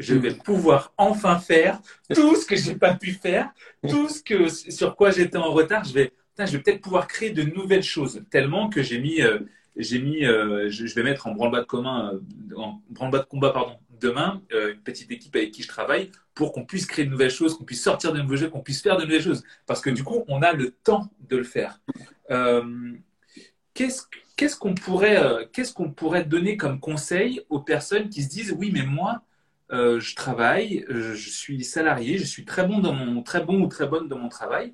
je 0.00 0.14
vais 0.14 0.34
pouvoir 0.34 0.92
enfin 0.96 1.38
faire 1.38 1.80
tout 2.14 2.34
ce 2.34 2.46
que 2.46 2.56
j'ai 2.56 2.74
pas 2.74 2.94
pu 2.94 3.12
faire, 3.12 3.50
tout 3.88 4.08
ce 4.08 4.22
que 4.22 4.48
sur 4.48 4.96
quoi 4.96 5.10
j'étais 5.10 5.36
en 5.36 5.52
retard. 5.52 5.84
Je 5.84 5.92
vais, 5.92 6.12
je 6.46 6.56
vais 6.56 6.62
peut-être 6.62 6.80
pouvoir 6.80 7.06
créer 7.06 7.30
de 7.30 7.42
nouvelles 7.42 7.82
choses. 7.82 8.22
Tellement 8.30 8.68
que 8.68 8.82
j'ai 8.82 8.98
mis, 8.98 9.20
euh, 9.20 9.40
mis, 9.76 10.24
euh, 10.24 10.68
je, 10.70 10.94
vais 10.94 11.02
mettre 11.02 11.26
en 11.26 11.32
branle-bas 11.32 11.60
de 11.60 11.66
commun, 11.66 12.14
euh, 12.14 12.56
en 12.56 12.82
branle-bas 12.90 13.20
de 13.20 13.24
combat, 13.24 13.50
pardon, 13.50 13.76
demain, 14.00 14.42
une 14.50 14.80
petite 14.80 15.10
équipe 15.10 15.36
avec 15.36 15.50
qui 15.50 15.62
je 15.62 15.68
travaille 15.68 16.10
pour 16.34 16.52
qu'on 16.52 16.64
puisse 16.64 16.86
créer 16.86 17.04
de 17.04 17.10
nouvelles 17.10 17.30
choses, 17.30 17.56
qu'on 17.56 17.64
puisse 17.64 17.82
sortir 17.82 18.14
de 18.14 18.20
nouveaux 18.20 18.36
jeux, 18.36 18.48
qu'on 18.48 18.62
puisse 18.62 18.80
faire 18.80 18.96
de 18.96 19.04
nouvelles 19.04 19.22
choses. 19.22 19.44
Parce 19.66 19.82
que 19.82 19.90
du 19.90 20.04
coup, 20.04 20.24
on 20.26 20.40
a 20.40 20.54
le 20.54 20.70
temps 20.70 21.10
de 21.28 21.36
le 21.36 21.44
faire. 21.44 21.80
qu'est-ce 23.74 24.56
qu'on 24.56 24.74
pourrait, 24.74 25.50
pourrait 25.96 26.24
donner 26.24 26.56
comme 26.56 26.80
conseil 26.80 27.42
aux 27.50 27.60
personnes 27.60 28.08
qui 28.08 28.22
se 28.22 28.30
disent 28.30 28.54
oui, 28.56 28.70
mais 28.72 28.86
moi, 28.86 29.22
je 29.70 30.14
travaille, 30.14 30.86
je 30.88 31.28
suis 31.28 31.62
salarié, 31.62 32.16
je 32.16 32.24
suis 32.24 32.46
très 32.46 32.66
bon 32.66 32.78
dans 32.78 32.94
mon 32.94 33.22
très 33.22 33.44
bon 33.44 33.60
ou 33.60 33.66
très 33.66 33.86
bonne 33.86 34.08
dans 34.08 34.18
mon 34.18 34.30
travail. 34.30 34.72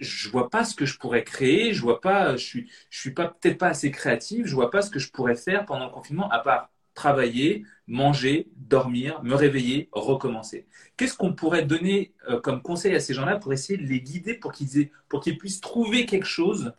Je 0.00 0.28
vois 0.30 0.50
pas 0.50 0.64
ce 0.64 0.74
que 0.74 0.86
je 0.86 0.98
pourrais 0.98 1.24
créer, 1.24 1.72
je 1.74 1.82
vois 1.82 2.00
pas, 2.00 2.36
je 2.36 2.44
suis, 2.44 2.70
je 2.90 2.98
suis 2.98 3.12
pas 3.12 3.28
peut-être 3.28 3.58
pas 3.58 3.68
assez 3.68 3.90
créatif, 3.90 4.46
je 4.46 4.54
vois 4.54 4.70
pas 4.70 4.82
ce 4.82 4.90
que 4.90 4.98
je 4.98 5.10
pourrais 5.10 5.36
faire 5.36 5.66
pendant 5.66 5.86
le 5.86 5.92
confinement 5.92 6.28
à 6.30 6.40
part 6.40 6.70
travailler, 6.94 7.64
manger, 7.86 8.48
dormir, 8.56 9.22
me 9.22 9.34
réveiller, 9.34 9.88
recommencer. 9.92 10.66
Qu'est-ce 10.96 11.16
qu'on 11.16 11.32
pourrait 11.32 11.64
donner 11.64 12.12
euh, 12.28 12.40
comme 12.40 12.62
conseil 12.62 12.94
à 12.94 13.00
ces 13.00 13.14
gens-là 13.14 13.36
pour 13.36 13.52
essayer 13.52 13.78
de 13.78 13.86
les 13.86 14.00
guider 14.00 14.34
pour 14.34 14.52
qu'ils 14.52 14.90
pour 15.08 15.20
qu'ils 15.22 15.38
puissent 15.38 15.60
trouver 15.60 16.06
quelque 16.06 16.26
chose 16.26 16.72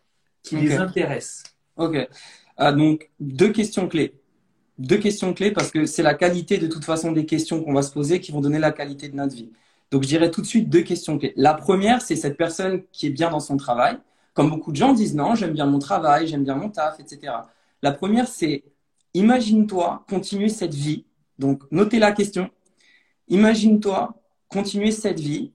qui 0.43 0.57
les 0.57 0.77
intéresse? 0.77 1.43
Ok. 1.77 1.95
Ah, 2.57 2.73
donc 2.73 3.09
deux 3.19 3.51
questions 3.51 3.87
clés 3.87 4.13
deux 4.81 4.97
questions 4.97 5.33
clés 5.33 5.51
parce 5.51 5.71
que 5.71 5.85
c'est 5.85 6.03
la 6.03 6.15
qualité 6.15 6.57
de 6.57 6.67
toute 6.67 6.85
façon 6.85 7.11
des 7.11 7.25
questions 7.25 7.63
qu'on 7.63 7.73
va 7.73 7.83
se 7.83 7.91
poser 7.91 8.19
qui 8.19 8.31
vont 8.31 8.41
donner 8.41 8.59
la 8.59 8.71
qualité 8.71 9.09
de 9.09 9.15
notre 9.15 9.35
vie. 9.35 9.51
Donc, 9.91 10.03
je 10.03 10.07
dirais 10.07 10.31
tout 10.31 10.41
de 10.41 10.47
suite 10.47 10.69
deux 10.69 10.81
questions 10.81 11.17
clés. 11.17 11.33
La 11.35 11.53
première, 11.53 12.01
c'est 12.01 12.15
cette 12.15 12.37
personne 12.37 12.83
qui 12.91 13.07
est 13.07 13.11
bien 13.11 13.29
dans 13.29 13.41
son 13.41 13.57
travail. 13.57 13.97
Comme 14.33 14.49
beaucoup 14.49 14.71
de 14.71 14.77
gens 14.77 14.93
disent 14.93 15.15
non, 15.15 15.35
j'aime 15.35 15.51
bien 15.51 15.65
mon 15.65 15.79
travail, 15.79 16.27
j'aime 16.27 16.45
bien 16.45 16.55
mon 16.55 16.69
taf, 16.69 16.99
etc. 17.01 17.33
La 17.81 17.91
première, 17.91 18.27
c'est 18.27 18.63
imagine-toi 19.13 20.05
continuer 20.09 20.47
cette 20.47 20.73
vie. 20.73 21.05
Donc, 21.37 21.63
notez 21.71 21.99
la 21.99 22.13
question. 22.13 22.49
Imagine-toi 23.27 24.15
continuer 24.47 24.91
cette 24.91 25.19
vie 25.19 25.51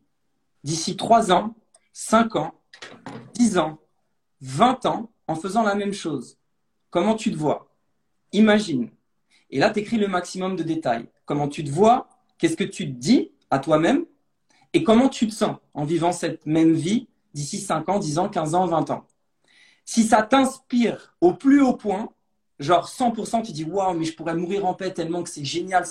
d'ici 0.63 0.97
trois 0.97 1.33
ans, 1.33 1.55
cinq 1.95 2.37
ans, 2.37 2.55
dix 3.33 3.57
ans, 3.57 3.79
vingt 4.43 4.85
ans 4.85 5.11
en 5.27 5.35
faisant 5.35 5.63
la 5.63 5.75
même 5.75 5.93
chose. 5.93 6.37
Comment 6.91 7.15
tu 7.15 7.31
te 7.31 7.37
vois? 7.37 7.69
Imagine. 8.33 8.91
Et 9.51 9.59
là, 9.59 9.71
tu 9.71 9.81
écris 9.81 9.97
le 9.97 10.09
maximum 10.09 10.57
de 10.57 10.63
détails. 10.63 11.07
Comment 11.25 11.49
tu 11.49 11.65
te 11.65 11.71
vois, 11.71 12.09
qu'est-ce 12.37 12.57
que 12.57 12.65
tu 12.65 12.87
te 12.87 12.99
dis 12.99 13.33
à 13.51 13.59
toi-même? 13.59 14.05
Et 14.77 14.83
comment 14.83 15.09
tu 15.09 15.27
te 15.27 15.33
sens 15.33 15.57
en 15.73 15.87
vivant 15.87 16.13
cette 16.13 16.45
même 16.45 16.75
vie 16.75 17.09
d'ici 17.33 17.61
5 17.61 17.89
ans, 17.89 17.99
10 17.99 18.19
ans, 18.19 18.29
15 18.29 18.55
ans, 18.55 18.67
20 18.67 18.91
ans? 18.91 19.07
Si 19.87 20.03
ça 20.03 20.23
t'inspire 20.23 21.17
au 21.23 21.33
plus 21.33 21.63
haut 21.63 21.73
point, 21.73 22.11
genre 22.59 22.87
100%, 22.87 23.41
tu 23.41 23.53
dis 23.53 23.65
waouh, 23.65 23.95
mais 23.95 24.05
je 24.05 24.15
pourrais 24.15 24.35
mourir 24.35 24.67
en 24.67 24.75
paix 24.75 24.93
tellement 24.93 25.23
que 25.23 25.31
c'est 25.31 25.47
génial, 25.47 25.87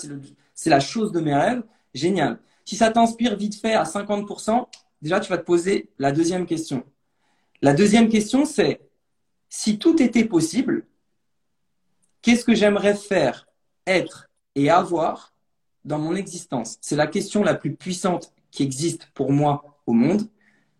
c'est 0.54 0.70
la 0.70 0.78
chose 0.78 1.10
de 1.10 1.18
mes 1.18 1.34
rêves, 1.34 1.64
génial. 1.94 2.38
Si 2.64 2.76
ça 2.76 2.92
t'inspire 2.92 3.34
vite 3.34 3.60
fait 3.60 3.74
à 3.74 3.82
50%, 3.82 4.68
déjà 5.02 5.18
tu 5.18 5.30
vas 5.30 5.38
te 5.38 5.44
poser 5.44 5.90
la 5.98 6.12
deuxième 6.12 6.46
question. 6.46 6.84
La 7.62 7.74
deuxième 7.74 8.08
question, 8.08 8.44
c'est 8.44 8.88
si 9.48 9.80
tout 9.80 10.00
était 10.00 10.26
possible, 10.26 10.86
qu'est-ce 12.22 12.44
que 12.44 12.54
j'aimerais 12.54 12.94
faire 12.94 13.48
être 13.84 14.30
et 14.54 14.70
avoir 14.70 15.34
dans 15.84 15.98
mon 15.98 16.14
existence? 16.14 16.78
C'est 16.80 16.94
la 16.94 17.08
question 17.08 17.42
la 17.42 17.56
plus 17.56 17.74
puissante 17.74 18.32
qui 18.56 18.62
existe 18.62 19.08
pour 19.14 19.32
moi 19.32 19.78
au 19.86 19.92
monde. 19.92 20.22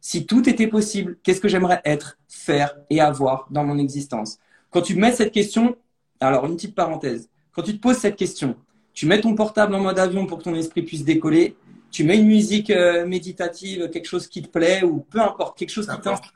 Si 0.01 0.27
tout 0.27 0.49
était 0.49 0.67
possible, 0.67 1.19
qu'est-ce 1.23 1.41
que 1.41 1.49
j'aimerais 1.49 1.83
être, 1.85 2.19
faire 2.27 2.75
et 2.91 3.01
avoir 3.01 3.47
dans 3.51 3.65
mon 3.65 3.79
existence? 3.79 4.39
Quand 4.71 4.83
tu 4.83 4.97
mets 4.97 5.13
cette 5.13 5.33
question, 5.33 5.77
alors 6.21 6.47
une 6.47 6.57
petite 6.57 6.75
parenthèse, 6.75 7.29
quand 7.53 7.63
tu 7.63 7.77
te 7.77 7.81
poses 7.81 7.99
cette 7.99 8.17
question, 8.17 8.57
tu 8.95 9.07
mets 9.07 9.21
ton 9.21 9.35
portable 9.35 9.75
en 9.75 9.81
mode 9.81 9.99
avion 9.99 10.27
pour 10.27 10.39
que 10.39 10.45
ton 10.45 10.55
esprit 10.55 10.83
puisse 10.83 11.05
décoller, 11.05 11.57
tu 11.91 12.05
mets 12.05 12.19
une 12.19 12.27
musique 12.27 12.71
euh, 12.71 13.07
méditative, 13.07 13.91
quelque 13.91 14.07
chose 14.07 14.27
qui 14.27 14.43
te 14.43 14.49
plaît 14.49 14.83
ou 14.83 15.01
peu 15.01 15.21
importe, 15.21 15.59
quelque 15.59 15.71
chose 15.71 15.87
qui 15.87 16.01
t'inspire, 16.01 16.33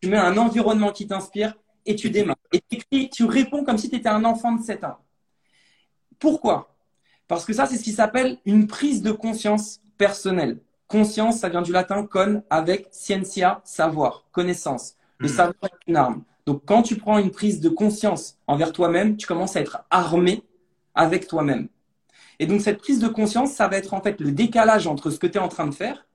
tu 0.00 0.08
mets 0.08 0.16
un 0.16 0.36
environnement 0.38 0.90
qui 0.92 1.06
t'inspire 1.06 1.54
et 1.84 1.96
tu 1.96 2.10
démarres. 2.10 2.36
Et 2.90 3.08
tu 3.10 3.24
réponds 3.24 3.64
comme 3.64 3.78
si 3.78 3.90
tu 3.90 3.96
étais 3.96 4.08
un 4.08 4.24
enfant 4.24 4.52
de 4.52 4.62
7 4.62 4.84
ans. 4.84 4.98
Pourquoi? 6.18 6.74
Parce 7.26 7.44
que 7.44 7.52
ça, 7.52 7.66
c'est 7.66 7.76
ce 7.76 7.84
qui 7.84 7.92
s'appelle 7.92 8.38
une 8.46 8.66
prise 8.66 9.02
de 9.02 9.12
conscience 9.12 9.80
personnelle. 9.98 10.60
Conscience, 10.88 11.38
ça 11.38 11.50
vient 11.50 11.62
du 11.62 11.70
latin 11.70 12.06
con 12.06 12.42
avec 12.48 12.88
scientia, 12.90 13.60
savoir, 13.64 14.24
connaissance. 14.32 14.94
Le 15.18 15.28
hmm. 15.28 15.32
savoir 15.32 15.54
est 15.64 15.90
une 15.90 15.96
arme. 15.96 16.24
Donc, 16.46 16.62
quand 16.64 16.82
tu 16.82 16.96
prends 16.96 17.18
une 17.18 17.30
prise 17.30 17.60
de 17.60 17.68
conscience 17.68 18.38
envers 18.46 18.72
toi-même, 18.72 19.18
tu 19.18 19.26
commences 19.26 19.54
à 19.54 19.60
être 19.60 19.84
armé 19.90 20.42
avec 20.94 21.28
toi-même. 21.28 21.68
Et 22.38 22.46
donc, 22.46 22.62
cette 22.62 22.78
prise 22.78 23.00
de 23.00 23.08
conscience, 23.08 23.52
ça 23.52 23.68
va 23.68 23.76
être 23.76 23.92
en 23.92 24.00
fait 24.00 24.18
le 24.20 24.32
décalage 24.32 24.86
entre 24.86 25.10
ce 25.10 25.18
que 25.18 25.26
tu 25.26 25.36
es 25.36 25.40
en 25.40 25.48
train 25.48 25.66
de 25.66 25.74
faire 25.74 26.06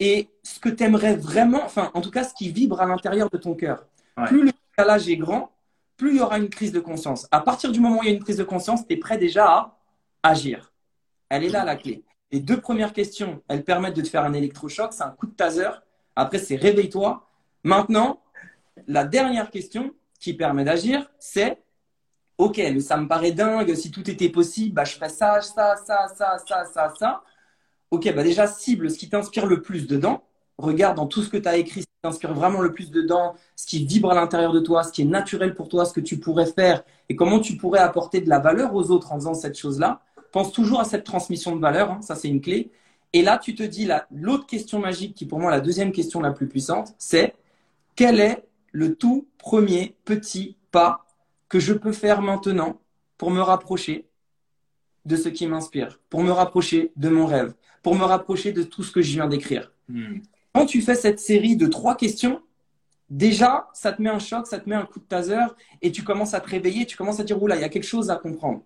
et 0.00 0.28
ce 0.42 0.58
que 0.58 0.68
tu 0.68 0.82
aimerais 0.82 1.14
vraiment, 1.16 1.62
enfin, 1.64 1.90
en 1.94 2.00
tout 2.00 2.10
cas, 2.10 2.24
ce 2.24 2.34
qui 2.34 2.50
vibre 2.50 2.80
à 2.80 2.86
l'intérieur 2.86 3.30
de 3.30 3.38
ton 3.38 3.54
cœur. 3.54 3.86
Plus 4.26 4.42
le 4.42 4.50
décalage 4.70 5.08
est 5.08 5.16
grand, 5.16 5.52
plus 5.96 6.10
il 6.10 6.16
y 6.16 6.20
aura 6.20 6.38
une 6.38 6.50
prise 6.50 6.72
de 6.72 6.80
conscience. 6.80 7.28
À 7.30 7.40
partir 7.40 7.70
du 7.72 7.80
moment 7.80 8.00
où 8.00 8.02
il 8.02 8.08
y 8.08 8.12
a 8.12 8.14
une 8.14 8.22
prise 8.22 8.38
de 8.38 8.44
conscience, 8.44 8.86
tu 8.86 8.94
es 8.94 8.96
prêt 8.96 9.18
déjà 9.18 9.46
à 9.46 9.78
agir. 10.22 10.72
Elle 11.28 11.44
est 11.44 11.48
là 11.48 11.64
la 11.64 11.76
clé. 11.76 12.02
Les 12.32 12.40
deux 12.40 12.60
premières 12.60 12.92
questions, 12.92 13.42
elles 13.48 13.64
permettent 13.64 13.96
de 13.96 14.02
te 14.02 14.08
faire 14.08 14.24
un 14.24 14.32
électrochoc, 14.32 14.92
c'est 14.92 15.04
un 15.04 15.10
coup 15.10 15.26
de 15.26 15.32
taser. 15.32 15.70
Après, 16.16 16.38
c'est 16.38 16.56
réveille-toi. 16.56 17.28
Maintenant, 17.62 18.20
la 18.86 19.04
dernière 19.04 19.50
question 19.50 19.94
qui 20.18 20.34
permet 20.34 20.64
d'agir, 20.64 21.10
c'est 21.18 21.62
Ok, 22.38 22.58
mais 22.58 22.80
ça 22.80 22.98
me 22.98 23.08
paraît 23.08 23.32
dingue, 23.32 23.74
si 23.74 23.90
tout 23.90 24.10
était 24.10 24.28
possible, 24.28 24.74
bah, 24.74 24.84
je 24.84 24.92
ferais 24.94 25.08
ça, 25.08 25.40
ça, 25.40 25.74
ça, 25.76 26.06
ça, 26.16 26.38
ça, 26.66 26.92
ça. 26.98 27.22
Ok, 27.90 28.12
bah 28.14 28.22
déjà, 28.22 28.46
cible 28.46 28.90
ce 28.90 28.98
qui 28.98 29.08
t'inspire 29.08 29.46
le 29.46 29.62
plus 29.62 29.86
dedans. 29.86 30.22
Regarde 30.58 30.96
dans 30.96 31.06
tout 31.06 31.22
ce 31.22 31.30
que 31.30 31.36
tu 31.38 31.48
as 31.48 31.56
écrit, 31.56 31.82
ce 31.82 31.86
qui 31.86 31.92
t'inspire 32.02 32.34
vraiment 32.34 32.60
le 32.60 32.72
plus 32.72 32.90
dedans, 32.90 33.34
ce 33.56 33.66
qui 33.66 33.86
vibre 33.86 34.10
à 34.10 34.14
l'intérieur 34.14 34.52
de 34.52 34.60
toi, 34.60 34.82
ce 34.82 34.92
qui 34.92 35.02
est 35.02 35.06
naturel 35.06 35.54
pour 35.54 35.68
toi, 35.68 35.84
ce 35.86 35.92
que 35.94 36.00
tu 36.00 36.18
pourrais 36.18 36.46
faire 36.46 36.82
et 37.08 37.16
comment 37.16 37.40
tu 37.40 37.56
pourrais 37.56 37.80
apporter 37.80 38.20
de 38.20 38.28
la 38.28 38.38
valeur 38.38 38.74
aux 38.74 38.90
autres 38.90 39.12
en 39.12 39.16
faisant 39.16 39.34
cette 39.34 39.58
chose-là. 39.58 40.02
Pense 40.36 40.52
toujours 40.52 40.80
à 40.80 40.84
cette 40.84 41.04
transmission 41.04 41.56
de 41.56 41.62
valeur, 41.62 41.90
hein, 41.90 42.02
ça 42.02 42.14
c'est 42.14 42.28
une 42.28 42.42
clé. 42.42 42.70
Et 43.14 43.22
là, 43.22 43.38
tu 43.38 43.54
te 43.54 43.62
dis, 43.62 43.88
l'autre 44.10 44.44
question 44.44 44.78
magique, 44.80 45.14
qui 45.14 45.24
pour 45.24 45.40
moi 45.40 45.50
la 45.50 45.62
deuxième 45.62 45.92
question 45.92 46.20
la 46.20 46.30
plus 46.30 46.46
puissante, 46.46 46.94
c'est 46.98 47.34
quel 47.94 48.20
est 48.20 48.44
le 48.70 48.96
tout 48.96 49.26
premier 49.38 49.96
petit 50.04 50.58
pas 50.70 51.06
que 51.48 51.58
je 51.58 51.72
peux 51.72 51.92
faire 51.92 52.20
maintenant 52.20 52.82
pour 53.16 53.30
me 53.30 53.40
rapprocher 53.40 54.04
de 55.06 55.16
ce 55.16 55.30
qui 55.30 55.46
m'inspire, 55.46 56.00
pour 56.10 56.22
me 56.22 56.32
rapprocher 56.32 56.92
de 56.96 57.08
mon 57.08 57.24
rêve, 57.24 57.54
pour 57.82 57.94
me 57.94 58.04
rapprocher 58.04 58.52
de 58.52 58.62
tout 58.62 58.82
ce 58.82 58.92
que 58.92 59.00
je 59.00 59.12
viens 59.14 59.28
d'écrire? 59.28 59.72
Hmm. 59.88 60.18
Quand 60.52 60.66
tu 60.66 60.82
fais 60.82 60.96
cette 60.96 61.18
série 61.18 61.56
de 61.56 61.66
trois 61.66 61.96
questions, 61.96 62.42
déjà, 63.08 63.70
ça 63.72 63.90
te 63.90 64.02
met 64.02 64.10
un 64.10 64.18
choc, 64.18 64.46
ça 64.46 64.58
te 64.58 64.68
met 64.68 64.76
un 64.76 64.84
coup 64.84 64.98
de 64.98 65.06
taser 65.06 65.46
et 65.80 65.90
tu 65.92 66.02
commences 66.02 66.34
à 66.34 66.40
te 66.40 66.50
réveiller, 66.50 66.84
tu 66.84 66.98
commences 66.98 67.20
à 67.20 67.24
dire, 67.24 67.42
oula, 67.42 67.56
il 67.56 67.62
y 67.62 67.64
a 67.64 67.70
quelque 67.70 67.84
chose 67.84 68.10
à 68.10 68.16
comprendre. 68.16 68.62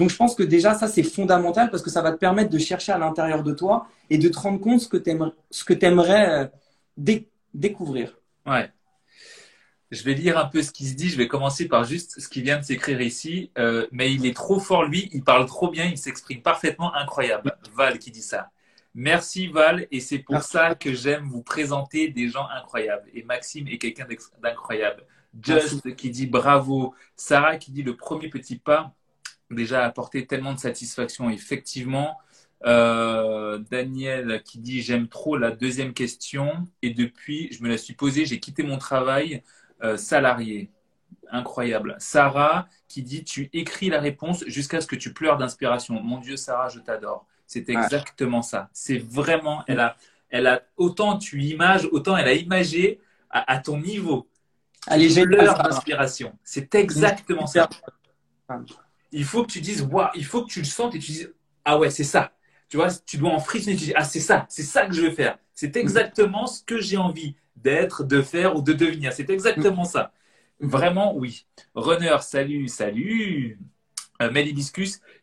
Donc, 0.00 0.08
je 0.08 0.16
pense 0.16 0.34
que 0.34 0.42
déjà, 0.42 0.72
ça, 0.72 0.88
c'est 0.88 1.02
fondamental 1.02 1.70
parce 1.70 1.82
que 1.82 1.90
ça 1.90 2.00
va 2.00 2.10
te 2.10 2.16
permettre 2.16 2.48
de 2.48 2.56
chercher 2.56 2.90
à 2.90 2.96
l'intérieur 2.96 3.42
de 3.42 3.52
toi 3.52 3.86
et 4.08 4.16
de 4.16 4.30
te 4.30 4.38
rendre 4.38 4.58
compte 4.58 4.80
ce 4.80 4.88
que 4.88 4.96
tu 4.96 5.84
aimerais, 5.86 6.48
euh, 6.96 7.18
découvrir. 7.52 8.16
Ouais. 8.46 8.70
Je 9.90 10.02
vais 10.02 10.14
lire 10.14 10.38
un 10.38 10.46
peu 10.46 10.62
ce 10.62 10.70
qui 10.70 10.86
se 10.86 10.94
dit. 10.94 11.10
Je 11.10 11.18
vais 11.18 11.28
commencer 11.28 11.68
par 11.68 11.84
juste 11.84 12.18
ce 12.18 12.28
qui 12.28 12.40
vient 12.40 12.56
de 12.56 12.64
s'écrire 12.64 13.02
ici. 13.02 13.50
Euh, 13.58 13.86
mais 13.92 14.10
il 14.10 14.24
est 14.24 14.34
trop 14.34 14.58
fort, 14.58 14.84
lui. 14.84 15.10
Il 15.12 15.22
parle 15.22 15.44
trop 15.44 15.68
bien. 15.68 15.84
Il 15.84 15.98
s'exprime 15.98 16.40
parfaitement. 16.40 16.94
Incroyable. 16.94 17.54
Val 17.74 17.98
qui 17.98 18.10
dit 18.10 18.22
ça. 18.22 18.48
Merci 18.94 19.48
Val. 19.48 19.86
Et 19.90 20.00
c'est 20.00 20.20
pour 20.20 20.42
ça 20.42 20.76
que 20.76 20.94
j'aime 20.94 21.28
vous 21.28 21.42
présenter 21.42 22.08
des 22.08 22.30
gens 22.30 22.46
incroyables. 22.56 23.10
Et 23.12 23.22
Maxime 23.22 23.68
est 23.68 23.76
quelqu'un 23.76 24.06
d'incroyable. 24.42 25.04
Just 25.42 25.94
qui 25.94 26.08
dit 26.08 26.26
bravo. 26.26 26.94
Sarah 27.16 27.58
qui 27.58 27.70
dit 27.70 27.82
le 27.82 27.96
premier 27.96 28.30
petit 28.30 28.56
pas 28.56 28.94
déjà 29.50 29.84
apporté 29.84 30.26
tellement 30.26 30.54
de 30.54 30.58
satisfaction. 30.58 31.30
Effectivement. 31.30 32.18
Euh, 32.66 33.58
Daniel 33.70 34.42
qui 34.44 34.58
dit 34.58 34.82
j'aime 34.82 35.08
trop 35.08 35.38
la 35.38 35.50
deuxième 35.50 35.94
question 35.94 36.68
et 36.82 36.90
depuis 36.90 37.50
je 37.52 37.62
me 37.62 37.70
la 37.70 37.78
suis 37.78 37.94
posée 37.94 38.26
j'ai 38.26 38.38
quitté 38.38 38.62
mon 38.62 38.76
travail 38.76 39.42
euh, 39.82 39.96
salarié. 39.96 40.70
Incroyable. 41.32 41.96
Sarah 41.98 42.68
qui 42.88 43.02
dit 43.02 43.24
Tu 43.24 43.48
écris 43.52 43.88
la 43.88 44.00
réponse 44.00 44.44
jusqu'à 44.46 44.80
ce 44.80 44.86
que 44.86 44.96
tu 44.96 45.12
pleures 45.12 45.38
d'inspiration. 45.38 46.02
Mon 46.02 46.18
Dieu, 46.18 46.36
Sarah, 46.36 46.68
je 46.68 46.80
t'adore. 46.80 47.26
C'est 47.46 47.68
exactement 47.68 48.42
ça. 48.42 48.68
C'est 48.72 48.98
vraiment, 48.98 49.64
elle 49.66 49.80
a, 49.80 49.96
elle 50.28 50.46
a, 50.46 50.62
autant 50.76 51.18
tu 51.18 51.42
images, 51.42 51.88
autant 51.92 52.16
elle 52.16 52.28
a 52.28 52.34
imagé 52.34 53.00
à, 53.30 53.58
ton 53.58 53.78
niveau. 53.78 54.28
Allez, 54.86 55.08
j'ai 55.08 55.24
pleure 55.24 55.62
d'inspiration. 55.62 56.36
C'est 56.44 56.74
exactement 56.74 57.46
ça. 57.46 57.68
Il 59.12 59.24
faut 59.24 59.44
que 59.44 59.50
tu 59.52 59.60
dises, 59.60 59.82
waouh, 59.82 60.08
il 60.14 60.24
faut 60.24 60.44
que 60.44 60.50
tu 60.50 60.60
le 60.60 60.66
sentes 60.66 60.94
et 60.94 60.98
tu 60.98 61.12
dises, 61.12 61.34
ah 61.64 61.78
ouais, 61.78 61.90
c'est 61.90 62.04
ça. 62.04 62.32
Tu 62.68 62.76
vois, 62.76 62.88
tu 63.04 63.18
dois 63.18 63.32
en 63.32 63.40
frissonner. 63.40 63.76
Tu 63.76 63.86
dis, 63.86 63.92
ah, 63.96 64.04
c'est 64.04 64.20
ça, 64.20 64.46
c'est 64.48 64.62
ça 64.62 64.86
que 64.86 64.94
je 64.94 65.02
veux 65.02 65.10
faire. 65.10 65.38
C'est 65.54 65.76
exactement 65.76 66.46
ce 66.46 66.62
que 66.62 66.80
j'ai 66.80 66.96
envie 66.96 67.34
d'être, 67.56 68.04
de 68.04 68.22
faire 68.22 68.56
ou 68.56 68.62
de 68.62 68.72
devenir. 68.72 69.12
C'est 69.12 69.28
exactement 69.30 69.84
ça. 69.84 70.12
Vraiment, 70.60 71.16
oui. 71.16 71.46
Runner, 71.74 72.16
salut, 72.20 72.68
salut. 72.68 73.58
Euh, 74.22 74.30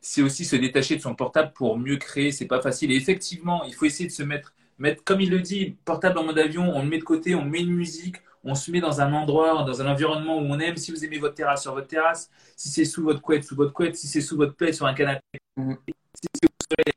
c'est 0.01 0.21
aussi 0.21 0.45
se 0.45 0.55
détacher 0.55 0.95
de 0.95 1.01
son 1.01 1.15
portable 1.15 1.53
pour 1.53 1.77
mieux 1.77 1.97
créer. 1.97 2.31
C'est 2.31 2.47
pas 2.47 2.61
facile. 2.61 2.91
Et 2.91 2.95
effectivement, 2.95 3.63
il 3.63 3.73
faut 3.73 3.85
essayer 3.85 4.09
de 4.09 4.13
se 4.13 4.23
mettre, 4.23 4.53
mettre, 4.79 5.03
comme 5.03 5.21
il 5.21 5.29
le 5.29 5.39
dit, 5.39 5.77
portable 5.85 6.17
en 6.17 6.23
mode 6.23 6.39
avion. 6.39 6.75
On 6.75 6.81
le 6.81 6.89
met 6.89 6.97
de 6.97 7.03
côté, 7.03 7.35
on 7.35 7.45
met 7.45 7.61
une 7.61 7.75
musique, 7.75 8.17
on 8.43 8.55
se 8.55 8.71
met 8.71 8.79
dans 8.79 9.01
un 9.01 9.13
endroit, 9.13 9.63
dans 9.63 9.81
un 9.81 9.91
environnement 9.91 10.37
où 10.37 10.41
on 10.41 10.59
aime. 10.59 10.77
Si 10.77 10.91
vous 10.91 11.03
aimez 11.03 11.17
votre 11.17 11.35
terrasse, 11.35 11.63
sur 11.63 11.73
votre 11.73 11.87
terrasse. 11.87 12.29
Si 12.55 12.69
c'est 12.69 12.85
sous 12.85 13.03
votre 13.03 13.21
couette, 13.21 13.43
sous 13.43 13.55
votre 13.55 13.73
couette. 13.73 13.95
Si 13.95 14.07
c'est 14.07 14.21
sous 14.21 14.37
votre 14.37 14.55
plaid, 14.55 14.73
sur 14.73 14.85
un 14.85 14.93
canapé. 14.93 15.21
Mm. 15.55 15.73
Si 16.13 16.27
c'est 16.33 16.45
au 16.45 16.75
soleil, 16.75 16.93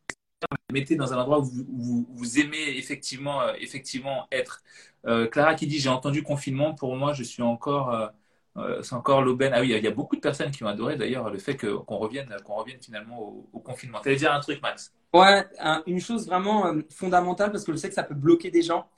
mettez 0.73 0.97
dans 0.97 1.13
un 1.13 1.19
endroit 1.19 1.41
où 1.41 1.45
vous, 1.45 2.07
vous, 2.11 2.39
aimez 2.39 2.77
effectivement, 2.77 3.43
euh, 3.43 3.53
effectivement 3.59 4.27
être. 4.33 4.63
Euh, 5.07 5.27
Clara 5.27 5.55
qui 5.55 5.67
dit 5.67 5.79
j'ai 5.79 5.89
entendu 5.89 6.23
confinement. 6.23 6.75
Pour 6.75 6.97
moi, 6.97 7.13
je 7.15 7.23
suis 7.23 7.43
encore, 7.43 8.13
euh, 8.57 8.83
c'est 8.83 8.95
encore 8.95 9.23
l'aubaine. 9.23 9.53
Ah 9.55 9.61
oui, 9.61 9.73
il 9.75 9.85
y 9.85 9.89
a 9.89 9.91
beaucoup 9.91 10.17
de 10.17 10.21
personnes 10.21 10.51
qui 10.51 10.63
ont 10.65 10.69
adoré 10.69 10.97
d'ailleurs 10.97 11.31
le 11.31 11.39
fait 11.39 11.57
qu'on 11.57 11.97
revienne, 11.97 12.35
qu'on 12.45 12.55
revienne 12.55 12.81
finalement 12.81 13.19
au, 13.53 13.61
confinement. 13.61 14.01
Tu 14.01 14.09
allais 14.09 14.19
dire 14.19 14.33
un 14.33 14.41
truc, 14.41 14.61
Max? 14.63 14.93
Ouais, 15.13 15.45
une 15.87 16.01
chose 16.01 16.27
vraiment 16.27 16.73
fondamentale 16.91 17.51
parce 17.51 17.65
que 17.65 17.73
je 17.73 17.79
sais 17.79 17.89
que 17.89 17.95
ça 17.95 18.05
peut 18.05 18.15
bloquer 18.15 18.51
des 18.51 18.63
gens. 18.63 18.89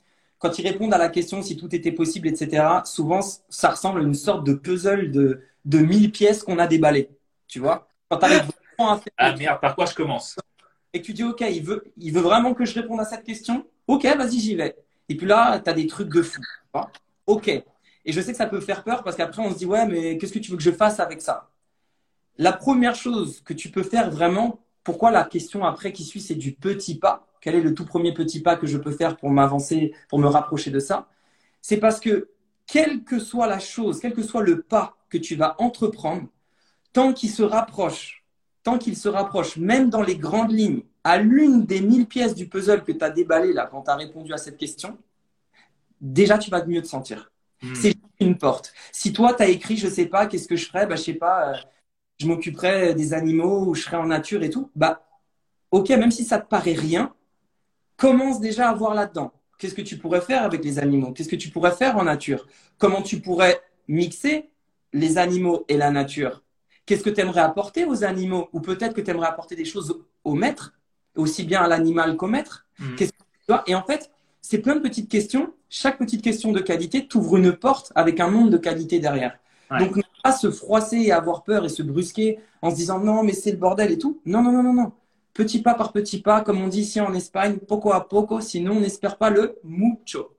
Quand 0.43 0.59
ils 0.59 0.67
répondent 0.67 0.93
à 0.93 0.97
la 0.97 1.07
question 1.07 1.41
si 1.41 1.55
tout 1.55 1.73
était 1.73 1.93
possible, 1.93 2.27
etc., 2.27 2.65
souvent 2.83 3.21
ça 3.47 3.69
ressemble 3.69 4.01
à 4.01 4.03
une 4.03 4.13
sorte 4.13 4.45
de 4.45 4.53
puzzle 4.53 5.09
de, 5.09 5.41
de 5.63 5.77
1000 5.77 6.11
pièces 6.11 6.43
qu'on 6.43 6.59
a 6.59 6.67
déballé. 6.67 7.09
Tu 7.47 7.59
vois 7.59 7.87
Quand 8.09 8.17
tu 8.17 8.25
arrives 8.25 8.51
à 8.77 8.97
faire. 8.97 9.13
Ah 9.15 9.33
merde, 9.37 9.61
par 9.61 9.73
quoi 9.73 9.85
je 9.85 9.95
commence? 9.95 10.35
Et 10.91 10.99
que 10.99 11.05
tu 11.05 11.13
dis, 11.13 11.23
OK, 11.23 11.39
il 11.39 11.63
veut, 11.63 11.85
il 11.95 12.11
veut 12.11 12.19
vraiment 12.19 12.53
que 12.53 12.65
je 12.65 12.73
réponde 12.73 12.99
à 12.99 13.05
cette 13.05 13.23
question? 13.23 13.65
OK, 13.87 14.03
vas-y, 14.03 14.37
j'y 14.37 14.55
vais. 14.55 14.75
Et 15.07 15.15
puis 15.15 15.25
là, 15.25 15.61
tu 15.61 15.69
as 15.69 15.73
des 15.73 15.87
trucs 15.87 16.09
de 16.09 16.21
fou. 16.21 16.41
OK. 17.25 17.47
Et 17.47 18.11
je 18.11 18.19
sais 18.19 18.33
que 18.33 18.37
ça 18.37 18.47
peut 18.47 18.59
faire 18.59 18.83
peur 18.83 19.01
parce 19.01 19.15
qu'après, 19.15 19.41
on 19.41 19.49
se 19.49 19.57
dit, 19.57 19.65
ouais, 19.65 19.85
mais 19.85 20.17
qu'est-ce 20.17 20.33
que 20.33 20.39
tu 20.39 20.51
veux 20.51 20.57
que 20.57 20.63
je 20.63 20.71
fasse 20.71 20.99
avec 20.99 21.21
ça? 21.21 21.51
La 22.37 22.51
première 22.51 22.95
chose 22.95 23.39
que 23.45 23.53
tu 23.53 23.69
peux 23.69 23.83
faire 23.83 24.11
vraiment, 24.11 24.59
pourquoi 24.83 25.09
la 25.09 25.23
question 25.23 25.63
après 25.63 25.93
qui 25.93 26.03
suit, 26.03 26.19
c'est 26.19 26.35
du 26.35 26.51
petit 26.51 26.99
pas? 26.99 27.25
Quel 27.43 27.55
est 27.55 27.61
le 27.61 27.73
tout 27.73 27.85
premier 27.85 28.13
petit 28.13 28.41
pas 28.41 28.55
que 28.55 28.67
je 28.67 28.77
peux 28.77 28.91
faire 28.91 29.17
pour 29.17 29.29
m'avancer, 29.29 29.93
pour 30.09 30.17
me 30.19 30.27
rapprocher 30.27 30.71
de 30.71 30.79
ça? 30.79 31.09
C'est 31.61 31.77
parce 31.77 31.99
que, 31.99 32.29
quelle 32.65 33.03
que 33.03 33.19
soit 33.19 33.47
la 33.47 33.59
chose, 33.59 33.99
quel 33.99 34.13
que 34.13 34.23
soit 34.23 34.41
le 34.41 34.61
pas 34.61 34.97
que 35.09 35.17
tu 35.17 35.35
vas 35.35 35.55
entreprendre, 35.59 36.29
tant 36.93 37.13
qu'il 37.13 37.29
se 37.29 37.43
rapproche 37.43 38.23
tant 38.63 38.77
qu'il 38.77 38.97
se 38.97 39.09
rapproche, 39.09 39.57
même 39.57 39.89
dans 39.89 40.01
les 40.01 40.17
grandes 40.17 40.51
lignes, 40.51 40.83
à 41.03 41.17
l'une 41.17 41.65
des 41.65 41.81
mille 41.81 42.07
pièces 42.07 42.33
du 42.33 42.47
puzzle 42.47 42.83
que 42.83 42.93
tu 42.93 43.03
as 43.03 43.09
déballé 43.09 43.53
là 43.53 43.67
quand 43.69 43.83
tu 43.83 43.91
as 43.91 43.95
répondu 43.95 44.33
à 44.33 44.37
cette 44.37 44.57
question, 44.57 44.97
déjà 45.99 46.37
tu 46.37 46.49
vas 46.49 46.65
mieux 46.65 46.81
te 46.81 46.87
sentir. 46.87 47.31
Hmm. 47.61 47.75
C'est 47.75 47.97
une 48.19 48.37
porte. 48.37 48.73
Si 48.91 49.11
toi, 49.11 49.33
tu 49.33 49.43
as 49.43 49.49
écrit, 49.49 49.75
je 49.75 49.89
sais 49.89 50.05
pas, 50.05 50.27
qu'est-ce 50.27 50.47
que 50.47 50.55
je 50.55 50.65
ferais, 50.65 50.87
bah, 50.87 50.95
je 50.95 51.03
sais 51.03 51.13
pas, 51.13 51.49
euh, 51.49 51.57
je 52.19 52.27
m'occuperais 52.27 52.95
des 52.95 53.13
animaux 53.13 53.65
ou 53.65 53.75
je 53.75 53.83
serais 53.83 53.97
en 53.97 54.07
nature 54.07 54.43
et 54.43 54.49
tout, 54.49 54.71
bah, 54.75 55.05
ok, 55.71 55.89
même 55.89 56.11
si 56.11 56.23
ça 56.23 56.39
te 56.39 56.47
paraît 56.47 56.73
rien, 56.73 57.13
commence 57.97 58.39
déjà 58.39 58.69
à 58.69 58.73
voir 58.73 58.93
là-dedans. 58.93 59.31
Qu'est-ce 59.57 59.75
que 59.75 59.81
tu 59.81 59.97
pourrais 59.97 60.21
faire 60.21 60.43
avec 60.43 60.63
les 60.63 60.79
animaux? 60.79 61.11
Qu'est-ce 61.13 61.29
que 61.29 61.35
tu 61.35 61.49
pourrais 61.49 61.71
faire 61.71 61.97
en 61.97 62.03
nature? 62.03 62.47
Comment 62.77 63.01
tu 63.01 63.21
pourrais 63.21 63.61
mixer 63.87 64.49
les 64.91 65.17
animaux 65.17 65.63
et 65.69 65.77
la 65.77 65.89
nature? 65.89 66.43
Qu'est-ce 66.85 67.03
que 67.03 67.09
tu 67.09 67.21
aimerais 67.21 67.41
apporter 67.41 67.85
aux 67.85 68.03
animaux? 68.03 68.49
Ou 68.51 68.59
peut-être 68.59 68.93
que 68.93 69.01
tu 69.01 69.09
aimerais 69.11 69.27
apporter 69.27 69.55
des 69.55 69.63
choses 69.63 70.03
au 70.23 70.33
maître, 70.33 70.73
aussi 71.15 71.43
bien 71.43 71.61
à 71.61 71.67
l'animal 71.67 72.17
qu'au 72.17 72.27
maître? 72.27 72.65
Mhm. 72.79 72.95
Et 73.67 73.75
en 73.75 73.83
fait, 73.83 74.11
c'est 74.41 74.57
plein 74.57 74.75
de 74.75 74.81
petites 74.81 75.09
questions. 75.09 75.53
Chaque 75.69 75.97
petite 75.97 76.21
question 76.21 76.51
de 76.51 76.59
qualité 76.59 77.07
t'ouvre 77.07 77.37
une 77.37 77.53
porte 77.53 77.93
avec 77.95 78.19
un 78.19 78.27
monde 78.27 78.49
de 78.49 78.57
qualité 78.57 78.99
derrière. 78.99 79.39
Donc, 79.79 79.95
ne 79.95 80.03
pas 80.23 80.33
se 80.33 80.51
froisser 80.51 80.97
et 80.97 81.11
avoir 81.11 81.43
peur 81.43 81.65
et 81.65 81.69
se 81.69 81.81
brusquer 81.81 82.37
en 82.61 82.69
se 82.69 82.75
disant 82.75 82.99
non, 82.99 83.23
mais 83.23 83.33
c'est 83.33 83.51
le 83.51 83.57
bordel 83.57 83.91
et 83.91 83.97
tout. 83.97 84.19
Non, 84.25 84.43
non, 84.43 84.51
non, 84.51 84.61
non, 84.61 84.73
non. 84.73 84.91
Petit 85.33 85.61
pas 85.61 85.73
par 85.73 85.91
petit 85.91 86.21
pas, 86.21 86.41
comme 86.41 86.61
on 86.61 86.67
dit 86.67 86.81
ici 86.81 87.01
en 87.01 87.13
Espagne, 87.13 87.57
poco 87.57 87.91
a 87.91 88.07
poco, 88.07 88.39
sinon 88.39 88.77
on 88.77 88.79
n'espère 88.81 89.17
pas 89.17 89.29
le 89.29 89.57
mucho. 89.63 90.37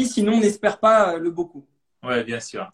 sinon 0.00 0.34
on 0.34 0.40
n'espère 0.40 0.78
pas 0.78 1.16
le 1.16 1.30
beaucoup. 1.30 1.66
Oui, 2.02 2.22
bien 2.24 2.40
sûr. 2.40 2.70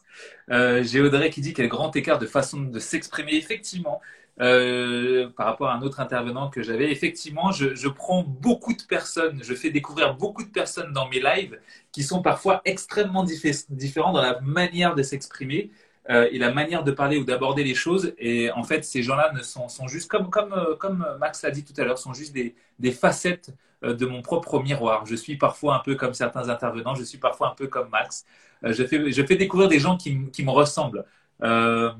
Euh, 0.50 0.82
J'ai 0.82 1.00
Audrey 1.00 1.30
qui 1.30 1.40
dit 1.40 1.54
a 1.56 1.66
grand 1.66 1.94
écart 1.96 2.18
de 2.18 2.26
façon 2.26 2.60
de 2.60 2.78
s'exprimer. 2.78 3.34
Effectivement, 3.34 4.00
euh, 4.40 5.30
par 5.30 5.46
rapport 5.46 5.68
à 5.68 5.74
un 5.74 5.82
autre 5.82 6.00
intervenant 6.00 6.50
que 6.50 6.62
j'avais, 6.62 6.90
effectivement, 6.90 7.52
je, 7.52 7.88
prends 7.88 8.22
beaucoup 8.22 8.74
de 8.74 8.82
personnes, 8.82 9.40
je 9.42 9.54
fais 9.54 9.70
découvrir 9.70 10.14
beaucoup 10.14 10.42
de 10.42 10.50
personnes 10.50 10.92
dans 10.92 11.08
mes 11.08 11.20
lives 11.20 11.58
qui 11.92 12.02
sont 12.02 12.20
parfois 12.20 12.60
extrêmement 12.64 13.24
différents 13.24 14.12
dans 14.12 14.22
la 14.22 14.40
manière 14.40 14.94
de 14.94 15.02
s'exprimer. 15.02 15.70
Euh, 16.10 16.28
et 16.30 16.38
la 16.38 16.52
manière 16.52 16.84
de 16.84 16.92
parler 16.92 17.16
ou 17.16 17.24
d'aborder 17.24 17.64
les 17.64 17.74
choses. 17.74 18.14
Et 18.18 18.50
en 18.52 18.62
fait, 18.62 18.84
ces 18.84 19.02
gens-là 19.02 19.32
ne 19.32 19.42
sont, 19.42 19.68
sont, 19.68 19.88
juste, 19.88 20.10
comme, 20.10 20.28
comme, 20.30 20.52
euh, 20.52 20.76
comme 20.76 21.06
Max 21.18 21.42
l'a 21.42 21.50
dit 21.50 21.64
tout 21.64 21.72
à 21.80 21.84
l'heure, 21.84 21.98
sont 21.98 22.12
juste 22.12 22.34
des, 22.34 22.54
des 22.78 22.92
facettes 22.92 23.50
euh, 23.84 23.94
de 23.94 24.04
mon 24.06 24.20
propre 24.22 24.60
miroir. 24.62 25.06
Je 25.06 25.14
suis 25.16 25.36
parfois 25.38 25.76
un 25.76 25.80
peu 25.80 25.94
comme 25.94 26.12
certains 26.12 26.48
intervenants, 26.50 26.94
je 26.94 27.04
suis 27.04 27.18
parfois 27.18 27.50
un 27.50 27.54
peu 27.54 27.68
comme 27.68 27.88
Max. 27.90 28.24
Je 28.62 28.84
fais, 28.86 29.12
je 29.12 29.22
fais 29.26 29.36
découvrir 29.36 29.68
des 29.68 29.78
gens 29.78 29.96
qui, 29.96 30.30
qui 30.30 30.42
me 30.44 30.50
ressemblent. 30.50 31.04
Euh, 31.42 31.90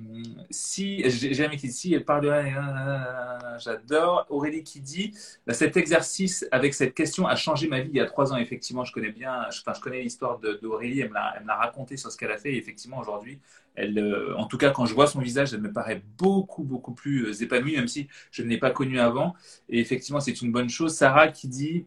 si, 0.50 1.08
jamais 1.10 1.56
qui 1.56 1.70
si 1.70 1.92
elle 1.92 2.04
parle 2.04 2.22
de, 2.22 3.58
j'adore. 3.58 4.26
Aurélie 4.30 4.62
qui 4.62 4.80
dit, 4.80 5.12
bah, 5.46 5.54
cet 5.54 5.76
exercice 5.76 6.46
avec 6.50 6.74
cette 6.74 6.94
question 6.94 7.26
a 7.26 7.36
changé 7.36 7.68
ma 7.68 7.80
vie 7.80 7.90
il 7.92 7.96
y 7.96 8.00
a 8.00 8.06
trois 8.06 8.32
ans. 8.32 8.36
Effectivement, 8.36 8.84
je 8.84 8.92
connais 8.92 9.10
bien, 9.10 9.46
enfin, 9.48 9.72
je 9.74 9.80
connais 9.80 10.02
l'histoire 10.02 10.38
d'Aurélie. 10.38 11.00
Elle 11.00 11.10
me 11.10 11.14
l'a 11.46 11.56
raconté 11.56 11.96
sur 11.96 12.10
ce 12.10 12.16
qu'elle 12.16 12.30
a 12.30 12.38
fait. 12.38 12.52
Et 12.52 12.58
effectivement, 12.58 12.98
aujourd'hui, 12.98 13.40
euh, 13.78 14.34
en 14.36 14.46
tout 14.46 14.58
cas, 14.58 14.70
quand 14.70 14.86
je 14.86 14.94
vois 14.94 15.06
son 15.06 15.20
visage, 15.20 15.52
elle 15.52 15.60
me 15.60 15.72
paraît 15.72 16.02
beaucoup, 16.18 16.62
beaucoup 16.62 16.94
plus 16.94 17.26
euh, 17.26 17.42
épanouie, 17.42 17.76
même 17.76 17.88
si 17.88 18.08
je 18.30 18.42
ne 18.42 18.48
l'ai 18.48 18.58
pas 18.58 18.70
connue 18.70 19.00
avant. 19.00 19.34
Et 19.68 19.80
effectivement, 19.80 20.20
c'est 20.20 20.40
une 20.42 20.52
bonne 20.52 20.70
chose. 20.70 20.94
Sarah 20.94 21.28
qui 21.28 21.48
dit, 21.48 21.86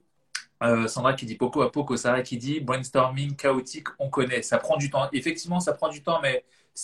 Sandra 0.88 1.14
qui 1.14 1.26
dit 1.28 1.36
poco 1.36 1.62
à 1.62 1.72
poco, 1.72 1.96
Sarah 1.98 2.24
qui 2.24 2.38
dit 2.38 2.60
brainstorming 2.60 3.36
chaotique, 3.36 3.88
on 4.00 4.10
connaît. 4.10 4.42
Ça 4.42 4.58
prend 4.58 4.78
du 4.78 4.90
temps. 4.90 5.08
Effectivement, 5.14 5.60
ça 5.60 5.74
prend 5.74 5.90
du 5.90 6.02
temps, 6.04 6.20
mais 6.22 6.44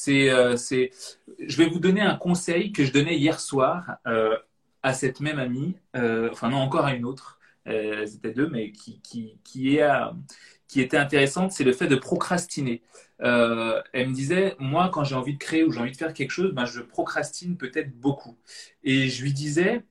euh, 0.09 0.57
c'est, 0.57 0.91
je 1.39 1.57
vais 1.57 1.67
vous 1.67 1.79
donner 1.79 2.01
un 2.01 2.15
conseil 2.15 2.71
que 2.71 2.85
je 2.85 2.91
donnais 2.91 3.17
hier 3.17 3.39
soir 3.39 3.97
euh, 4.07 4.37
à 4.81 4.93
cette 4.93 5.19
même 5.19 5.39
amie, 5.39 5.75
euh, 5.95 6.29
enfin 6.31 6.49
non 6.49 6.57
encore 6.57 6.85
à 6.85 6.93
une 6.93 7.05
autre, 7.05 7.39
c'était 7.65 8.31
deux, 8.31 8.49
mais 8.49 8.71
qui, 8.71 8.99
qui, 9.01 9.37
qui, 9.43 9.77
est, 9.77 9.89
qui 10.67 10.81
était 10.81 10.97
intéressante, 10.97 11.51
c'est 11.53 11.63
le 11.63 11.71
fait 11.71 11.87
de 11.87 11.95
procrastiner. 11.95 12.81
elle 13.19 14.09
me 14.09 14.13
disait, 14.13 14.55
moi 14.59 14.89
quand 14.93 15.05
j'ai 15.05 15.15
envie 15.15 15.33
de 15.33 15.39
créer 15.39 15.63
ou 15.63 15.71
j'ai 15.71 15.79
envie 15.79 15.91
de 15.91 15.97
faire 15.97 16.13
quelque 16.13 16.31
chose, 16.31 16.51
ben, 16.53 16.65
je 16.65 16.81
procrastine 16.81 17.55
peut-être 17.57 17.97
beaucoup. 17.97 18.37
Et 18.83 19.07
je 19.07 19.23
lui 19.23 19.31
disais, 19.31 19.83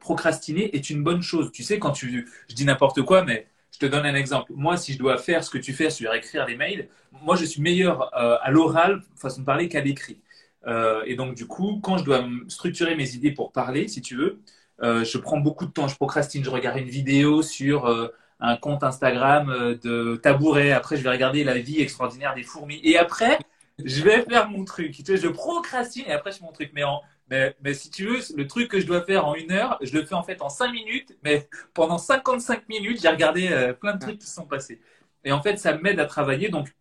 procrastiner 0.00 0.74
est 0.76 0.90
une 0.90 1.04
bonne 1.04 1.22
chose. 1.22 1.52
Tu 1.52 1.62
sais, 1.62 1.78
quand 1.78 1.92
tu, 1.92 2.28
je 2.48 2.54
dis 2.54 2.64
n'importe 2.64 3.02
quoi, 3.02 3.24
mais 3.24 3.46
je 3.74 3.78
te 3.80 3.86
donne 3.86 4.06
un 4.06 4.14
exemple. 4.14 4.52
Moi, 4.54 4.76
si 4.76 4.92
je 4.92 4.98
dois 4.98 5.18
faire 5.18 5.42
ce 5.42 5.50
que 5.50 5.58
tu 5.58 5.72
fais, 5.72 5.90
sur 5.90 6.14
écrire 6.14 6.46
des 6.46 6.56
mails, 6.56 6.88
moi, 7.22 7.34
je 7.34 7.44
suis 7.44 7.60
meilleur 7.60 8.14
euh, 8.16 8.36
à 8.40 8.52
l'oral, 8.52 9.02
façon 9.16 9.40
de 9.40 9.46
parler, 9.46 9.68
qu'à 9.68 9.80
l'écrit. 9.80 10.20
Euh, 10.68 11.02
et 11.06 11.16
donc, 11.16 11.34
du 11.34 11.48
coup, 11.48 11.80
quand 11.82 11.98
je 11.98 12.04
dois 12.04 12.24
structurer 12.46 12.94
mes 12.94 13.14
idées 13.14 13.32
pour 13.32 13.50
parler, 13.50 13.88
si 13.88 14.00
tu 14.00 14.14
veux, 14.14 14.38
euh, 14.82 15.04
je 15.04 15.18
prends 15.18 15.38
beaucoup 15.38 15.66
de 15.66 15.72
temps. 15.72 15.88
Je 15.88 15.96
procrastine. 15.96 16.44
Je 16.44 16.50
regarde 16.50 16.78
une 16.78 16.88
vidéo 16.88 17.42
sur 17.42 17.92
un 18.38 18.56
compte 18.56 18.84
Instagram 18.84 19.76
de 19.82 20.20
tabouret. 20.22 20.70
Après, 20.70 20.96
je 20.96 21.02
vais 21.02 21.10
regarder 21.10 21.42
la 21.42 21.58
vie 21.58 21.80
extraordinaire 21.80 22.34
des 22.34 22.44
fourmis. 22.44 22.80
Et 22.84 22.96
après, 22.96 23.38
je 23.84 24.04
vais 24.04 24.22
faire 24.22 24.48
mon 24.50 24.64
truc. 24.64 24.92
Tu 24.92 25.04
sais, 25.04 25.16
je 25.16 25.26
procrastine 25.26 26.04
et 26.06 26.12
après, 26.12 26.30
je 26.30 26.38
fais 26.38 26.44
mon 26.44 26.52
truc. 26.52 26.70
Mais 26.74 26.84
en, 26.84 27.02
mais, 27.30 27.56
mais, 27.62 27.74
si 27.74 27.90
tu 27.90 28.06
veux, 28.06 28.20
le 28.36 28.46
truc 28.46 28.68
que 28.68 28.80
je 28.80 28.86
dois 28.86 29.02
faire 29.02 29.26
en 29.26 29.34
une 29.34 29.52
heure, 29.52 29.78
je 29.82 29.92
le 29.96 30.04
fais 30.04 30.14
en 30.14 30.22
fait 30.22 30.42
en 30.42 30.48
cinq 30.48 30.72
minutes, 30.72 31.16
mais 31.22 31.48
pendant 31.72 31.98
55 31.98 32.68
minutes, 32.68 33.00
j'ai 33.00 33.08
regardé 33.08 33.48
euh, 33.48 33.72
plein 33.72 33.94
de 33.94 33.98
trucs 33.98 34.18
qui 34.18 34.26
se 34.26 34.34
sont 34.34 34.46
passés. 34.46 34.80
Et 35.24 35.32
en 35.32 35.42
fait, 35.42 35.56
ça 35.56 35.76
m'aide 35.76 36.00
à 36.00 36.06
travailler. 36.06 36.50
Donc, 36.50 36.74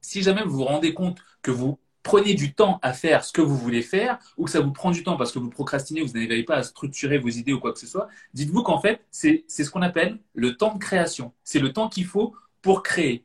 si 0.00 0.22
jamais 0.22 0.42
vous 0.42 0.58
vous 0.58 0.64
rendez 0.64 0.94
compte 0.94 1.18
que 1.42 1.50
vous 1.50 1.78
prenez 2.02 2.34
du 2.34 2.54
temps 2.54 2.78
à 2.82 2.92
faire 2.92 3.24
ce 3.24 3.32
que 3.32 3.42
vous 3.42 3.56
voulez 3.56 3.82
faire, 3.82 4.18
ou 4.36 4.44
que 4.44 4.50
ça 4.50 4.60
vous 4.60 4.72
prend 4.72 4.90
du 4.90 5.02
temps 5.02 5.16
parce 5.16 5.32
que 5.32 5.38
vous 5.38 5.50
procrastinez, 5.50 6.02
vous 6.02 6.12
n'arrivez 6.12 6.44
pas 6.44 6.56
à 6.56 6.62
structurer 6.62 7.18
vos 7.18 7.28
idées 7.28 7.52
ou 7.52 7.60
quoi 7.60 7.72
que 7.72 7.78
ce 7.78 7.86
soit, 7.86 8.08
dites-vous 8.34 8.62
qu'en 8.62 8.80
fait, 8.80 9.04
c'est 9.10 9.44
ce 9.48 9.70
qu'on 9.70 9.82
appelle 9.82 10.18
le 10.34 10.56
temps 10.56 10.74
de 10.74 10.78
création. 10.78 11.34
C'est 11.44 11.58
le 11.58 11.72
temps 11.72 11.88
qu'il 11.88 12.06
faut 12.06 12.34
pour 12.62 12.82
créer. 12.82 13.24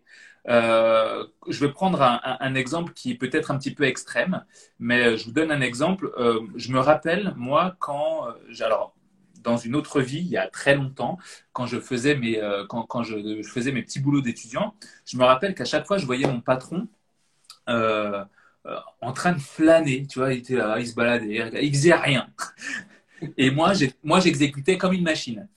Euh, 0.50 1.26
je 1.48 1.66
vais 1.66 1.72
prendre 1.72 2.02
un, 2.02 2.56
exemple 2.56 2.94
qui 2.94 3.12
est 3.12 3.16
peut-être 3.16 3.52
un 3.52 3.58
petit 3.58 3.74
peu 3.74 3.86
extrême, 3.86 4.44
mais 4.80 5.18
je 5.18 5.26
vous 5.26 5.32
donne 5.32 5.52
un 5.52 5.62
exemple. 5.62 6.12
Euh, 6.18 6.42
je 6.56 6.72
me 6.72 6.80
rappelle, 6.80 7.34
moi, 7.38 7.76
quand, 7.80 8.28
euh, 8.28 8.66
alors, 8.66 8.96
dans 9.42 9.58
une 9.58 9.76
autre 9.76 10.02
vie, 10.02 10.20
il 10.20 10.28
y 10.28 10.38
a 10.38 10.48
très 10.48 10.76
longtemps, 10.76 11.18
quand 11.54 11.66
je 11.66 11.80
faisais 11.80 12.16
mes, 12.16 12.40
quand, 12.70 12.84
quand 12.84 13.04
je, 13.04 13.42
faisais 13.44 13.72
mes 13.72 13.84
petits 13.84 14.00
boulots 14.00 14.22
d'étudiant, 14.22 14.74
je 15.06 15.18
me 15.18 15.24
rappelle 15.26 15.54
qu'à 15.56 15.66
chaque 15.66 15.86
fois, 15.86 15.98
je 15.98 16.06
voyais 16.06 16.28
mon 16.28 16.42
patron 16.42 16.88
en 17.68 19.14
train 19.14 19.34
de 19.34 19.40
flâner, 19.40 20.08
tu 20.08 20.20
vois, 20.20 20.34
il 20.34 20.40
était 20.40 20.56
là, 20.56 20.80
il 20.80 20.88
se 20.88 20.96
baladait, 20.96 21.52
il 21.62 21.74
faisait 21.74 21.94
rien. 21.94 22.28
Et 23.38 23.52
moi, 23.52 23.74
j'exécutais 23.74 24.78
comme 24.78 24.94
une 24.94 25.04
machine. 25.04 25.48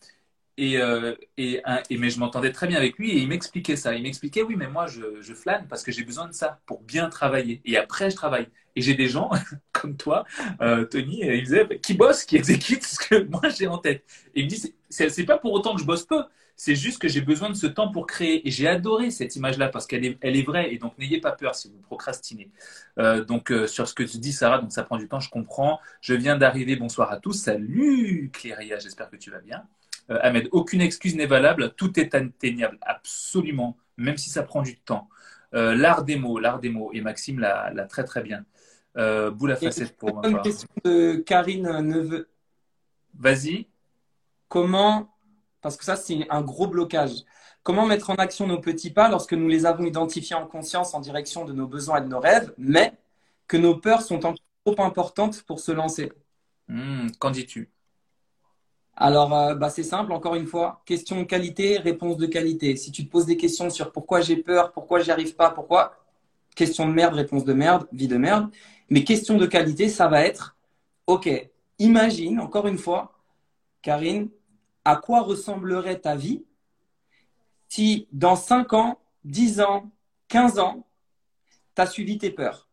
Et, 0.59 0.79
euh, 0.79 1.15
et, 1.37 1.61
et, 1.91 1.99
mais 1.99 2.09
je 2.09 2.19
m'entendais 2.19 2.51
très 2.51 2.67
bien 2.67 2.79
avec 2.79 2.99
lui 2.99 3.11
et 3.11 3.19
il 3.19 3.29
m'expliquait 3.29 3.77
ça. 3.77 3.95
Il 3.95 4.03
m'expliquait, 4.03 4.43
oui, 4.43 4.57
mais 4.57 4.69
moi, 4.69 4.87
je, 4.87 5.21
je 5.21 5.35
flâne 5.35 5.67
parce 5.69 5.83
que 5.83 5.93
j'ai 5.93 6.05
besoin 6.05 6.27
de 6.27 6.33
ça 6.33 6.61
pour 6.67 6.81
bien 6.83 7.11
travailler. 7.11 7.61
Et 7.67 7.77
après, 7.77 8.11
je 8.11 8.17
travaille. 8.17 8.49
Et 8.75 8.83
j'ai 8.83 8.95
des 8.95 9.09
gens 9.09 9.31
comme 9.73 9.97
toi, 9.97 10.25
euh, 10.61 10.85
Tony, 10.85 11.21
il 11.23 11.43
disait, 11.43 11.67
qui 11.83 11.95
bossent, 11.95 12.25
qui 12.25 12.37
exécutent 12.37 12.85
ce 12.85 12.99
que 12.99 13.25
moi 13.31 13.43
j'ai 13.51 13.67
en 13.67 13.79
tête. 13.79 14.05
Et 14.35 14.41
il 14.41 14.45
me 14.47 14.51
dit, 14.51 14.75
c'est 14.89 15.25
pas 15.27 15.39
pour 15.39 15.53
autant 15.53 15.75
que 15.75 15.81
je 15.81 15.87
bosse 15.87 16.05
peu. 16.05 16.23
C'est 16.59 16.75
juste 16.75 16.99
que 17.03 17.09
j'ai 17.09 17.21
besoin 17.21 17.51
de 17.51 17.55
ce 17.55 17.67
temps 17.67 17.91
pour 17.91 18.07
créer. 18.07 18.47
Et 18.49 18.51
j'ai 18.51 18.67
adoré 18.67 19.11
cette 19.11 19.37
image-là 19.37 19.69
parce 19.69 19.87
qu'elle 19.87 20.07
est, 20.07 20.17
elle 20.23 20.37
est 20.37 20.43
vraie. 20.43 20.73
Et 20.73 20.79
donc, 20.79 20.97
n'ayez 20.99 21.21
pas 21.21 21.33
peur 21.33 21.55
si 21.55 21.69
vous 21.69 21.79
procrastinez. 21.81 22.51
Euh, 22.99 23.25
donc, 23.25 23.53
euh, 23.53 23.67
sur 23.67 23.87
ce 23.87 23.93
que 23.95 24.03
tu 24.03 24.17
dis, 24.19 24.33
Sarah, 24.33 24.59
donc 24.59 24.73
ça 24.73 24.83
prend 24.83 24.97
du 24.97 25.07
temps, 25.07 25.21
je 25.21 25.29
comprends. 25.29 25.81
Je 26.01 26.15
viens 26.15 26.37
d'arriver. 26.39 26.77
Bonsoir 26.77 27.13
à 27.13 27.19
tous. 27.19 27.35
Salut, 27.35 28.31
Cléria. 28.33 28.79
J'espère 28.79 29.11
que 29.11 29.17
tu 29.17 29.31
vas 29.31 29.41
bien. 29.41 29.67
Euh, 30.11 30.19
Ahmed, 30.23 30.49
aucune 30.53 30.81
excuse 30.81 31.17
n'est 31.17 31.27
valable, 31.27 31.75
tout 31.77 31.99
est 31.99 32.15
atteignable, 32.15 32.79
absolument, 32.83 33.77
même 33.97 34.17
si 34.17 34.31
ça 34.31 34.43
prend 34.43 34.63
du 34.63 34.79
temps. 34.79 35.09
Euh, 35.55 35.75
l'art 35.75 36.05
des 36.05 36.17
mots, 36.17 36.39
l'art 36.39 36.61
des 36.61 36.71
mots, 36.71 36.91
et 36.93 37.01
Maxime 37.01 37.41
l'a 37.41 37.87
très 37.89 38.05
très 38.05 38.23
bien. 38.23 38.45
Euh, 38.97 39.31
bout 39.31 39.47
la 39.47 39.57
facette 39.57 39.97
pour 39.97 40.15
moi. 40.15 40.29
Une 40.29 40.41
question 40.41 40.69
de 40.85 41.17
Karine 41.17 41.81
Neveu. 41.81 42.29
Vas-y. 43.19 43.67
Comment, 44.49 45.15
parce 45.61 45.77
que 45.77 45.85
ça 45.85 45.97
c'est 45.97 46.27
un 46.31 46.43
gros 46.43 46.67
blocage, 46.67 47.25
comment 47.63 47.85
mettre 47.85 48.11
en 48.11 48.15
action 48.15 48.47
nos 48.47 48.61
petits 48.61 48.91
pas 48.91 49.09
lorsque 49.09 49.33
nous 49.33 49.49
les 49.49 49.67
avons 49.67 49.85
identifiés 49.85 50.37
en 50.37 50.47
conscience 50.47 50.95
en 50.95 51.01
direction 51.01 51.45
de 51.45 51.53
nos 51.53 51.67
besoins 51.67 51.99
et 51.99 52.03
de 52.03 52.09
nos 52.09 52.21
rêves, 52.21 52.55
mais 52.59 52.95
que 53.49 53.57
nos 53.57 53.77
peurs 53.77 54.03
sont 54.03 54.25
encore 54.25 54.37
trop 54.65 54.83
importantes 54.83 55.43
pour 55.43 55.61
se 55.61 55.73
lancer? 55.73 56.13
Hmm, 56.69 57.09
Qu'en 57.19 57.31
dis-tu? 57.31 57.71
Alors, 58.97 59.35
euh, 59.35 59.55
bah, 59.55 59.69
c'est 59.69 59.83
simple, 59.83 60.13
encore 60.13 60.35
une 60.35 60.47
fois, 60.47 60.83
question 60.87 61.19
de 61.19 61.25
qualité, 61.25 61.77
réponse 61.79 62.17
de 62.17 62.27
qualité. 62.27 62.77
Si 62.77 62.91
tu 62.91 63.07
te 63.07 63.11
poses 63.11 63.27
des 63.27 63.37
questions 63.37 63.69
sur 63.69 63.93
pourquoi 63.93 64.23
j'ai 64.23 64.37
peur, 64.37 64.73
pourquoi 64.73 65.01
j'y 65.01 65.11
arrive 65.11 65.37
pas, 65.37 65.51
pourquoi, 65.51 65.95
question 66.55 66.89
de 66.89 66.95
merde, 66.95 67.15
réponse 67.15 67.45
de 67.45 67.53
merde, 67.53 67.87
vie 67.93 68.09
de 68.09 68.17
merde. 68.17 68.51
Mais 68.89 69.05
question 69.05 69.37
de 69.37 69.45
qualité, 69.45 69.91
ça 69.91 70.09
va 70.09 70.23
être, 70.23 70.57
ok, 71.07 71.29
imagine, 71.79 72.41
encore 72.41 72.67
une 72.67 72.79
fois, 72.79 73.13
Karine, 73.83 74.31
à 74.85 74.97
quoi 74.97 75.21
ressemblerait 75.21 75.99
ta 75.99 76.17
vie 76.17 76.45
si 77.69 78.09
dans 78.13 78.37
5 78.37 78.73
ans, 78.73 78.99
10 79.25 79.61
ans, 79.61 79.91
15 80.29 80.59
ans, 80.59 80.87
tu 81.75 81.83
as 81.83 81.87
suivi 81.87 82.17
tes 82.17 82.31
peurs? 82.31 82.69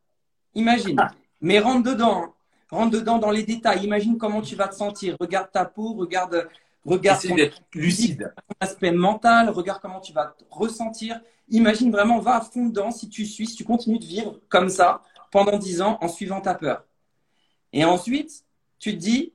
Imagine. 0.56 1.00
Ah. 1.00 1.12
Mais 1.42 1.60
rentre 1.60 1.92
dedans. 1.92 2.33
Rentre 2.74 2.90
dedans 2.90 3.20
dans 3.20 3.30
les 3.30 3.44
détails. 3.44 3.84
Imagine 3.84 4.18
comment 4.18 4.42
tu 4.42 4.56
vas 4.56 4.68
te 4.68 4.74
sentir. 4.74 5.16
Regarde 5.20 5.52
ta 5.52 5.64
peau, 5.64 5.94
regarde, 5.94 6.50
regarde 6.84 7.22
ton, 7.22 7.36
lucide. 7.76 8.34
aspect 8.60 8.92
mental, 8.92 9.50
regarde 9.52 9.80
comment 9.80 10.00
tu 10.00 10.12
vas 10.12 10.34
te 10.36 10.44
ressentir. 10.50 11.22
Imagine 11.50 11.92
vraiment, 11.92 12.18
va 12.18 12.38
à 12.38 12.42
fond 12.42 12.66
dedans 12.66 12.90
si 12.90 13.10
tu 13.10 13.28
suis, 13.28 13.46
si 13.46 13.56
tu 13.56 13.64
continues 13.64 14.00
de 14.00 14.06
vivre 14.06 14.40
comme 14.50 14.70
ça 14.70 15.04
pendant 15.32 15.60
dix 15.60 15.84
ans 15.84 16.00
en 16.02 16.08
suivant 16.08 16.42
ta 16.42 16.56
peur. 16.56 16.84
Et 17.74 17.86
ensuite, 17.86 18.44
tu 18.80 18.94
te 18.94 18.98
dis, 18.98 19.34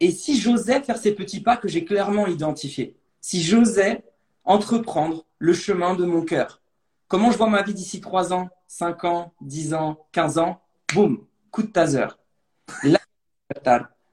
et 0.00 0.10
si 0.10 0.40
j'osais 0.40 0.82
faire 0.82 0.98
ces 0.98 1.14
petits 1.14 1.40
pas 1.40 1.56
que 1.56 1.68
j'ai 1.68 1.84
clairement 1.84 2.26
identifiés? 2.26 2.96
Si 3.20 3.40
j'osais 3.40 4.02
entreprendre 4.44 5.24
le 5.38 5.52
chemin 5.52 5.94
de 5.94 6.04
mon 6.04 6.22
cœur? 6.22 6.60
Comment 7.06 7.30
je 7.30 7.38
vois 7.38 7.48
ma 7.48 7.62
vie 7.62 7.74
d'ici 7.74 8.00
trois 8.00 8.32
ans, 8.32 8.48
cinq 8.66 9.04
ans, 9.04 9.32
dix 9.40 9.74
ans, 9.74 10.06
quinze 10.10 10.38
ans? 10.38 10.60
Boum, 10.92 11.24
coup 11.52 11.62
de 11.62 11.68
taser. 11.68 12.19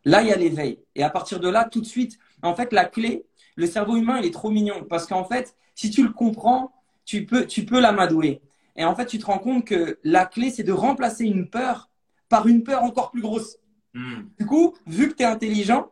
Là, 0.05 0.22
il 0.22 0.28
y 0.28 0.32
a 0.32 0.38
l'éveil. 0.38 0.80
Et 0.95 1.03
à 1.03 1.10
partir 1.10 1.39
de 1.39 1.49
là, 1.49 1.66
tout 1.66 1.82
de 1.82 1.86
suite, 1.86 2.18
en 2.41 2.55
fait, 2.55 2.72
la 2.72 2.86
clé, 2.86 3.26
le 3.55 3.68
cerveau 3.68 3.97
humain, 3.97 4.20
il 4.20 4.26
est 4.26 4.34
trop 4.34 4.49
mignon. 4.49 4.86
Parce 4.89 5.05
qu'en 5.05 5.24
fait, 5.24 5.55
si 5.76 5.89
tu 5.89 6.03
le 6.03 6.12
comprends, 6.12 6.72
tu 7.05 7.26
peux, 7.26 7.45
tu 7.45 7.66
peux 7.66 7.80
l'amadouer. 7.80 8.41
Et 8.76 8.86
en 8.86 8.95
fait, 8.95 9.05
tu 9.05 9.20
te 9.20 9.26
rends 9.26 9.39
compte 9.39 9.66
que 9.66 9.99
la 10.03 10.26
clé, 10.26 10.49
c'est 10.49 10.64
de 10.64 10.72
remplacer 10.72 11.26
une 11.26 11.49
peur 11.49 11.89
par 12.30 12.47
une 12.47 12.64
peur 12.64 12.84
encore 12.84 13.12
plus 13.12 13.22
grosse. 13.22 13.58
Hmm. 13.93 14.24
Du 14.39 14.45
coup, 14.45 14.76
vu 14.86 15.10
que 15.10 15.16
tu 15.16 15.24
es 15.24 15.26
intelligent, 15.26 15.89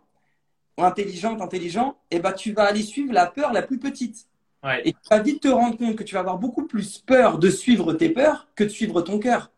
ou 0.78 0.84
intelligente, 0.84 1.42
intelligent, 1.42 1.98
eh 2.12 2.20
ben, 2.20 2.34
tu 2.34 2.52
vas 2.52 2.64
aller 2.64 2.84
suivre 2.84 3.14
la 3.14 3.26
peur 3.26 3.54
la 3.54 3.62
plus 3.62 3.80
petite. 3.80 4.28
Et 4.84 4.94
tu 4.94 5.00
vas 5.10 5.20
vite 5.20 5.44
te 5.44 5.48
rendre 5.48 5.78
compte 5.78 5.96
que 5.96 6.04
tu 6.04 6.16
vas 6.16 6.22
avoir 6.22 6.40
beaucoup 6.40 6.66
plus 6.66 6.98
peur 6.98 7.38
de 7.38 7.50
suivre 7.50 7.94
tes 7.94 8.10
peurs 8.10 8.48
que 8.56 8.64
de 8.64 8.70
suivre 8.70 9.02
ton 9.02 9.20
cœur. 9.20 9.52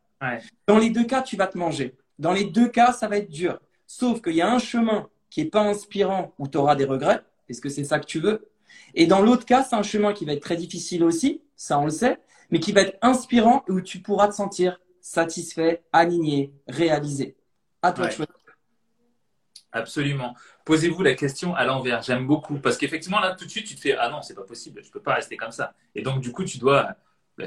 Dans 0.68 0.78
les 0.78 0.90
deux 0.90 1.06
cas, 1.06 1.22
tu 1.22 1.38
vas 1.38 1.48
te 1.48 1.58
manger. 1.58 1.96
Dans 2.20 2.34
les 2.34 2.46
deux 2.46 2.70
cas, 2.70 2.92
ça 2.94 3.08
va 3.08 3.18
être 3.18 3.30
dur. 3.30 3.60
Sauf 3.86 4.22
qu'il 4.22 4.36
y 4.36 4.42
a 4.42 4.52
un 4.52 4.60
chemin 4.60 5.08
qui 5.30 5.44
n'est 5.44 5.50
pas 5.50 5.62
inspirant 5.62 6.34
où 6.40 6.48
tu 6.48 6.58
auras 6.58 6.76
des 6.76 6.86
regrets. 6.86 7.22
Est-ce 7.50 7.62
que 7.62 7.70
c'est 7.70 7.84
ça 7.84 8.00
que 8.00 8.06
tu 8.06 8.20
veux 8.20 8.50
Et 8.96 9.08
dans 9.08 9.22
l'autre 9.22 9.46
cas, 9.46 9.64
c'est 9.64 9.76
un 9.76 9.84
chemin 9.84 10.14
qui 10.14 10.26
va 10.26 10.34
être 10.34 10.42
très 10.42 10.56
difficile 10.56 11.04
aussi, 11.04 11.42
ça 11.56 11.80
on 11.80 11.86
le 11.86 11.92
sait, 11.92 12.20
mais 12.52 12.60
qui 12.60 12.72
va 12.72 12.82
être 12.82 12.98
inspirant 13.02 13.64
où 13.70 13.82
tu 13.82 14.00
pourras 14.00 14.28
te 14.28 14.34
sentir 14.34 14.80
satisfait, 15.02 15.84
aligné, 15.94 16.54
réalisé. 16.68 17.38
À 17.82 17.94
toi 17.94 18.08
de 18.08 18.12
choisir. 18.12 18.34
Absolument. 19.72 20.36
Posez-vous 20.66 21.04
la 21.04 21.14
question 21.14 21.56
à 21.56 21.66
l'envers. 21.66 22.02
J'aime 22.02 22.26
beaucoup 22.26 22.60
parce 22.60 22.78
qu'effectivement 22.78 23.20
là 23.20 23.36
tout 23.36 23.46
de 23.46 23.50
suite 23.50 23.68
tu 23.68 23.76
te 23.76 23.82
fais 23.82 23.96
ah 23.96 24.10
non 24.10 24.22
c'est 24.22 24.34
pas 24.34 24.44
possible, 24.44 24.82
je 24.84 24.92
peux 24.92 25.02
pas 25.02 25.14
rester 25.14 25.38
comme 25.38 25.52
ça. 25.52 25.76
Et 25.94 26.02
donc 26.02 26.20
du 26.22 26.32
coup 26.32 26.44
tu 26.44 26.58
dois 26.58 26.96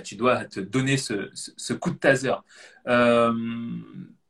tu 0.05 0.15
dois 0.15 0.45
te 0.45 0.61
donner 0.61 0.97
ce, 0.97 1.73
coup 1.73 1.91
de 1.91 1.97
taser. 1.97 2.35
Euh, 2.87 3.33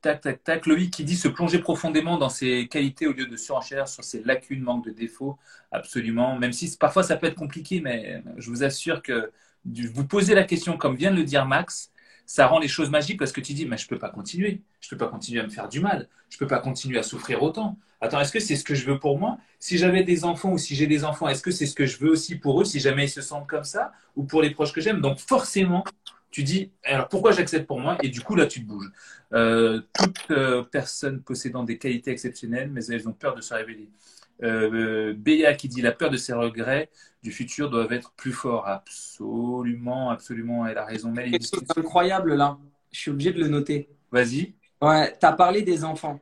Tac, 0.03 0.23
tac, 0.23 0.43
tac. 0.43 0.67
Loïc 0.67 0.91
qui 0.91 1.05
dit 1.05 1.17
se 1.17 1.29
plonger 1.29 1.59
profondément 1.59 2.17
dans 2.17 2.31
ses 2.31 2.69
qualités 2.69 3.07
au 3.07 3.13
lieu 3.13 3.27
de 3.27 3.37
surenchère 3.37 3.87
sur 3.87 4.03
ses 4.03 4.23
lacunes, 4.23 4.63
manque 4.63 4.87
de 4.87 4.91
défauts. 4.91 5.39
Absolument. 5.73 6.39
Même 6.39 6.53
si 6.53 6.75
parfois 6.79 7.03
ça 7.03 7.17
peut 7.17 7.27
être 7.27 7.35
compliqué, 7.35 7.81
mais 7.81 8.23
je 8.39 8.49
vous 8.49 8.63
assure 8.65 9.03
que 9.03 9.31
vous 9.67 10.07
posez 10.07 10.35
la 10.35 10.45
question, 10.45 10.79
comme 10.79 10.97
vient 10.97 11.11
de 11.11 11.17
le 11.17 11.25
dire 11.25 11.45
Max, 11.45 11.93
ça 12.25 12.47
rend 12.47 12.61
les 12.61 12.69
choses 12.69 12.91
magiques 12.91 13.19
parce 13.19 13.33
que 13.33 13.41
tu 13.41 13.53
dis, 13.53 13.67
mais 13.67 13.77
je 13.77 13.89
peux 13.89 13.99
pas 13.99 14.09
continuer. 14.09 14.63
Je 14.81 14.89
peux 14.89 14.97
pas 14.97 15.09
continuer 15.09 15.41
à 15.41 15.45
me 15.45 15.51
faire 15.51 15.69
du 15.69 15.81
mal. 15.81 16.09
Je 16.31 16.39
peux 16.39 16.47
pas 16.47 16.61
continuer 16.61 16.99
à 16.99 17.03
souffrir 17.03 17.43
autant. 17.43 17.77
Attends, 18.01 18.21
est-ce 18.21 18.33
que 18.33 18.41
c'est 18.41 18.57
ce 18.57 18.65
que 18.65 18.75
je 18.75 18.87
veux 18.87 18.99
pour 18.99 19.19
moi? 19.19 19.37
Si 19.59 19.77
j'avais 19.77 20.05
des 20.05 20.25
enfants 20.25 20.53
ou 20.53 20.59
si 20.59 20.75
j'ai 20.75 20.87
des 20.87 21.05
enfants, 21.05 21.29
est-ce 21.29 21.43
que 21.43 21.51
c'est 21.51 21.67
ce 21.67 21.75
que 21.75 21.85
je 21.85 21.99
veux 21.99 22.11
aussi 22.11 22.37
pour 22.37 22.63
eux 22.63 22.65
si 22.65 22.81
jamais 22.81 23.05
ils 23.05 23.11
se 23.11 23.21
sentent 23.21 23.49
comme 23.49 23.65
ça 23.65 23.93
ou 24.17 24.25
pour 24.25 24.41
les 24.41 24.51
proches 24.51 24.73
que 24.73 24.81
j'aime? 24.81 25.01
Donc 25.03 25.19
forcément, 25.19 25.85
tu 26.31 26.43
dis, 26.43 26.71
alors 26.85 27.09
pourquoi 27.09 27.33
j'accepte 27.33 27.67
pour 27.67 27.81
moi? 27.81 27.99
Et 28.03 28.09
du 28.09 28.21
coup, 28.21 28.35
là, 28.35 28.47
tu 28.47 28.63
te 28.63 28.67
bouges. 28.67 28.91
Euh, 29.33 29.81
toute 29.93 30.31
euh, 30.31 30.63
personne 30.63 31.23
possédant 31.23 31.65
des 31.65 31.79
qualités 31.79 32.11
exceptionnelles, 32.11 32.71
mais 32.71 32.85
elles 32.87 33.09
ont 33.09 33.13
peur 33.13 33.35
de 33.35 33.41
se 33.41 33.53
révéler. 33.55 33.89
Euh, 34.43 35.13
Béa 35.17 35.55
qui 35.55 35.69
dit 35.69 35.83
la 35.83 35.93
peur 35.93 36.11
de 36.11 36.17
ses 36.17 36.33
regrets 36.33 36.89
du 37.23 37.31
futur 37.31 37.69
doivent 37.69 37.93
être 37.93 38.13
plus 38.13 38.33
forts. 38.33 38.67
Absolument, 38.67 40.11
absolument, 40.11 40.67
elle 40.67 40.79
a 40.79 40.85
raison. 40.85 41.13
C'est 41.41 41.79
incroyable 41.79 42.35
là. 42.35 42.59
Je 42.91 42.99
suis 42.99 43.11
obligé 43.11 43.33
de 43.33 43.41
le 43.41 43.49
noter. 43.49 43.89
Vas-y. 44.11 44.55
Ouais, 44.81 45.15
tu 45.19 45.27
as 45.27 45.33
parlé 45.33 45.63
des 45.63 45.85
enfants. 45.85 46.21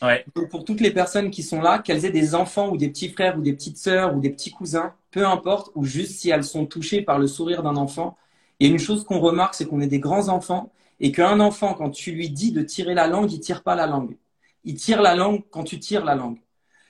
Ouais. 0.00 0.24
Donc 0.34 0.48
pour 0.48 0.64
toutes 0.64 0.80
les 0.80 0.92
personnes 0.92 1.30
qui 1.30 1.42
sont 1.42 1.60
là, 1.60 1.80
qu'elles 1.80 2.04
aient 2.04 2.10
des 2.10 2.34
enfants 2.34 2.70
ou 2.70 2.76
des 2.76 2.88
petits 2.88 3.10
frères 3.10 3.36
ou 3.36 3.42
des 3.42 3.52
petites 3.52 3.78
sœurs 3.78 4.16
ou 4.16 4.20
des 4.20 4.30
petits 4.30 4.52
cousins, 4.52 4.94
peu 5.10 5.26
importe, 5.26 5.70
ou 5.74 5.84
juste 5.84 6.12
si 6.12 6.30
elles 6.30 6.44
sont 6.44 6.66
touchées 6.66 7.02
par 7.02 7.18
le 7.18 7.26
sourire 7.26 7.62
d'un 7.62 7.76
enfant, 7.76 8.16
et 8.60 8.66
une 8.66 8.78
chose 8.78 9.04
qu'on 9.04 9.20
remarque, 9.20 9.54
c'est 9.54 9.66
qu'on 9.66 9.80
est 9.80 9.86
des 9.88 10.00
grands 10.00 10.28
enfants 10.28 10.72
et 11.00 11.12
qu'un 11.12 11.40
enfant, 11.40 11.74
quand 11.74 11.90
tu 11.90 12.12
lui 12.12 12.30
dis 12.30 12.52
de 12.52 12.62
tirer 12.62 12.94
la 12.94 13.06
langue, 13.06 13.32
il 13.32 13.40
tire 13.40 13.62
pas 13.62 13.74
la 13.74 13.86
langue. 13.86 14.16
Il 14.64 14.74
tire 14.74 15.00
la 15.00 15.14
langue 15.14 15.42
quand 15.50 15.64
tu 15.64 15.78
tires 15.78 16.04
la 16.04 16.16
langue. 16.16 16.38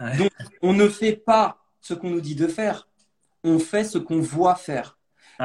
Donc, 0.01 0.31
on 0.63 0.73
ne 0.73 0.89
fait 0.89 1.17
pas 1.17 1.59
ce 1.81 1.93
qu'on 1.93 2.11
nous 2.11 2.21
dit 2.21 2.35
de 2.35 2.47
faire. 2.47 2.89
On 3.45 3.59
fait 3.59 3.85
ce 3.85 3.99
qu'on 3.99 4.21
voit 4.21 4.55
faire. 4.55 4.99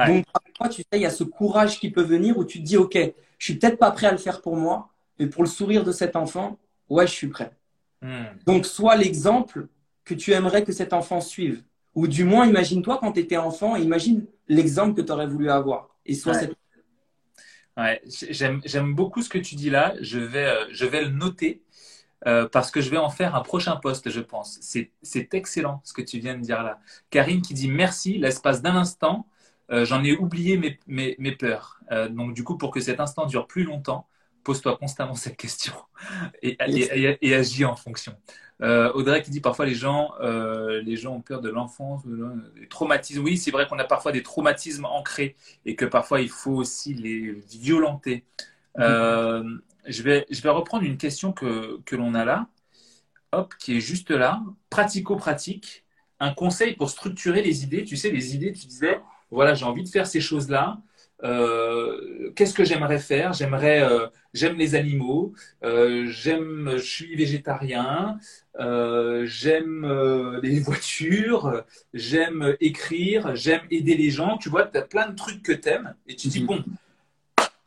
Donc, 0.06 0.24
parfois, 0.32 0.74
tu 0.74 0.82
sais, 0.82 0.88
il 0.98 1.02
y 1.02 1.06
a 1.06 1.10
ce 1.10 1.24
courage 1.24 1.78
qui 1.78 1.90
peut 1.90 2.02
venir 2.02 2.38
où 2.38 2.44
tu 2.44 2.58
te 2.58 2.64
dis, 2.64 2.76
OK, 2.76 2.96
je 3.38 3.44
suis 3.44 3.58
peut-être 3.58 3.78
pas 3.78 3.90
prêt 3.90 4.06
à 4.06 4.12
le 4.12 4.18
faire 4.18 4.40
pour 4.40 4.56
moi, 4.56 4.88
mais 5.18 5.26
pour 5.26 5.42
le 5.42 5.48
sourire 5.48 5.84
de 5.84 5.92
cet 5.92 6.16
enfant, 6.16 6.58
ouais, 6.88 7.06
je 7.06 7.12
suis 7.12 7.28
prêt. 7.28 7.52
Hmm. 8.02 8.24
Donc, 8.46 8.66
sois 8.66 8.96
l'exemple 8.96 9.68
que 10.04 10.14
tu 10.14 10.32
aimerais 10.32 10.64
que 10.64 10.72
cet 10.72 10.92
enfant 10.92 11.20
suive. 11.20 11.62
Ou 11.94 12.08
du 12.08 12.24
moins, 12.24 12.46
imagine-toi 12.46 12.98
quand 13.00 13.12
tu 13.12 13.20
étais 13.20 13.36
enfant, 13.36 13.76
imagine 13.76 14.24
l'exemple 14.48 14.94
que 14.94 15.06
tu 15.06 15.12
aurais 15.12 15.28
voulu 15.28 15.48
avoir 15.48 15.93
et 16.06 16.14
soit 16.14 16.34
ouais. 17.76 18.02
j'aime 18.30 18.94
beaucoup 18.94 19.22
ce 19.22 19.28
que 19.28 19.38
tu 19.38 19.54
dis 19.54 19.70
là. 19.70 19.94
Je 20.00 20.18
vais, 20.18 20.46
euh, 20.46 20.64
je 20.70 20.86
vais 20.86 21.02
le 21.02 21.10
noter 21.10 21.62
euh, 22.26 22.48
parce 22.48 22.70
que 22.70 22.80
je 22.80 22.90
vais 22.90 22.96
en 22.96 23.10
faire 23.10 23.34
un 23.34 23.40
prochain 23.40 23.76
poste, 23.76 24.10
je 24.10 24.20
pense. 24.20 24.58
C'est 24.60 25.34
excellent 25.34 25.80
ce 25.84 25.92
que 25.92 26.02
tu 26.02 26.18
viens 26.18 26.36
de 26.36 26.42
dire 26.42 26.62
là. 26.62 26.80
Karine 27.10 27.42
qui 27.42 27.54
dit 27.54 27.68
merci, 27.68 28.18
l'espace 28.18 28.62
d'un 28.62 28.76
instant, 28.76 29.26
euh, 29.70 29.84
j'en 29.84 30.04
ai 30.04 30.16
oublié 30.16 30.56
mes, 30.56 30.78
mes, 30.86 31.16
mes 31.18 31.32
peurs. 31.32 31.80
donc 32.10 32.34
du 32.34 32.44
coup, 32.44 32.56
pour 32.56 32.70
que 32.70 32.80
cet 32.80 33.00
instant 33.00 33.26
dure 33.26 33.46
plus 33.46 33.64
longtemps, 33.64 34.08
pose-toi 34.44 34.76
constamment 34.76 35.14
cette 35.14 35.36
question 35.36 35.72
et, 36.42 36.56
et, 36.66 37.18
et, 37.20 37.34
agis 37.34 37.64
en 37.64 37.76
fonction. 37.76 38.14
Euh, 38.62 38.92
Audrey 38.92 39.22
qui 39.22 39.30
dit 39.30 39.40
parfois 39.40 39.66
les 39.66 39.74
gens, 39.74 40.12
euh, 40.20 40.80
les 40.82 40.96
gens 40.96 41.14
ont 41.14 41.20
peur 41.20 41.40
de 41.40 41.48
l'enfance, 41.48 42.02
des 42.06 42.68
traumatismes. 42.68 43.22
Oui, 43.24 43.36
c'est 43.36 43.50
vrai 43.50 43.66
qu'on 43.66 43.78
a 43.78 43.84
parfois 43.84 44.12
des 44.12 44.22
traumatismes 44.22 44.84
ancrés 44.84 45.36
et 45.64 45.74
que 45.74 45.84
parfois 45.84 46.20
il 46.20 46.28
faut 46.28 46.52
aussi 46.52 46.94
les 46.94 47.32
violenter. 47.32 48.24
Euh, 48.78 49.42
je, 49.86 50.02
vais, 50.02 50.26
je 50.30 50.40
vais 50.40 50.50
reprendre 50.50 50.84
une 50.84 50.98
question 50.98 51.32
que, 51.32 51.80
que 51.84 51.96
l'on 51.96 52.14
a 52.14 52.24
là, 52.24 52.48
hop, 53.32 53.54
qui 53.58 53.76
est 53.76 53.80
juste 53.80 54.10
là, 54.10 54.42
pratico-pratique, 54.70 55.84
un 56.20 56.32
conseil 56.32 56.74
pour 56.74 56.90
structurer 56.90 57.42
les 57.42 57.64
idées. 57.64 57.84
Tu 57.84 57.96
sais, 57.96 58.10
les 58.10 58.34
idées, 58.34 58.52
tu 58.52 58.66
disais, 58.66 59.00
voilà, 59.30 59.54
j'ai 59.54 59.64
envie 59.64 59.82
de 59.82 59.88
faire 59.88 60.06
ces 60.06 60.20
choses-là. 60.20 60.78
Euh, 61.24 62.30
qu'est-ce 62.36 62.54
que 62.54 62.64
j'aimerais 62.64 62.98
faire? 62.98 63.32
J'aimerais, 63.32 63.82
euh, 63.82 64.06
j'aime 64.34 64.56
les 64.56 64.74
animaux, 64.74 65.32
euh, 65.64 66.06
j'aime, 66.06 66.72
je 66.76 66.82
suis 66.82 67.16
végétarien, 67.16 68.18
j'aime 68.58 70.40
les 70.42 70.60
voitures, 70.60 71.64
j'aime 71.94 72.56
écrire, 72.60 73.34
j'aime 73.34 73.62
aider 73.70 73.96
les 73.96 74.10
gens. 74.10 74.36
Tu 74.36 74.48
vois, 74.48 74.66
tu 74.66 74.78
as 74.78 74.82
plein 74.82 75.08
de 75.08 75.16
trucs 75.16 75.42
que 75.42 75.52
tu 75.52 75.68
aimes 75.68 75.94
et 76.06 76.14
tu 76.14 76.28
dis 76.28 76.40
mhm. 76.40 76.46
bon, 76.46 76.64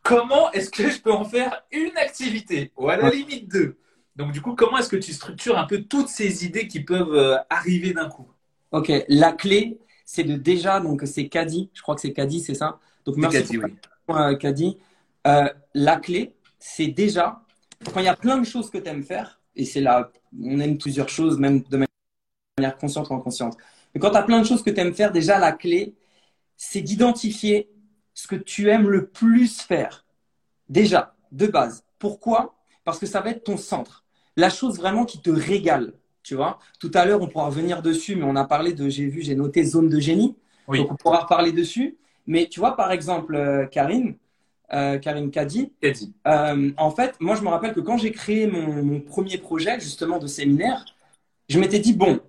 comment 0.04 0.52
est-ce 0.52 0.70
que 0.70 0.90
je 0.90 1.00
peux 1.00 1.14
en 1.14 1.26
faire 1.26 1.64
une 1.72 1.98
activité? 1.98 2.72
Ou 2.78 2.90
à 2.90 2.98
la 2.98 3.10
limite 3.10 3.52
deux. 3.52 3.78
Donc 4.16 4.32
du 4.32 4.42
coup, 4.42 4.56
comment 4.56 4.78
est-ce 4.78 4.90
que 4.90 4.96
tu 4.96 5.14
structures 5.14 5.58
un 5.58 5.66
peu 5.66 5.82
toutes 5.84 6.10
ces 6.10 6.46
idées 6.46 6.68
qui 6.68 6.82
peuvent 6.82 7.40
arriver 7.50 7.94
d'un 7.94 8.10
coup? 8.10 8.28
Ok, 8.72 8.92
la 9.08 9.32
clé, 9.32 9.80
c'est 10.06 10.24
de 10.24 10.36
déjà, 10.36 10.80
donc 10.80 11.04
c'est 11.06 11.28
Caddy, 11.28 11.70
je 11.74 11.82
crois 11.82 11.96
que 11.96 12.02
c'est 12.02 12.14
Caddy, 12.14 12.40
c'est 12.40 12.54
ça? 12.54 12.80
Donc, 13.08 13.32
merci 13.32 13.60
Kadi, 14.40 14.78
euh, 15.26 15.50
la 15.74 15.96
clé, 15.96 16.34
c'est 16.60 16.88
déjà, 16.88 17.42
quand 17.94 18.00
il 18.02 18.06
y 18.06 18.10
a 18.10 18.16
plein 18.16 18.38
de 18.38 18.46
choses 18.46 18.70
que 18.70 18.78
tu 18.78 18.90
aimes 18.90 19.04
faire, 19.04 19.40
et 19.56 19.66
c'est 19.66 19.82
là, 19.82 20.12
on 20.42 20.60
aime 20.60 20.78
plusieurs 20.78 21.10
choses, 21.10 21.40
même 21.40 21.62
de 21.62 21.86
manière 22.58 22.78
consciente 22.78 23.10
ou 23.10 23.14
inconsciente. 23.14 23.58
Mais 23.94 24.02
quand 24.02 24.12
tu 24.12 24.18
as 24.18 24.24
plein 24.24 24.42
de 24.42 24.46
choses 24.46 24.62
que 24.62 24.70
tu 24.70 24.80
aimes 24.80 24.94
faire, 24.94 25.12
déjà, 25.12 25.40
la 25.40 25.54
clé, 25.54 25.96
c'est 26.58 26.82
d'identifier 26.82 27.70
ce 28.14 28.28
que 28.28 28.36
tu 28.36 28.70
aimes 28.70 28.90
le 28.90 29.08
plus 29.08 29.62
faire. 29.62 30.06
Déjà, 30.68 31.16
de 31.32 31.48
base. 31.48 31.86
Pourquoi? 32.00 32.56
Parce 32.84 33.00
que 33.00 33.06
ça 33.06 33.22
va 33.22 33.30
être 33.30 33.44
ton 33.44 33.58
centre. 33.58 34.04
La 34.36 34.50
chose 34.50 34.78
vraiment 34.78 35.06
qui 35.06 35.22
te 35.22 35.30
régale. 35.30 35.94
Tu 36.24 36.36
vois? 36.36 36.60
Tout 36.80 36.92
à 36.94 37.06
l'heure, 37.06 37.22
on 37.22 37.28
pourra 37.28 37.46
revenir 37.46 37.82
dessus, 37.82 38.18
mais 38.18 38.24
on 38.24 38.36
a 38.36 38.44
parlé 38.44 38.74
de, 38.74 38.90
j'ai 38.90 39.06
vu, 39.08 39.22
j'ai 39.22 39.36
noté 39.36 39.64
zone 39.64 39.88
de 39.88 40.00
génie. 40.00 40.36
Donc, 40.68 40.92
on 40.92 40.96
pourra 40.96 41.20
reparler 41.20 41.54
dessus. 41.54 41.98
Mais 42.28 42.48
tu 42.48 42.60
vois, 42.60 42.76
par 42.76 42.92
exemple, 42.92 43.36
euh, 43.36 43.66
Karine, 43.66 44.18
euh, 44.74 45.00
Karine 45.00 45.32
Kadi, 45.32 45.74
euh, 46.28 46.72
en 46.78 46.92
fait, 46.92 47.16
moi, 47.22 47.36
je 47.36 47.42
me 47.42 47.48
rappelle 47.48 47.74
que 47.74 47.80
quand 47.80 47.98
j'ai 47.98 48.12
créé 48.12 48.48
mon, 48.48 49.00
premier 49.00 49.38
projet, 49.38 49.80
justement, 49.80 50.20
de 50.20 50.28
séminaire, 50.28 50.86
je 51.50 51.60
m'étais 51.60 51.80
dit, 51.80 51.94
bon, 51.94 52.20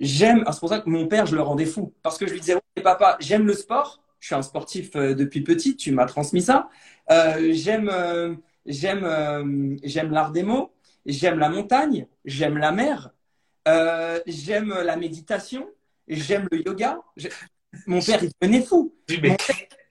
j'aime, 0.00 0.44
c'est 0.52 0.60
pour 0.60 0.68
ça 0.68 0.80
que 0.80 0.90
mon 0.90 1.08
père, 1.08 1.26
je 1.26 1.34
le 1.34 1.42
rendais 1.42 1.64
fou. 1.64 1.94
Parce 2.02 2.18
que 2.18 2.26
je 2.26 2.32
lui 2.34 2.40
disais, 2.40 2.54
ouais, 2.54 2.82
papa, 2.82 3.16
j'aime 3.20 3.46
le 3.46 3.54
sport, 3.54 4.02
je 4.20 4.26
suis 4.26 4.34
un 4.34 4.42
sportif 4.42 4.92
depuis 4.92 5.42
petit, 5.42 5.76
tu 5.76 5.92
m'as 5.92 6.06
transmis 6.06 6.42
ça. 6.42 6.68
j'aime, 7.08 7.90
j'aime, 8.66 9.78
j'aime 9.82 10.10
l'art 10.10 10.32
des 10.32 10.42
mots, 10.42 10.72
j'aime 11.06 11.38
la 11.38 11.48
montagne, 11.48 12.06
j'aime 12.26 12.58
la 12.58 12.72
mer, 12.72 13.12
j'aime 14.26 14.74
la 14.84 14.96
méditation, 14.96 15.66
j'aime 16.06 16.48
le 16.52 16.66
yoga. 16.66 17.00
Mon 17.86 18.00
père, 18.00 18.22
il 18.22 18.30
devenait 18.40 18.62
fou. 18.62 18.92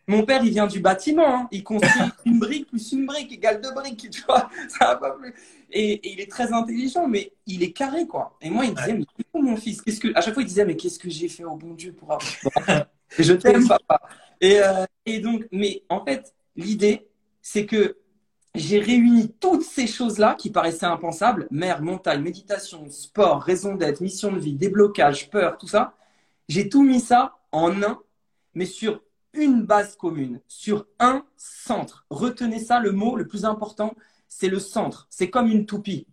Mon 0.09 0.23
père, 0.23 0.41
il 0.43 0.51
vient 0.51 0.67
du 0.67 0.80
bâtiment. 0.80 1.41
Hein. 1.41 1.47
Il 1.51 1.63
construit 1.63 1.91
une 2.25 2.39
brique 2.39 2.67
plus 2.67 2.91
une 2.93 3.05
brique 3.05 3.32
égale 3.32 3.61
deux 3.61 3.73
briques. 3.73 4.09
Tu 4.09 4.21
vois, 4.23 4.49
ça 4.69 4.86
va 4.86 4.95
pas 4.95 5.11
plus. 5.11 5.34
Et, 5.71 6.11
il 6.11 6.21
est 6.21 6.32
très 6.32 6.53
intelligent, 6.53 7.07
mais 7.07 7.34
il 7.45 7.61
est 7.61 7.71
carré, 7.71 8.07
quoi. 8.07 8.38
Et 8.41 8.49
moi, 8.49 8.65
il 8.65 8.73
disait, 8.73 8.93
mais 8.93 9.41
mon 9.41 9.57
fils 9.57 9.82
qu'est-ce 9.82 9.99
que... 9.99 10.15
À 10.15 10.21
chaque 10.21 10.34
fois, 10.34 10.43
il 10.43 10.47
disait, 10.47 10.65
mais 10.65 10.78
qu'est-ce 10.78 10.99
que 10.99 11.09
j'ai 11.09 11.28
fait 11.28 11.43
au 11.43 11.55
bon 11.55 11.73
Dieu 11.73 11.91
pour 11.91 12.13
avoir. 12.13 12.88
je 13.19 13.34
t'aime, 13.34 13.67
papa. 13.67 14.01
Et, 14.39 14.59
euh, 14.61 14.86
et 15.05 15.19
donc, 15.19 15.45
mais 15.51 15.84
en 15.89 16.05
fait, 16.05 16.34
l'idée, 16.55 17.07
c'est 17.41 17.65
que 17.65 17.97
j'ai 18.55 18.80
réuni 18.80 19.30
toutes 19.39 19.63
ces 19.63 19.88
choses-là 19.88 20.36
qui 20.36 20.49
paraissaient 20.49 20.86
impensables 20.86 21.47
mer, 21.51 21.82
montagne, 21.82 22.21
méditation, 22.21 22.89
sport, 22.89 23.41
raison 23.41 23.75
d'être, 23.75 24.01
mission 24.01 24.32
de 24.32 24.39
vie, 24.39 24.53
déblocage, 24.53 25.30
peur, 25.30 25.57
tout 25.57 25.67
ça. 25.67 25.93
J'ai 26.47 26.69
tout 26.69 26.83
mis 26.83 26.99
ça 26.99 27.37
en 27.51 27.81
un, 27.83 27.99
mais 28.53 28.65
sur 28.65 29.01
une 29.33 29.63
base 29.63 29.95
commune, 29.95 30.41
sur 30.47 30.87
un 30.99 31.25
centre. 31.35 32.05
Retenez 32.09 32.59
ça, 32.59 32.79
le 32.79 32.91
mot 32.91 33.15
le 33.15 33.27
plus 33.27 33.45
important, 33.45 33.95
c'est 34.27 34.49
le 34.49 34.59
centre. 34.59 35.07
C'est 35.09 35.29
comme 35.29 35.47
une 35.47 35.65
toupie. 35.65 36.07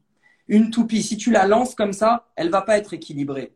Une 0.48 0.70
toupie, 0.70 1.02
si 1.02 1.16
tu 1.16 1.30
la 1.30 1.46
lances 1.46 1.74
comme 1.74 1.92
ça, 1.92 2.28
elle 2.36 2.50
va 2.50 2.62
pas 2.62 2.76
être 2.76 2.92
équilibrée. 2.92 3.54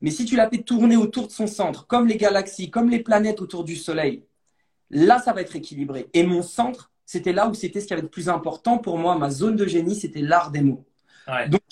Mais 0.00 0.10
si 0.10 0.24
tu 0.24 0.36
la 0.36 0.48
fais 0.48 0.62
tourner 0.62 0.96
autour 0.96 1.26
de 1.26 1.32
son 1.32 1.46
centre, 1.46 1.86
comme 1.86 2.06
les 2.06 2.16
galaxies, 2.16 2.70
comme 2.70 2.88
les 2.90 3.00
planètes 3.00 3.40
autour 3.40 3.64
du 3.64 3.76
Soleil, 3.76 4.24
là, 4.90 5.18
ça 5.18 5.32
va 5.32 5.40
être 5.40 5.56
équilibré. 5.56 6.08
Et 6.14 6.22
mon 6.22 6.42
centre, 6.42 6.90
c'était 7.04 7.32
là 7.32 7.48
où 7.48 7.54
c'était 7.54 7.80
ce 7.80 7.86
qui 7.86 7.92
avait 7.92 8.02
le 8.02 8.08
plus 8.08 8.28
important 8.28 8.78
pour 8.78 8.98
moi. 8.98 9.16
Ma 9.16 9.30
zone 9.30 9.56
de 9.56 9.66
génie, 9.66 9.94
c'était 9.94 10.20
l'art 10.20 10.50
des 10.50 10.60
mots. 10.60 10.84
Donc, 11.48 11.62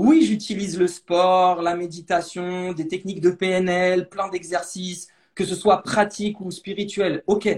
oui, 0.00 0.24
j'utilise 0.24 0.78
le 0.78 0.86
sport, 0.86 1.60
la 1.60 1.76
méditation, 1.76 2.72
des 2.72 2.88
techniques 2.88 3.20
de 3.20 3.30
PNL, 3.30 4.08
plein 4.08 4.28
d'exercices, 4.28 5.08
que 5.34 5.44
ce 5.44 5.54
soit 5.54 5.82
pratique 5.82 6.40
ou 6.40 6.50
spirituel. 6.50 7.22
OK. 7.26 7.48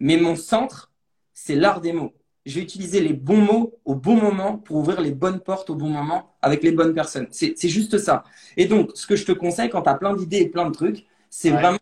Mais 0.00 0.16
mon 0.16 0.34
centre, 0.34 0.90
c'est 1.32 1.54
l'art 1.54 1.80
des 1.80 1.92
mots. 1.92 2.12
Je 2.44 2.56
vais 2.56 2.62
utiliser 2.62 3.00
les 3.00 3.12
bons 3.12 3.40
mots 3.40 3.78
au 3.84 3.94
bon 3.94 4.16
moment 4.16 4.58
pour 4.58 4.78
ouvrir 4.78 5.00
les 5.00 5.12
bonnes 5.12 5.40
portes 5.40 5.70
au 5.70 5.76
bon 5.76 5.88
moment 5.88 6.36
avec 6.42 6.64
les 6.64 6.72
bonnes 6.72 6.92
personnes. 6.92 7.28
C'est 7.30 7.68
juste 7.68 7.98
ça. 7.98 8.24
Et 8.56 8.66
donc, 8.66 8.90
ce 8.94 9.06
que 9.06 9.14
je 9.14 9.24
te 9.24 9.32
conseille 9.32 9.70
quand 9.70 9.82
tu 9.82 9.90
as 9.90 9.94
plein 9.94 10.14
d'idées 10.14 10.38
et 10.38 10.48
plein 10.48 10.68
de 10.68 10.74
trucs, 10.74 11.06
c'est 11.30 11.50
vraiment 11.50 11.78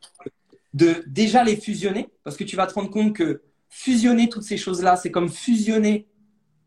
de 0.74 1.02
déjà 1.06 1.44
les 1.44 1.56
fusionner 1.56 2.08
parce 2.24 2.36
que 2.36 2.44
tu 2.44 2.56
vas 2.56 2.66
te 2.66 2.74
rendre 2.74 2.90
compte 2.90 3.14
que 3.14 3.42
fusionner 3.70 4.28
toutes 4.28 4.42
ces 4.42 4.58
choses-là, 4.58 4.96
c'est 4.96 5.10
comme 5.10 5.30
fusionner 5.30 6.06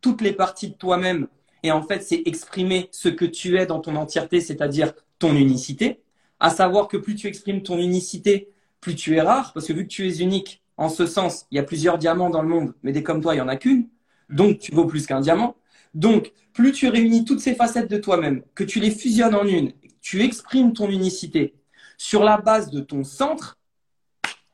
toutes 0.02 0.22
les 0.22 0.34
parties 0.34 0.70
de 0.70 0.76
toi-même. 0.76 1.28
Et 1.64 1.72
en 1.72 1.82
fait, 1.82 2.02
c'est 2.02 2.24
exprimer 2.26 2.90
ce 2.92 3.10
que 3.10 3.26
tu 3.26 3.58
es 3.58 3.66
dans 3.66 3.80
ton 3.80 3.96
entièreté, 3.96 4.42
c'est-à-dire 4.42 4.94
ton 5.20 5.36
unicité. 5.36 6.02
À 6.40 6.50
savoir 6.50 6.88
que 6.88 6.98
plus 6.98 7.16
tu 7.16 7.28
exprimes 7.28 7.64
ton 7.64 7.78
unicité, 7.78 8.50
plus 8.82 8.96
tu 8.96 9.16
es 9.16 9.22
rare, 9.22 9.54
parce 9.54 9.68
que 9.68 9.74
vu 9.74 9.84
que 9.84 9.92
tu 9.92 10.08
es 10.08 10.18
unique, 10.18 10.62
en 10.78 10.90
ce 10.90 11.08
sens, 11.08 11.48
il 11.52 11.56
y 11.56 11.60
a 11.60 11.64
plusieurs 11.64 11.98
diamants 11.98 12.30
dans 12.30 12.44
le 12.44 12.48
monde, 12.48 12.74
mais 12.84 12.92
des 12.92 13.04
comme 13.04 13.22
toi, 13.22 13.34
il 13.34 13.38
n'y 13.38 13.42
en 13.42 13.48
a 13.48 13.56
qu'une. 13.56 13.90
Donc, 14.30 14.60
tu 14.60 14.72
vaux 14.74 14.86
plus 14.86 15.08
qu'un 15.08 15.22
diamant. 15.22 15.56
Donc, 15.94 16.32
plus 16.54 16.72
tu 16.72 16.88
réunis 16.88 17.26
toutes 17.26 17.40
ces 17.40 17.56
facettes 17.56 17.90
de 17.90 17.98
toi-même, 17.98 18.44
que 18.54 18.64
tu 18.64 18.80
les 18.80 18.92
fusionnes 18.92 19.36
en 19.36 19.46
une, 19.46 19.74
tu 20.02 20.24
exprimes 20.24 20.74
ton 20.74 20.90
unicité 20.90 21.56
sur 21.98 22.24
la 22.24 22.38
base 22.38 22.70
de 22.70 22.80
ton 22.80 23.04
centre, 23.04 23.58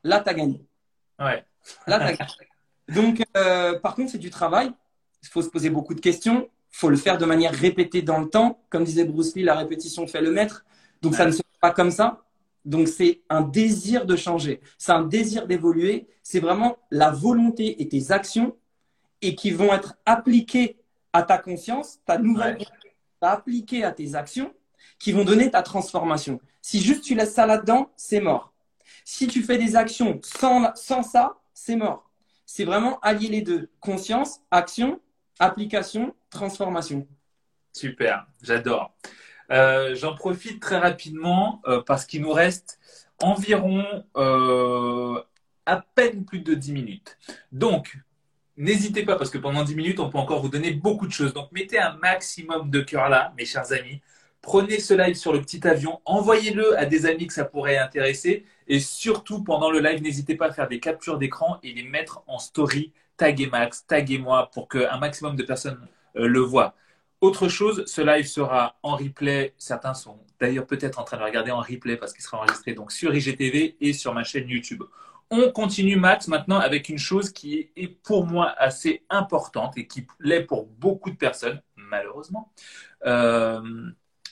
là, 0.03 0.21
tu 0.21 0.29
as 0.29 0.33
gagné. 0.33 0.65
Ouais. 1.19 1.45
Là, 1.87 1.99
tu 1.99 2.05
as 2.05 2.13
gagné. 2.13 2.31
Donc, 2.89 3.23
euh, 3.37 3.79
par 3.79 3.95
contre, 3.95 4.11
c'est 4.11 4.17
du 4.17 4.29
travail. 4.29 4.71
Il 5.21 5.29
faut 5.29 5.41
se 5.41 5.49
poser 5.49 5.69
beaucoup 5.69 5.93
de 5.93 6.01
questions. 6.01 6.49
Il 6.73 6.77
faut 6.77 6.89
le 6.89 6.97
faire 6.97 7.17
de 7.17 7.25
manière 7.25 7.53
répétée 7.53 8.01
dans 8.01 8.19
le 8.19 8.29
temps. 8.29 8.59
Comme 8.69 8.83
disait 8.83 9.05
Bruce 9.05 9.35
Lee, 9.35 9.43
la 9.43 9.55
répétition 9.55 10.07
fait 10.07 10.21
le 10.21 10.31
maître. 10.31 10.65
Donc, 11.01 11.15
ça 11.15 11.25
ne 11.25 11.31
se 11.31 11.37
fait 11.37 11.59
pas 11.61 11.71
comme 11.71 11.91
ça. 11.91 12.23
Donc, 12.65 12.87
c'est 12.87 13.21
un 13.29 13.41
désir 13.41 14.05
de 14.05 14.15
changer. 14.15 14.59
C'est 14.77 14.91
un 14.91 15.03
désir 15.03 15.45
d'évoluer. 15.47 16.07
C'est 16.23 16.39
vraiment 16.39 16.77
la 16.89 17.11
volonté 17.11 17.81
et 17.81 17.87
tes 17.87 18.11
actions 18.11 18.55
et 19.21 19.35
qui 19.35 19.51
vont 19.51 19.71
être 19.73 19.95
appliquées 20.05 20.77
à 21.13 21.23
ta 21.23 21.37
conscience, 21.37 21.99
ta 22.05 22.17
nouvelle 22.17 22.57
Ouais. 22.57 22.67
appliquées 23.21 23.83
à 23.83 23.91
tes 23.91 24.15
actions 24.15 24.51
qui 24.99 25.11
vont 25.11 25.23
donner 25.23 25.49
ta 25.51 25.61
transformation. 25.61 26.39
Si 26.61 26.81
juste 26.81 27.03
tu 27.03 27.15
laisses 27.15 27.33
ça 27.33 27.45
là-dedans, 27.45 27.91
c'est 27.95 28.19
mort. 28.19 28.51
Si 29.05 29.27
tu 29.27 29.43
fais 29.43 29.57
des 29.57 29.75
actions 29.75 30.19
sans, 30.23 30.73
sans 30.75 31.03
ça, 31.03 31.37
c'est 31.53 31.75
mort. 31.75 32.09
C'est 32.45 32.65
vraiment 32.65 32.99
allier 33.01 33.29
les 33.29 33.41
deux. 33.41 33.69
Conscience, 33.79 34.39
action, 34.51 34.99
application, 35.39 36.15
transformation. 36.29 37.07
Super, 37.71 38.27
j'adore. 38.41 38.93
Euh, 39.51 39.95
J'en 39.95 40.15
profite 40.15 40.59
très 40.59 40.77
rapidement 40.77 41.61
euh, 41.67 41.81
parce 41.81 42.05
qu'il 42.05 42.21
nous 42.21 42.31
reste 42.31 42.79
environ 43.21 43.83
euh, 44.17 45.21
à 45.65 45.77
peine 45.95 46.25
plus 46.25 46.39
de 46.39 46.53
10 46.53 46.71
minutes. 46.71 47.17
Donc, 47.51 47.97
n'hésitez 48.57 49.03
pas 49.03 49.15
parce 49.15 49.29
que 49.29 49.37
pendant 49.37 49.63
10 49.63 49.75
minutes, 49.75 49.99
on 49.99 50.09
peut 50.09 50.17
encore 50.17 50.41
vous 50.41 50.49
donner 50.49 50.71
beaucoup 50.71 51.07
de 51.07 51.11
choses. 51.11 51.33
Donc, 51.33 51.51
mettez 51.51 51.79
un 51.79 51.95
maximum 51.97 52.69
de 52.69 52.81
cœur 52.81 53.09
là, 53.09 53.33
mes 53.37 53.45
chers 53.45 53.71
amis. 53.71 54.01
Prenez 54.41 54.79
ce 54.79 54.93
live 54.93 55.15
sur 55.15 55.31
le 55.31 55.39
petit 55.39 55.65
avion, 55.65 56.01
envoyez-le 56.03 56.77
à 56.77 56.85
des 56.85 57.05
amis 57.05 57.27
que 57.27 57.33
ça 57.33 57.45
pourrait 57.45 57.77
intéresser. 57.77 58.45
Et 58.67 58.81
surtout, 58.81 59.41
pendant 59.41 59.71
le 59.71 59.79
live, 59.79 60.01
n'hésitez 60.01 60.35
pas 60.35 60.47
à 60.47 60.51
faire 60.51 60.67
des 60.67 60.81
captures 60.81 61.17
d'écran 61.17 61.59
et 61.63 61.71
les 61.71 61.83
mettre 61.83 62.23
en 62.27 62.39
story. 62.39 62.91
Taguez 63.23 63.47
Max, 63.47 63.85
taguez 63.87 64.17
moi 64.17 64.51
pour 64.53 64.67
qu'un 64.67 64.97
maximum 64.97 65.37
de 65.37 65.43
personnes 65.43 65.79
euh, 66.17 66.27
le 66.27 66.41
voient. 66.41 66.75
Autre 67.21 67.47
chose, 67.47 67.85
ce 67.87 68.01
live 68.01 68.27
sera 68.27 68.75
en 68.83 68.97
replay. 68.97 69.53
Certains 69.57 69.93
sont 69.93 70.19
d'ailleurs 70.41 70.67
peut-être 70.67 70.99
en 70.99 71.05
train 71.05 71.15
de 71.15 71.23
regarder 71.23 71.49
en 71.49 71.61
replay 71.61 71.95
parce 71.95 72.11
qu'il 72.11 72.21
sera 72.21 72.39
enregistré 72.39 72.75
sur 72.89 73.15
IGTV 73.15 73.77
et 73.79 73.93
sur 73.93 74.13
ma 74.13 74.25
chaîne 74.25 74.49
YouTube. 74.49 74.83
On 75.31 75.49
continue 75.53 75.95
Max 75.95 76.27
maintenant 76.27 76.59
avec 76.59 76.89
une 76.89 76.97
chose 76.97 77.31
qui 77.31 77.71
est 77.77 77.87
pour 77.87 78.25
moi 78.25 78.53
assez 78.57 79.05
importante 79.09 79.77
et 79.77 79.87
qui 79.87 80.05
l'est 80.19 80.43
pour 80.43 80.65
beaucoup 80.65 81.09
de 81.09 81.15
personnes, 81.15 81.61
malheureusement. 81.77 82.51
Euh, 83.05 83.61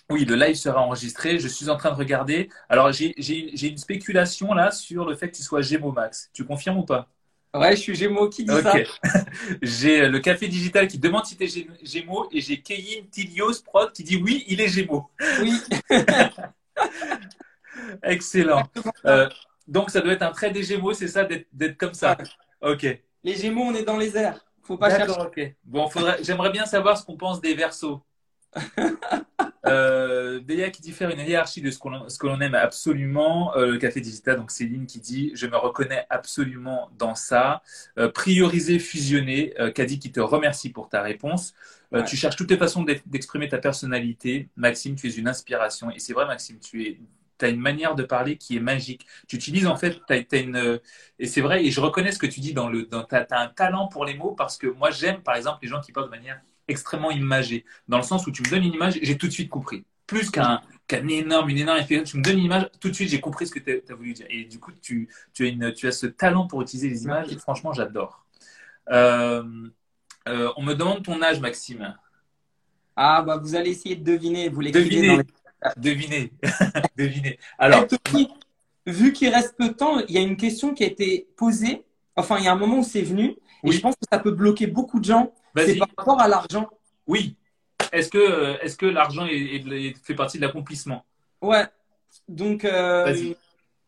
oui, 0.10 0.26
le 0.26 0.36
live 0.36 0.56
sera 0.56 0.82
enregistré. 0.82 1.40
Je 1.40 1.48
suis 1.48 1.70
en 1.70 1.78
train 1.78 1.92
de 1.92 1.98
regarder. 1.98 2.50
Alors, 2.68 2.92
j'ai 2.92 3.14
j'ai 3.18 3.68
une 3.70 3.78
spéculation 3.78 4.54
là 4.54 4.70
sur 4.72 5.06
le 5.06 5.16
fait 5.16 5.32
que 5.32 5.38
tu 5.38 5.44
sois 5.44 5.62
Gémeaux 5.62 5.94
Max. 5.94 6.30
Tu 6.34 6.44
confirmes 6.44 6.80
ou 6.80 6.86
pas? 6.86 7.08
Ouais, 7.54 7.76
je 7.76 7.82
suis 7.82 7.96
Gémeaux. 7.96 8.30
Qui 8.30 8.46
dit 8.46 8.54
ça 8.62 8.74
j'ai 9.62 10.08
le 10.08 10.20
Café 10.20 10.48
Digital 10.48 10.88
qui 10.88 10.98
demande 10.98 11.26
si 11.26 11.36
tu 11.36 11.44
es 11.44 11.68
Gémeaux 11.84 12.30
et 12.32 12.40
j'ai 12.40 12.62
Keyin 12.62 13.04
Tilios 13.12 13.62
Prod 13.64 13.92
qui 13.92 14.04
dit 14.04 14.16
oui, 14.18 14.46
il 14.48 14.62
est 14.62 14.70
Gémeaux. 14.70 15.10
Oui. 15.42 15.62
Excellent. 18.04 18.64
Euh, 19.06 19.30
donc, 19.68 19.90
ça 19.90 20.02
doit 20.02 20.14
être 20.14 20.22
un 20.22 20.32
trait 20.32 20.52
des 20.52 20.64
Gémeaux, 20.64 20.94
c'est 20.94 21.08
ça, 21.08 21.26
d'être 21.26 21.78
comme 21.78 21.94
ça. 21.94 22.18
Ok. 22.62 22.86
Les 23.24 23.36
Gémeaux, 23.36 23.64
on 23.64 23.76
est 23.76 23.84
dans 23.84 23.98
les 23.98 24.18
airs. 24.18 24.46
Faut 24.64 24.78
pas 24.78 24.90
chercher. 24.90 25.08
D'accord, 25.08 25.28
ok. 25.28 25.56
Bon, 25.64 25.90
faudrait... 25.90 26.24
j'aimerais 26.24 26.52
bien 26.52 26.66
savoir 26.66 26.98
ce 26.98 27.06
qu'on 27.06 27.18
pense 27.18 27.42
des 27.42 27.54
Verseaux. 27.54 28.02
Euh, 29.68 30.40
qui 30.72 30.82
dit 30.82 30.92
faire 30.92 31.10
une 31.12 31.20
hiérarchie 31.20 31.62
de 31.62 31.70
ce, 31.72 31.78
qu'on- 31.80 32.10
ce 32.10 32.18
que 32.18 32.28
l'on 32.28 32.40
aime 32.42 32.56
absolument. 32.56 33.56
Euh, 33.56 33.72
le 33.74 33.78
café 33.78 34.02
digital, 34.02 34.38
donc 34.38 34.52
Céline 34.52 34.86
qui 34.88 35.00
dit 35.00 35.32
je 35.36 35.46
me 35.48 35.58
reconnais 35.58 36.06
absolument 36.10 36.90
dans 36.98 37.16
ça. 37.16 37.62
Euh, 38.00 38.10
prioriser, 38.10 38.80
fusionner. 38.80 39.54
Euh, 39.60 39.72
Caddy 39.72 40.00
qui 40.00 40.12
te 40.12 40.20
remercie 40.20 40.72
pour 40.72 40.90
ta 40.90 41.02
réponse. 41.02 41.54
Euh, 41.94 42.00
Ouais. 42.00 42.04
Tu 42.04 42.16
cherches 42.16 42.36
toutes 42.38 42.50
les 42.52 42.58
façons 42.58 42.84
d'ex- 42.84 43.02
d'exprimer 43.08 43.50
ta 43.50 43.58
personnalité. 43.58 44.50
Maxime, 44.56 44.96
tu 44.96 45.08
es 45.08 45.12
une 45.14 45.28
inspiration. 45.28 45.92
Et 45.92 46.00
c'est 46.00 46.14
vrai, 46.14 46.26
Maxime, 46.26 46.60
tu 46.60 46.84
es 46.86 47.00
as 47.44 47.50
une 47.50 47.60
manière 47.60 47.96
de 47.96 48.04
parler 48.04 48.38
qui 48.38 48.56
est 48.58 48.60
magique. 48.60 49.08
Tu 49.28 49.36
utilises 49.36 49.66
en 49.66 49.76
fait, 49.76 50.00
t'as, 50.08 50.22
t'as 50.24 50.42
une, 50.42 50.56
euh, 50.58 50.78
et 51.18 51.26
c'est 51.26 51.42
vrai, 51.42 51.66
et 51.66 51.72
je 51.72 51.82
reconnais 51.82 52.12
ce 52.12 52.20
que 52.20 52.28
tu 52.28 52.40
dis 52.40 52.54
dans 52.54 52.70
le, 52.70 52.86
dans, 52.86 53.04
t'as, 53.04 53.26
t'as 53.26 53.40
un 53.40 53.48
talent 53.48 53.88
pour 53.88 54.06
les 54.06 54.14
mots 54.14 54.34
parce 54.36 54.58
que 54.60 54.68
moi 54.68 54.92
j'aime 54.92 55.24
par 55.24 55.36
exemple 55.36 55.58
les 55.64 55.68
gens 55.68 55.82
qui 55.82 55.92
parlent 55.92 56.06
de 56.06 56.12
manière 56.12 56.40
extrêmement 56.68 57.12
imagée, 57.12 57.66
dans 57.88 57.98
le 57.98 58.04
sens 58.04 58.26
où 58.28 58.32
tu 58.32 58.42
me 58.44 58.50
donnes 58.50 58.64
une 58.64 58.74
image, 58.74 59.00
j'ai 59.02 59.18
tout 59.18 59.28
de 59.28 59.32
suite 59.32 59.50
compris. 59.50 59.86
Plus 60.08 60.30
qu'un, 60.30 60.62
qu'un 60.88 61.08
énorme, 61.08 61.50
une 61.50 61.58
énorme 61.60 61.80
effet, 61.80 62.04
tu 62.04 62.18
me 62.18 62.22
donnes 62.24 62.38
une 62.38 62.46
image, 62.46 62.70
tout 62.80 62.90
de 62.90 62.94
suite 62.94 63.10
j'ai 63.10 63.22
compris 63.22 63.48
ce 63.48 63.52
que 63.54 63.60
tu 63.60 63.82
as 63.90 63.96
voulu 63.96 64.14
dire. 64.14 64.26
Et 64.30 64.44
du 64.46 64.60
coup, 64.60 64.72
tu, 64.82 65.10
tu, 65.34 65.46
as 65.46 65.50
une, 65.50 65.74
tu 65.74 65.88
as 65.88 65.92
ce 65.92 66.08
talent 66.08 66.48
pour 66.48 66.62
utiliser 66.62 66.90
les 66.90 67.04
images, 67.04 67.32
et 67.32 67.38
franchement, 67.38 67.74
j'adore. 67.74 68.26
Euh, 68.90 69.44
euh, 70.28 70.52
on 70.58 70.64
me 70.64 70.74
demande 70.74 71.04
ton 71.04 71.22
âge, 71.22 71.40
Maxime. 71.40 71.96
Ah, 72.96 73.22
bah, 73.22 73.38
vous 73.38 73.56
allez 73.56 73.72
essayer 73.72 73.96
de 73.96 74.04
deviner. 74.04 74.50
Vous 74.50 74.62
l'écrivez 74.62 75.08
dans 75.08 75.24
Devinez, 75.78 76.14
les... 76.18 76.32
devinez, 76.32 76.34
devinez. 76.98 77.40
Alors, 77.58 77.86
vu 78.86 79.14
qu'il 79.14 79.30
reste 79.30 79.56
peu 79.58 79.70
de 79.70 79.74
temps, 79.74 80.00
il 80.00 80.16
y 80.16 80.18
a 80.18 80.22
une 80.22 80.38
question 80.38 80.74
qui 80.74 80.84
a 80.84 80.88
été 80.88 81.28
posée. 81.38 81.84
Enfin, 82.16 82.38
il 82.40 82.46
y 82.46 82.48
a 82.48 82.52
un 82.52 82.58
moment 82.58 82.80
où 82.80 82.84
c'est 82.84 83.02
venu. 83.02 83.30
Et 83.30 83.38
Oui. 83.64 83.76
je 83.76 83.80
pense 83.80 83.96
que 83.96 84.06
ça 84.12 84.20
peut 84.20 84.32
bloquer 84.32 84.68
beaucoup 84.68 85.00
de 85.00 85.06
gens. 85.06 85.34
C'est 85.58 85.78
par 85.78 85.88
rapport 85.98 86.20
à 86.22 86.28
l'argent. 86.28 86.70
Oui. 87.08 87.36
Est-ce 87.92 88.10
que, 88.10 88.64
est-ce 88.64 88.78
que 88.78 88.86
l'argent 88.86 89.26
est- 89.26 89.56
est- 89.56 89.68
est- 89.68 89.98
fait 90.06 90.16
partie 90.16 90.38
de 90.38 90.44
l'accomplissement? 90.46 91.04
Ouais. 91.42 91.66
Donc, 92.28 92.64
euh, 92.66 93.34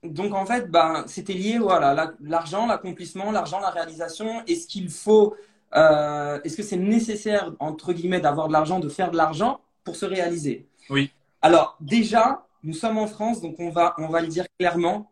donc 0.04 0.34
en 0.34 0.46
fait, 0.46 0.70
ben, 0.70 1.06
c'était 1.08 1.34
lié, 1.34 1.58
voilà, 1.58 1.94
la- 1.94 2.14
l'argent, 2.22 2.66
l'accomplissement, 2.68 3.32
l'argent, 3.32 3.60
la 3.60 3.70
réalisation. 3.70 4.44
Est-ce 4.46 4.68
qu'il 4.68 4.90
faut, 4.90 5.36
euh, 5.76 6.40
est-ce 6.44 6.58
que 6.58 6.64
c'est 6.64 6.78
nécessaire, 6.78 7.52
entre 7.60 7.94
guillemets, 7.94 8.20
d'avoir 8.20 8.48
de 8.48 8.54
l'argent, 8.54 8.80
de 8.80 8.90
faire 8.90 9.12
de 9.12 9.18
l'argent 9.18 9.62
pour 9.84 9.96
se 9.96 10.06
réaliser? 10.06 10.68
Oui. 10.90 11.12
Alors, 11.42 11.78
déjà, 11.80 12.46
nous 12.64 12.74
sommes 12.74 12.98
en 12.98 13.08
France, 13.08 13.42
donc 13.42 13.56
on 13.60 13.70
va, 13.70 13.94
on 13.98 14.08
va 14.08 14.22
le 14.22 14.28
dire 14.28 14.46
clairement. 14.60 15.10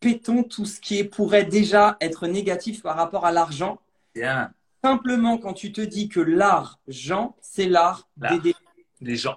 Pétons 0.00 0.42
tout 0.42 0.64
ce 0.64 0.80
qui 0.80 0.98
est- 0.98 1.04
pourrait 1.04 1.44
déjà 1.44 1.96
être 2.00 2.26
négatif 2.26 2.82
par 2.82 2.96
rapport 2.96 3.24
à 3.26 3.32
l'argent. 3.32 3.78
Bien. 4.14 4.52
Simplement, 4.84 5.38
quand 5.38 5.54
tu 5.54 5.72
te 5.72 5.80
dis 5.80 6.08
que 6.08 6.20
l'argent, 6.20 7.36
c'est 7.40 7.66
l'art 7.66 8.08
L'art. 8.20 8.32
d'aider. 8.32 8.54
Les 9.00 9.16
gens. 9.16 9.36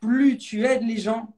Plus 0.00 0.36
tu 0.38 0.64
aides 0.64 0.82
les 0.82 0.96
gens, 0.98 1.34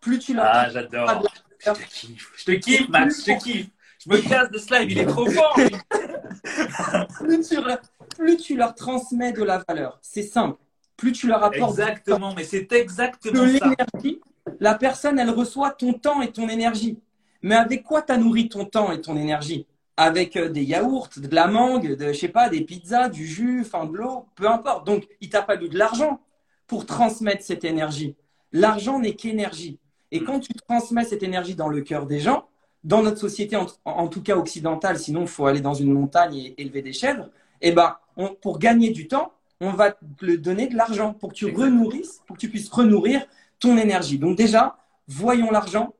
plus 0.00 0.18
tu 0.18 0.34
leur 0.34 0.44
Ah, 0.46 0.68
j'adore. 0.70 1.22
de 1.22 1.28
Je 1.64 1.70
te 1.72 1.82
kiffe. 1.88 2.32
Je 2.36 2.44
te 2.44 2.50
kiffe, 2.52 2.88
Max. 2.88 3.20
Je 3.26 3.32
te 3.32 3.42
kiffe. 3.42 3.66
Je 4.04 4.10
me 4.10 4.18
casse 4.20 4.50
de 4.50 4.58
ce 4.58 4.74
live. 4.74 4.90
Il 4.90 4.98
est 4.98 5.06
trop 5.06 5.26
fort. 5.30 5.54
plus 7.20 7.48
tu, 7.48 7.54
leur- 7.60 7.80
plus 8.16 8.36
tu 8.36 8.56
leur 8.56 8.74
transmets 8.74 9.32
de 9.32 9.42
la 9.44 9.58
valeur. 9.68 9.98
C'est 10.02 10.22
simple. 10.22 10.58
Plus 10.96 11.12
tu 11.12 11.26
leur 11.28 11.42
apportes 11.44 11.78
Exactement. 11.78 12.34
Mais 12.34 12.44
c'est 12.44 12.62
de 12.68 12.74
exactement 12.76 13.46
ça. 13.46 13.46
l'énergie, 13.46 14.20
la 14.60 14.74
personne, 14.74 15.18
elle 15.18 15.30
reçoit 15.30 15.70
ton 15.70 15.92
temps 15.92 16.20
et 16.22 16.32
ton 16.32 16.48
énergie. 16.48 16.98
Mais 17.42 17.54
avec 17.56 17.82
quoi 17.84 18.02
tu 18.02 18.12
as 18.12 18.16
nourri 18.18 18.48
ton 18.48 18.64
temps 18.64 18.90
et 18.92 19.00
ton 19.00 19.16
énergie? 19.16 19.66
Avec 19.96 20.36
euh, 20.36 20.48
des 20.48 20.64
yaourts, 20.64 21.10
de 21.16 21.34
la 21.34 21.46
mangue, 21.48 21.96
de, 21.96 22.12
je 22.12 22.18
sais 22.18 22.28
pas, 22.28 22.48
des 22.48 22.62
pizzas, 22.62 23.08
du 23.08 23.26
jus, 23.26 23.60
enfin 23.60 23.84
de 23.86 23.96
l'eau, 23.96 24.26
peu 24.34 24.48
importe. 24.48 24.86
Donc, 24.86 25.06
il 25.20 25.28
t'a 25.28 25.42
fallu 25.42 25.68
de 25.68 25.76
l'argent 25.78 26.20
pour 26.66 26.86
transmettre 26.86 27.44
cette 27.44 27.64
énergie. 27.64 28.14
L'argent 28.52 28.98
n'est 28.98 29.14
qu'énergie. 29.14 29.78
Et 30.10 30.22
quand 30.24 30.40
tu 30.40 30.52
transmets 30.66 31.04
cette 31.04 31.22
énergie 31.22 31.54
dans 31.54 31.68
le 31.68 31.82
cœur 31.82 32.06
des 32.06 32.20
gens, 32.20 32.46
dans 32.84 33.02
notre 33.02 33.18
société, 33.18 33.54
en, 33.56 33.66
en 33.84 34.08
tout 34.08 34.22
cas 34.22 34.36
occidentale, 34.36 34.98
sinon 34.98 35.22
il 35.22 35.28
faut 35.28 35.46
aller 35.46 35.60
dans 35.60 35.74
une 35.74 35.92
montagne 35.92 36.36
et 36.36 36.60
élever 36.60 36.82
des 36.82 36.92
chèvres, 36.92 37.28
et 37.60 37.72
ben, 37.72 37.96
on- 38.16 38.34
pour 38.34 38.58
gagner 38.58 38.90
du 38.90 39.06
temps, 39.08 39.32
on 39.60 39.70
va 39.72 39.92
te 39.92 40.04
le 40.20 40.36
donner 40.38 40.66
de 40.66 40.74
l'argent 40.76 41.12
pour 41.14 41.30
que 41.30 41.34
tu 41.36 41.46
renourrisses, 41.54 42.22
pour 42.26 42.36
que 42.36 42.40
tu 42.40 42.48
puisses 42.48 42.68
renourrir 42.70 43.24
ton 43.60 43.76
énergie. 43.76 44.18
Donc 44.18 44.36
déjà, 44.36 44.76
voyons 45.06 45.50
l'argent 45.50 45.94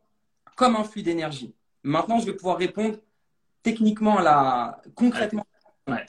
comme 0.57 0.75
un 0.77 0.85
flux 0.85 1.03
d'énergie. 1.03 1.55
Maintenant, 1.85 2.19
je 2.19 2.27
vais 2.27 2.33
pouvoir 2.35 2.59
répondre 2.59 2.97
techniquement 3.63 4.19
à 4.19 4.23
la 4.23 4.83
concrètement. 4.95 5.47
Ouais. 5.89 6.05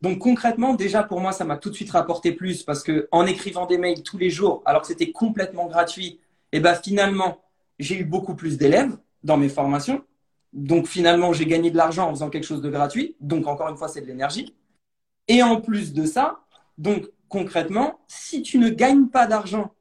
Donc 0.00 0.18
concrètement, 0.18 0.74
déjà 0.74 1.02
pour 1.02 1.20
moi, 1.20 1.32
ça 1.32 1.44
m'a 1.44 1.56
tout 1.56 1.70
de 1.70 1.74
suite 1.74 1.90
rapporté 1.90 2.32
plus 2.32 2.62
parce 2.62 2.82
que 2.82 3.08
en 3.12 3.26
écrivant 3.26 3.66
des 3.66 3.78
mails 3.78 4.02
tous 4.02 4.18
les 4.18 4.30
jours, 4.30 4.62
alors 4.64 4.82
que 4.82 4.88
c'était 4.88 5.12
complètement 5.12 5.66
gratuit, 5.66 6.20
et 6.52 6.60
ben 6.60 6.74
finalement, 6.74 7.38
j'ai 7.78 7.98
eu 7.98 8.04
beaucoup 8.04 8.34
plus 8.34 8.58
d'élèves 8.58 8.96
dans 9.24 9.36
mes 9.36 9.48
formations. 9.48 10.02
Donc 10.52 10.86
finalement, 10.86 11.32
j'ai 11.32 11.46
gagné 11.46 11.70
de 11.70 11.76
l'argent 11.76 12.08
en 12.08 12.10
faisant 12.10 12.30
quelque 12.30 12.46
chose 12.46 12.62
de 12.62 12.70
gratuit. 12.70 13.16
Donc 13.20 13.46
encore 13.46 13.68
une 13.68 13.76
fois, 13.76 13.88
c'est 13.88 14.00
de 14.00 14.06
l'énergie. 14.06 14.54
Et 15.28 15.42
en 15.42 15.60
plus 15.60 15.92
de 15.92 16.06
ça, 16.06 16.40
Donc, 16.80 17.10
concrètement, 17.28 18.00
si 18.08 18.40
tu 18.40 18.58
ne 18.58 18.70
gagnes 18.70 19.08
pas 19.08 19.26
d'argent 19.26 19.74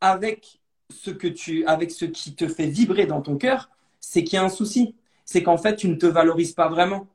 avec 0.00 0.60
ce 0.90 1.10
que 1.10 1.28
tu, 1.28 1.66
avec 1.66 1.90
ce 1.90 2.06
qui 2.06 2.34
te 2.34 2.48
fait 2.48 2.66
vibrer 2.66 3.04
dans 3.04 3.20
ton 3.20 3.36
cœur, 3.36 3.68
c'est 4.00 4.24
qu'il 4.24 4.36
y 4.36 4.38
a 4.38 4.44
un 4.44 4.48
souci. 4.48 4.94
C'est 5.24 5.42
qu'en 5.42 5.56
fait, 5.58 5.76
tu 5.76 5.88
ne 5.88 5.94
te 5.94 6.06
valorises 6.06 6.52
pas 6.52 6.68
vraiment. 6.68 7.06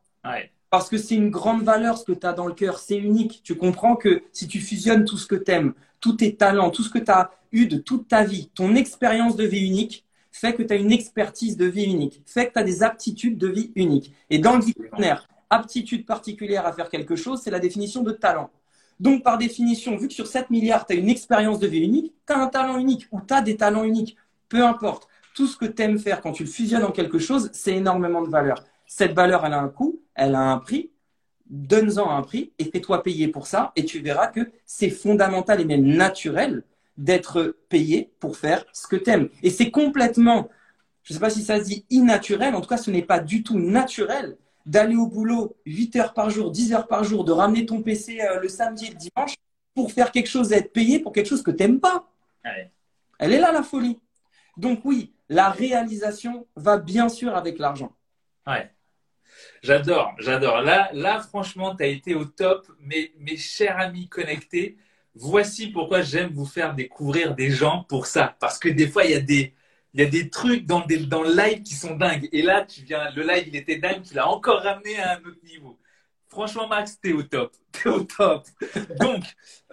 Parce 0.70 0.90
que 0.90 0.98
c'est 0.98 1.16
une 1.16 1.30
grande 1.30 1.64
valeur 1.64 1.98
ce 1.98 2.06
que 2.06 2.12
tu 2.12 2.28
as 2.28 2.34
dans 2.34 2.46
le 2.46 2.54
cœur, 2.54 2.80
c'est 2.80 2.98
unique. 2.98 3.42
Tu 3.44 3.56
comprends 3.56 3.96
que 3.96 4.24
si 4.32 4.48
tu 4.48 4.60
fusionnes 4.60 5.06
tout 5.06 5.18
ce 5.18 5.26
que 5.28 5.36
tu 5.36 5.52
aimes, 5.52 5.74
tous 6.00 6.14
tes 6.14 6.36
talents, 6.36 6.70
tout 6.70 6.84
ce 6.84 6.90
que 6.90 7.00
tu 7.00 7.12
as 7.12 7.32
eu 7.52 7.66
de 7.66 7.78
toute 7.78 8.08
ta 8.08 8.24
vie, 8.24 8.50
ton 8.54 8.76
expérience 8.76 9.36
de 9.36 9.46
vie 9.46 9.66
unique, 9.66 10.06
fait 10.32 10.54
que 10.54 10.64
tu 10.64 10.74
as 10.74 10.78
une 10.78 10.92
expertise 10.92 11.58
de 11.58 11.66
vie 11.66 11.86
unique, 11.86 12.22
fait 12.26 12.48
que 12.48 12.54
tu 12.54 12.60
as 12.60 12.64
des 12.64 12.84
aptitudes 12.84 13.38
de 13.38 13.48
vie 13.48 13.72
uniques. 13.76 14.14
Et 14.30 14.38
dans 14.38 14.56
le 14.56 14.62
dictionnaire, 14.62 15.28
aptitude 15.50 16.06
particulière 16.06 16.66
à 16.66 16.74
faire 16.74 16.90
quelque 16.90 17.16
chose, 17.16 17.42
c'est 17.44 17.52
la 17.52 17.60
définition 17.60 18.04
de 18.04 18.12
talent. 18.12 18.52
Donc, 19.00 19.24
par 19.24 19.38
définition, 19.38 19.98
vu 19.98 20.08
que 20.08 20.14
sur 20.14 20.28
7 20.28 20.50
milliards, 20.50 20.86
tu 20.86 20.94
as 20.94 20.96
une 20.98 21.10
expérience 21.10 21.60
de 21.60 21.68
vie 21.68 21.80
unique, 21.80 22.14
tu 22.28 22.34
as 22.34 22.38
un 22.38 22.48
talent 22.48 22.78
unique 22.78 23.08
ou 23.12 23.22
tu 23.22 23.34
as 23.34 23.42
des 23.42 23.58
talents 23.58 23.84
uniques. 23.84 24.18
Peu 24.50 24.64
importe. 24.64 25.08
Tout 25.40 25.48
ce 25.48 25.56
que 25.56 25.64
tu 25.64 25.82
aimes 25.84 25.98
faire 25.98 26.20
quand 26.20 26.34
tu 26.34 26.44
le 26.44 26.50
fusionnes 26.50 26.84
en 26.84 26.92
quelque 26.92 27.18
chose, 27.18 27.50
c'est 27.54 27.74
énormément 27.74 28.22
de 28.22 28.28
valeur. 28.28 28.62
Cette 28.86 29.14
valeur, 29.14 29.46
elle 29.46 29.54
a 29.54 29.62
un 29.62 29.70
coût, 29.70 30.02
elle 30.14 30.36
a 30.36 30.42
un 30.42 30.58
prix. 30.58 30.92
Donne-en 31.50 32.12
un 32.12 32.22
prix 32.24 32.52
et 32.60 32.66
fais-toi 32.66 33.04
payer 33.04 33.30
pour 33.30 33.48
ça 33.48 33.72
et 33.78 33.86
tu 33.86 34.02
verras 34.02 34.28
que 34.28 34.52
c'est 34.66 34.90
fondamental 34.90 35.62
et 35.62 35.64
même 35.64 35.86
naturel 35.86 36.66
d'être 36.98 37.56
payé 37.70 38.12
pour 38.20 38.36
faire 38.36 38.66
ce 38.74 38.86
que 38.86 38.98
tu 38.98 39.12
aimes. 39.12 39.30
Et 39.42 39.50
c'est 39.50 39.72
complètement, 39.72 40.50
je 41.04 41.14
ne 41.14 41.16
sais 41.16 41.22
pas 41.22 41.30
si 41.30 41.42
ça 41.42 41.60
se 41.60 41.64
dit 41.64 41.86
innaturel, 41.90 42.54
en 42.54 42.60
tout 42.60 42.68
cas 42.68 42.76
ce 42.76 42.92
n'est 42.92 43.02
pas 43.02 43.22
du 43.22 43.42
tout 43.42 43.58
naturel 43.58 44.36
d'aller 44.66 44.98
au 44.98 45.08
boulot 45.08 45.56
8 45.66 45.96
heures 45.96 46.14
par 46.14 46.30
jour, 46.30 46.52
10 46.52 46.74
heures 46.74 46.88
par 46.88 47.06
jour, 47.06 47.24
de 47.24 47.32
ramener 47.32 47.66
ton 47.66 47.82
PC 47.82 48.20
euh, 48.20 48.42
le 48.42 48.50
samedi 48.50 48.88
et 48.88 48.90
le 48.90 48.98
dimanche 48.98 49.36
pour 49.74 49.94
faire 49.94 50.12
quelque 50.12 50.28
chose 50.28 50.52
et 50.52 50.58
être 50.58 50.74
payé 50.74 51.00
pour 51.00 51.14
quelque 51.14 51.30
chose 51.30 51.44
que 51.44 51.52
tu 51.52 51.64
n'aimes 51.64 51.80
pas. 51.80 52.12
Elle 53.20 53.32
est 53.32 53.40
là 53.40 53.54
la 53.54 53.64
folie. 53.64 54.02
Donc 54.58 54.82
oui, 54.84 55.14
la 55.30 55.50
réalisation 55.50 56.48
va 56.56 56.78
bien 56.78 57.08
sûr 57.10 57.36
avec 57.36 57.60
l'argent. 57.60 57.96
Ouais. 58.48 58.72
J'adore, 59.62 60.14
j'adore. 60.20 60.62
Là, 60.62 60.90
là, 60.94 61.20
franchement, 61.22 61.76
tu 61.76 61.84
as 61.84 61.88
été 61.88 62.16
au 62.16 62.26
top. 62.26 62.68
Mes, 62.80 63.14
mes 63.20 63.38
chers 63.38 63.78
amis 63.80 64.10
connectés, 64.10 64.78
voici 65.16 65.68
pourquoi 65.68 66.02
j'aime 66.02 66.32
vous 66.34 66.46
faire 66.46 66.74
découvrir 66.76 67.36
des 67.36 67.52
gens 67.52 67.84
pour 67.88 68.08
ça. 68.08 68.36
Parce 68.40 68.60
que 68.60 68.70
des 68.70 68.88
fois, 68.88 69.06
il 69.06 69.12
y 69.12 69.16
a 69.16 69.22
des, 69.22 69.54
il 69.94 70.02
y 70.02 70.04
a 70.04 70.10
des 70.10 70.30
trucs 70.30 70.66
dans, 70.66 70.86
dans 71.08 71.24
le 71.24 71.36
live 71.36 71.64
qui 71.64 71.76
sont 71.76 71.96
dingues. 71.96 72.28
Et 72.32 72.42
là, 72.42 72.66
tu 72.66 72.82
viens, 72.82 73.10
le 73.12 73.24
live, 73.24 73.46
il 73.48 73.56
était 73.56 73.78
dingue, 73.78 74.02
tu 74.04 74.14
l'as 74.14 74.28
encore 74.28 74.62
ramené 74.62 75.00
à 75.00 75.14
un 75.14 75.20
autre 75.20 75.44
niveau. 75.44 75.79
Franchement, 76.30 76.68
Max, 76.68 77.00
t'es 77.02 77.12
au 77.12 77.24
top. 77.24 77.54
T'es 77.72 77.90
au 77.90 78.02
top. 78.02 78.48
Donc, 79.00 79.24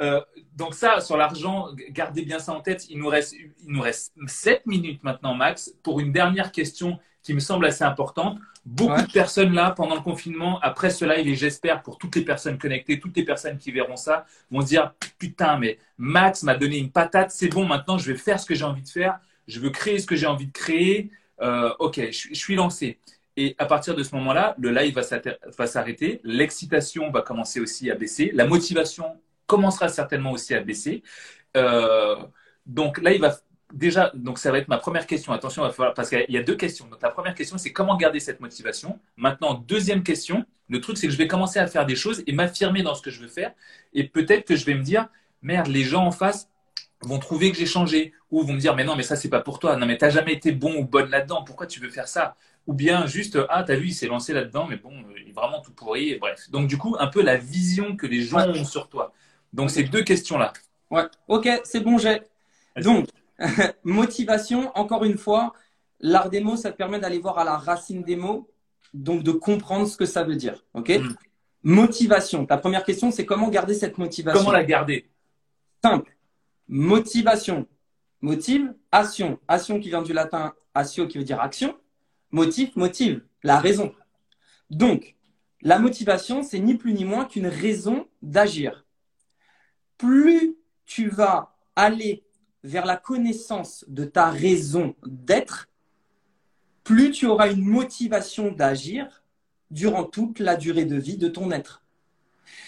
euh, 0.01 0.21
donc 0.55 0.75
ça, 0.75 1.01
sur 1.01 1.17
l'argent, 1.17 1.69
gardez 1.91 2.23
bien 2.23 2.39
ça 2.39 2.53
en 2.53 2.61
tête. 2.61 2.89
Il 2.91 2.99
nous 2.99 3.09
reste, 3.09 3.35
il 3.35 3.69
nous 3.69 3.81
reste 3.81 4.13
7 4.27 4.67
minutes 4.67 5.03
maintenant, 5.03 5.35
Max, 5.35 5.75
pour 5.83 6.01
une 6.01 6.13
dernière 6.13 6.53
question 6.53 6.99
qui 7.23 7.35
me 7.35 7.41
semble 7.41 7.67
assez 7.67 7.85
importante. 7.85 8.39
Beaucoup 8.65 9.03
de 9.03 9.13
personnes 9.13 9.53
là, 9.53 9.73
pendant 9.73 9.95
le 9.95 10.01
confinement, 10.01 10.61
après 10.61 10.91
ce 10.91 11.05
live, 11.05 11.27
et 11.27 11.35
j'espère 11.35 11.83
pour 11.83 11.99
toutes 11.99 12.17
les 12.17 12.25
personnes 12.25 12.59
connectées, 12.59 13.01
toutes 13.01 13.17
les 13.17 13.25
personnes 13.25 13.59
qui 13.59 13.73
verront 13.73 13.97
ça, 13.97 14.27
vont 14.51 14.61
se 14.61 14.67
dire 14.67 14.93
putain, 15.19 15.59
mais 15.59 15.79
Max 15.99 16.43
m'a 16.43 16.55
donné 16.55 16.79
une 16.79 16.91
patate, 16.91 17.31
c'est 17.31 17.49
bon, 17.49 17.65
maintenant 17.65 17.99
je 17.99 18.13
vais 18.13 18.19
faire 18.19 18.39
ce 18.39 18.47
que 18.47 18.55
j'ai 18.55 18.65
envie 18.65 18.83
de 18.83 18.89
faire, 18.89 19.19
je 19.49 19.61
veux 19.61 19.71
créer 19.71 19.99
ce 19.99 20.07
que 20.07 20.17
j'ai 20.17 20.27
envie 20.27 20.47
de 20.47 20.53
créer. 20.53 21.11
Euh, 21.43 21.73
ok, 21.79 22.01
je, 22.11 22.35
suis 22.35 22.55
lancé. 22.55 22.99
Et 23.37 23.55
à 23.59 23.67
partir 23.67 23.95
de 23.95 24.03
ce 24.03 24.15
moment-là, 24.15 24.55
le 24.59 24.71
live 24.71 24.95
va 24.95 25.67
s'arrêter, 25.67 26.21
l'excitation 26.25 27.11
va 27.11 27.23
commencer 27.23 27.61
aussi 27.61 27.91
à 27.91 27.95
baisser, 27.95 28.31
la 28.33 28.47
motivation 28.47 29.21
commencera 29.47 29.89
certainement 29.89 30.33
aussi 30.33 30.55
à 30.55 30.61
baisser. 30.61 31.03
Euh, 31.57 32.17
donc 32.65 32.99
là, 33.03 33.13
il 33.13 33.21
va 33.21 33.37
déjà, 33.73 34.11
donc 34.15 34.39
ça 34.39 34.51
va 34.51 34.59
être 34.59 34.69
ma 34.69 34.79
première 34.79 35.07
question. 35.07 35.33
Attention, 35.33 35.71
parce 35.95 36.09
qu'il 36.09 36.27
y 36.29 36.39
a 36.39 36.43
deux 36.43 36.57
questions. 36.57 36.87
Donc 36.89 37.03
la 37.03 37.11
première 37.11 37.35
question, 37.35 37.59
c'est 37.59 37.73
comment 37.73 37.97
garder 37.97 38.21
cette 38.21 38.41
motivation? 38.41 38.99
Maintenant, 39.17 39.55
deuxième 39.55 40.03
question, 40.03 40.45
le 40.69 40.81
truc, 40.81 40.97
c'est 40.97 41.07
que 41.07 41.13
je 41.13 41.19
vais 41.19 41.29
commencer 41.29 41.59
à 41.59 41.67
faire 41.67 41.87
des 41.87 41.97
choses 41.97 42.23
et 42.27 42.33
m'affirmer 42.33 42.83
dans 42.83 42.95
ce 42.95 43.03
que 43.03 43.11
je 43.11 43.21
veux 43.21 43.29
faire. 43.29 43.53
Et 43.93 44.05
peut-être 44.05 44.47
que 44.47 44.57
je 44.57 44.65
vais 44.65 44.75
me 44.75 44.83
dire, 44.83 45.09
merde, 45.43 45.69
les 45.69 45.85
gens 45.85 46.07
en 46.07 46.11
face 46.11 46.49
vont 47.03 47.19
trouver 47.19 47.53
que 47.53 47.59
j'ai 47.59 47.67
changé 47.67 48.15
ou 48.31 48.43
vont 48.43 48.55
me 48.55 48.59
dire, 48.59 48.75
mais 48.75 48.85
non, 48.85 48.97
mais 48.97 49.03
ça, 49.03 49.15
c'est 49.15 49.29
pas 49.29 49.41
pour 49.41 49.59
toi. 49.59 49.77
Non, 49.77 49.87
mais 49.87 49.99
t'as 49.99 50.11
jamais 50.11 50.33
été 50.33 50.53
bon 50.53 50.75
ou 50.77 50.85
bonne 50.85 51.11
là-dedans. 51.11 51.45
Pourquoi 51.45 51.67
tu 51.67 51.79
veux 51.81 51.91
faire 51.91 52.09
ça? 52.09 52.37
Ou 52.67 52.75
bien 52.75 53.07
juste, 53.07 53.39
ah, 53.49 53.63
t'as 53.63 53.77
vu, 53.77 53.89
il 53.89 53.95
s'est 53.95 54.09
lancé 54.09 54.33
là-dedans, 54.33 54.67
mais 54.67 54.77
bon, 54.77 54.93
il 55.17 55.29
est 55.29 55.33
vraiment 55.33 55.61
tout 55.61 55.73
pourri. 55.73 56.17
bref. 56.19 56.51
Donc, 56.51 56.67
du 56.67 56.77
coup, 56.77 56.97
un 56.99 57.07
peu 57.07 57.23
la 57.23 57.37
vision 57.37 57.97
que 57.97 58.07
les 58.07 58.23
gens 58.23 58.49
ont 58.49 58.65
sur 58.65 58.89
toi. 58.89 59.13
Donc, 59.53 59.71
ces 59.71 59.85
deux 59.85 60.03
questions-là. 60.03 60.53
Ouais, 60.91 61.05
ok, 61.29 61.49
c'est 61.65 61.81
bon, 61.81 61.99
j'ai. 61.99 62.23
Donc, 62.83 63.09
motivation, 63.85 64.77
encore 64.77 65.05
une 65.05 65.17
fois, 65.17 65.53
l'art 66.01 66.29
des 66.29 66.41
mots, 66.41 66.57
ça 66.57 66.73
te 66.73 66.77
permet 66.77 66.99
d'aller 66.99 67.19
voir 67.19 67.39
à 67.39 67.45
la 67.45 67.57
racine 67.57 68.03
des 68.03 68.17
mots, 68.17 68.49
donc 68.95 69.23
de 69.23 69.33
comprendre 69.33 69.87
ce 69.87 69.97
que 69.97 70.07
ça 70.07 70.25
veut 70.25 70.37
dire. 70.37 70.65
Ok? 70.75 70.91
Hmm. 70.91 71.15
Motivation. 71.63 72.47
Ta 72.47 72.57
première 72.57 72.85
question, 72.85 73.11
c'est 73.11 73.27
comment 73.27 73.49
garder 73.49 73.75
cette 73.75 73.99
motivation? 73.99 74.41
Comment 74.41 74.53
la 74.53 74.65
garder? 74.65 75.09
Simple. 75.83 76.17
Motivation. 76.69 77.67
Motive, 78.21 78.73
action. 78.93 79.39
Action 79.49 79.81
qui 79.81 79.89
vient 79.89 80.03
du 80.03 80.13
latin 80.13 80.55
asio 80.75 81.07
qui 81.07 81.19
veut 81.19 81.25
dire 81.25 81.41
action. 81.41 81.77
Motif, 82.31 82.77
motive. 82.77 83.23
La 83.43 83.59
raison. 83.59 83.93
Donc, 84.71 85.17
la 85.63 85.79
motivation, 85.79 86.43
c'est 86.43 86.59
ni 86.59 86.75
plus 86.75 86.93
ni 86.93 87.05
moins 87.05 87.25
qu'une 87.25 87.47
raison 87.47 88.07
d'agir. 88.23 88.85
Plus 89.99 90.57
tu 90.85 91.09
vas 91.09 91.57
aller 91.75 92.25
vers 92.63 92.87
la 92.87 92.97
connaissance 92.97 93.85
de 93.89 94.05
ta 94.05 94.31
raison 94.31 94.95
d'être, 95.07 95.69
plus 96.85 97.11
tu 97.11 97.27
auras 97.27 97.51
une 97.51 97.65
motivation 97.65 98.53
d'agir 98.53 99.23
durant 99.71 100.05
toute 100.05 100.39
la 100.39 100.57
durée 100.57 100.85
de 100.85 100.97
vie 100.97 101.17
de 101.17 101.29
ton 101.29 101.51
être. 101.51 101.83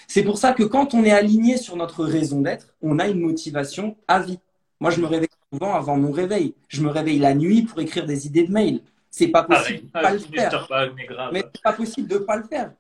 C'est 0.07 0.25
pour 0.25 0.39
ça 0.39 0.53
que 0.53 0.63
quand 0.63 0.95
on 0.95 1.05
est 1.05 1.11
aligné 1.11 1.57
sur 1.57 1.77
notre 1.77 2.05
raison 2.05 2.41
d'être, 2.41 2.75
on 2.83 2.99
a 2.99 3.09
une 3.09 3.21
motivation 3.21 3.97
à 4.09 4.21
vie. 4.21 4.41
Moi, 4.81 4.91
je 4.91 5.01
me 5.01 5.07
réveille 5.07 5.29
souvent 5.53 5.75
avant 5.75 5.97
mon 5.97 6.13
réveil. 6.13 6.55
Je 6.69 6.83
me 6.83 6.89
réveille 6.89 7.19
la 7.19 7.35
nuit 7.35 7.63
pour 7.63 7.81
écrire 7.81 8.07
des 8.07 8.27
idées 8.27 8.47
de 8.47 8.53
mail. 8.53 8.83
C'est 9.11 9.29
pas 9.29 9.43
possible 9.45 9.87
de 9.87 9.91
pas 9.91 10.13
le 10.13 10.19
faire. 10.19 11.31
Mais 11.33 11.45
c'est 11.55 11.63
pas 11.63 11.73
possible 11.73 12.09
de 12.09 12.19
pas 12.19 12.37
le 12.37 12.45
faire. 12.45 12.73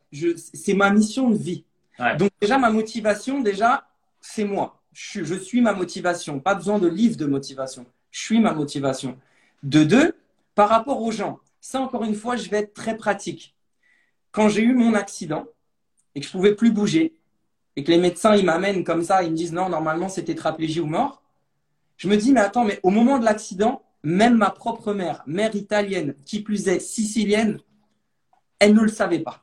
C'est 0.54 0.74
ma 0.74 0.90
mission 0.90 1.30
de 1.30 1.36
vie. 1.36 1.64
Donc 2.18 2.30
déjà, 2.40 2.58
ma 2.58 2.70
motivation, 2.70 3.40
déjà, 3.40 3.86
c'est 4.20 4.44
moi 4.44 4.78
je, 4.98 5.34
suis 5.34 5.60
ma 5.60 5.72
motivation. 5.72 6.40
Pas 6.40 6.54
besoin 6.54 6.78
de 6.78 6.88
livre 6.88 7.16
de 7.16 7.26
motivation. 7.26 7.86
Je 8.10 8.20
suis 8.20 8.40
ma 8.40 8.52
motivation. 8.52 9.16
De 9.62 9.84
deux, 9.84 10.16
par 10.54 10.68
rapport 10.68 11.00
aux 11.02 11.12
gens, 11.12 11.38
ça 11.60 11.80
encore 11.80 12.04
une 12.04 12.14
fois, 12.14 12.36
je 12.36 12.48
vais 12.50 12.58
être 12.58 12.74
très 12.74 12.96
pratique. 12.96 13.54
Quand 14.32 14.48
j'ai 14.48 14.62
eu 14.62 14.74
mon 14.74 14.94
accident 14.94 15.46
et 16.14 16.20
que 16.20 16.26
je 16.26 16.32
pouvais 16.32 16.54
plus 16.54 16.72
bouger 16.72 17.14
et 17.76 17.84
que 17.84 17.90
les 17.90 17.98
médecins 17.98 18.34
ils 18.34 18.44
m'amènent 18.44 18.82
comme 18.82 19.04
ça, 19.04 19.22
ils 19.22 19.30
me 19.30 19.36
disent 19.36 19.52
non, 19.52 19.68
normalement 19.68 20.08
c'est 20.08 20.24
tétraplégie 20.24 20.80
ou 20.80 20.86
mort. 20.86 21.22
Je 21.96 22.08
me 22.08 22.16
dis 22.16 22.32
mais 22.32 22.40
attends, 22.40 22.64
mais 22.64 22.80
au 22.82 22.90
moment 22.90 23.18
de 23.18 23.24
l'accident, 23.24 23.82
même 24.02 24.36
ma 24.36 24.50
propre 24.50 24.92
mère, 24.92 25.22
mère 25.26 25.54
italienne, 25.54 26.14
qui 26.24 26.42
plus 26.42 26.68
est 26.68 26.80
sicilienne, 26.80 27.58
elle 28.58 28.74
ne 28.74 28.80
le 28.80 28.88
savait 28.88 29.20
pas. 29.20 29.42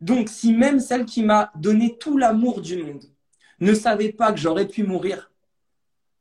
Donc 0.00 0.28
si 0.28 0.52
même 0.52 0.80
celle 0.80 1.04
qui 1.04 1.22
m'a 1.22 1.52
donné 1.54 1.96
tout 1.98 2.18
l'amour 2.18 2.60
du 2.60 2.82
monde, 2.82 3.04
ne 3.60 3.74
savait 3.74 4.12
pas 4.12 4.32
que 4.32 4.40
j'aurais 4.40 4.66
pu 4.66 4.82
mourir, 4.82 5.30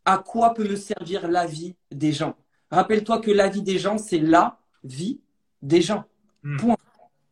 à 0.06 0.20
quoi 0.20 0.54
peut 0.54 0.68
me 0.68 0.76
servir 0.76 1.28
la 1.28 1.45
vie 1.45 1.76
des 1.91 2.12
gens? 2.12 2.36
Rappelle-toi 2.70 3.20
que 3.20 3.32
la 3.32 3.49
vie 3.49 3.64
des 3.64 3.80
gens, 3.80 3.97
c'est 3.97 4.20
la 4.20 4.60
vie 4.84 5.20
des 5.62 5.82
gens. 5.82 6.06
Hmm. 6.43 6.58
Point. 6.58 6.78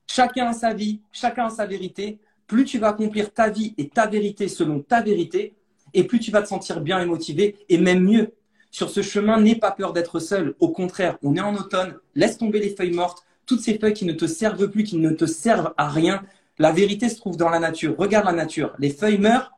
Chacun 0.08 0.48
a 0.48 0.54
sa 0.54 0.74
vie, 0.74 1.02
chacun 1.12 1.46
a 1.46 1.50
sa 1.50 1.66
vérité. 1.66 2.20
Plus 2.48 2.66
tu 2.66 2.80
vas 2.80 2.90
accomplir 2.90 3.32
ta 3.32 3.50
vie 3.50 3.76
et 3.78 3.90
ta 3.90 4.08
vérité 4.08 4.48
selon 4.48 4.80
ta 4.82 5.02
vérité, 5.02 5.56
et 5.94 6.04
plus 6.04 6.20
tu 6.20 6.32
vas 6.32 6.42
te 6.42 6.48
sentir 6.48 6.82
bien 6.82 7.00
et 7.00 7.06
motivé, 7.06 7.58
et 7.70 7.78
même 7.78 8.04
mieux. 8.04 8.34
Sur 8.72 8.90
ce 8.90 9.02
chemin, 9.02 9.40
n'aie 9.40 9.56
pas 9.56 9.72
peur 9.72 9.94
d'être 9.94 10.20
seul. 10.20 10.56
Au 10.60 10.70
contraire, 10.70 11.18
on 11.24 11.36
est 11.36 11.42
en 11.42 11.56
automne, 11.56 11.96
laisse 12.16 12.38
tomber 12.38 12.60
les 12.60 12.76
feuilles 12.76 12.94
mortes, 12.94 13.24
toutes 13.46 13.62
ces 13.62 13.80
feuilles 13.80 13.94
qui 13.94 14.06
ne 14.06 14.14
te 14.14 14.28
servent 14.28 14.70
plus, 14.70 14.84
qui 14.84 14.98
ne 14.98 15.10
te 15.10 15.26
servent 15.26 15.74
à 15.78 15.90
rien. 15.90 16.24
La 16.60 16.72
vérité 16.72 17.10
se 17.10 17.18
trouve 17.18 17.38
dans 17.38 17.50
la 17.50 17.60
nature. 17.60 17.96
Regarde 17.98 18.26
la 18.26 18.34
nature. 18.34 18.76
Les 18.78 18.92
feuilles 18.92 19.18
meurent, 19.18 19.52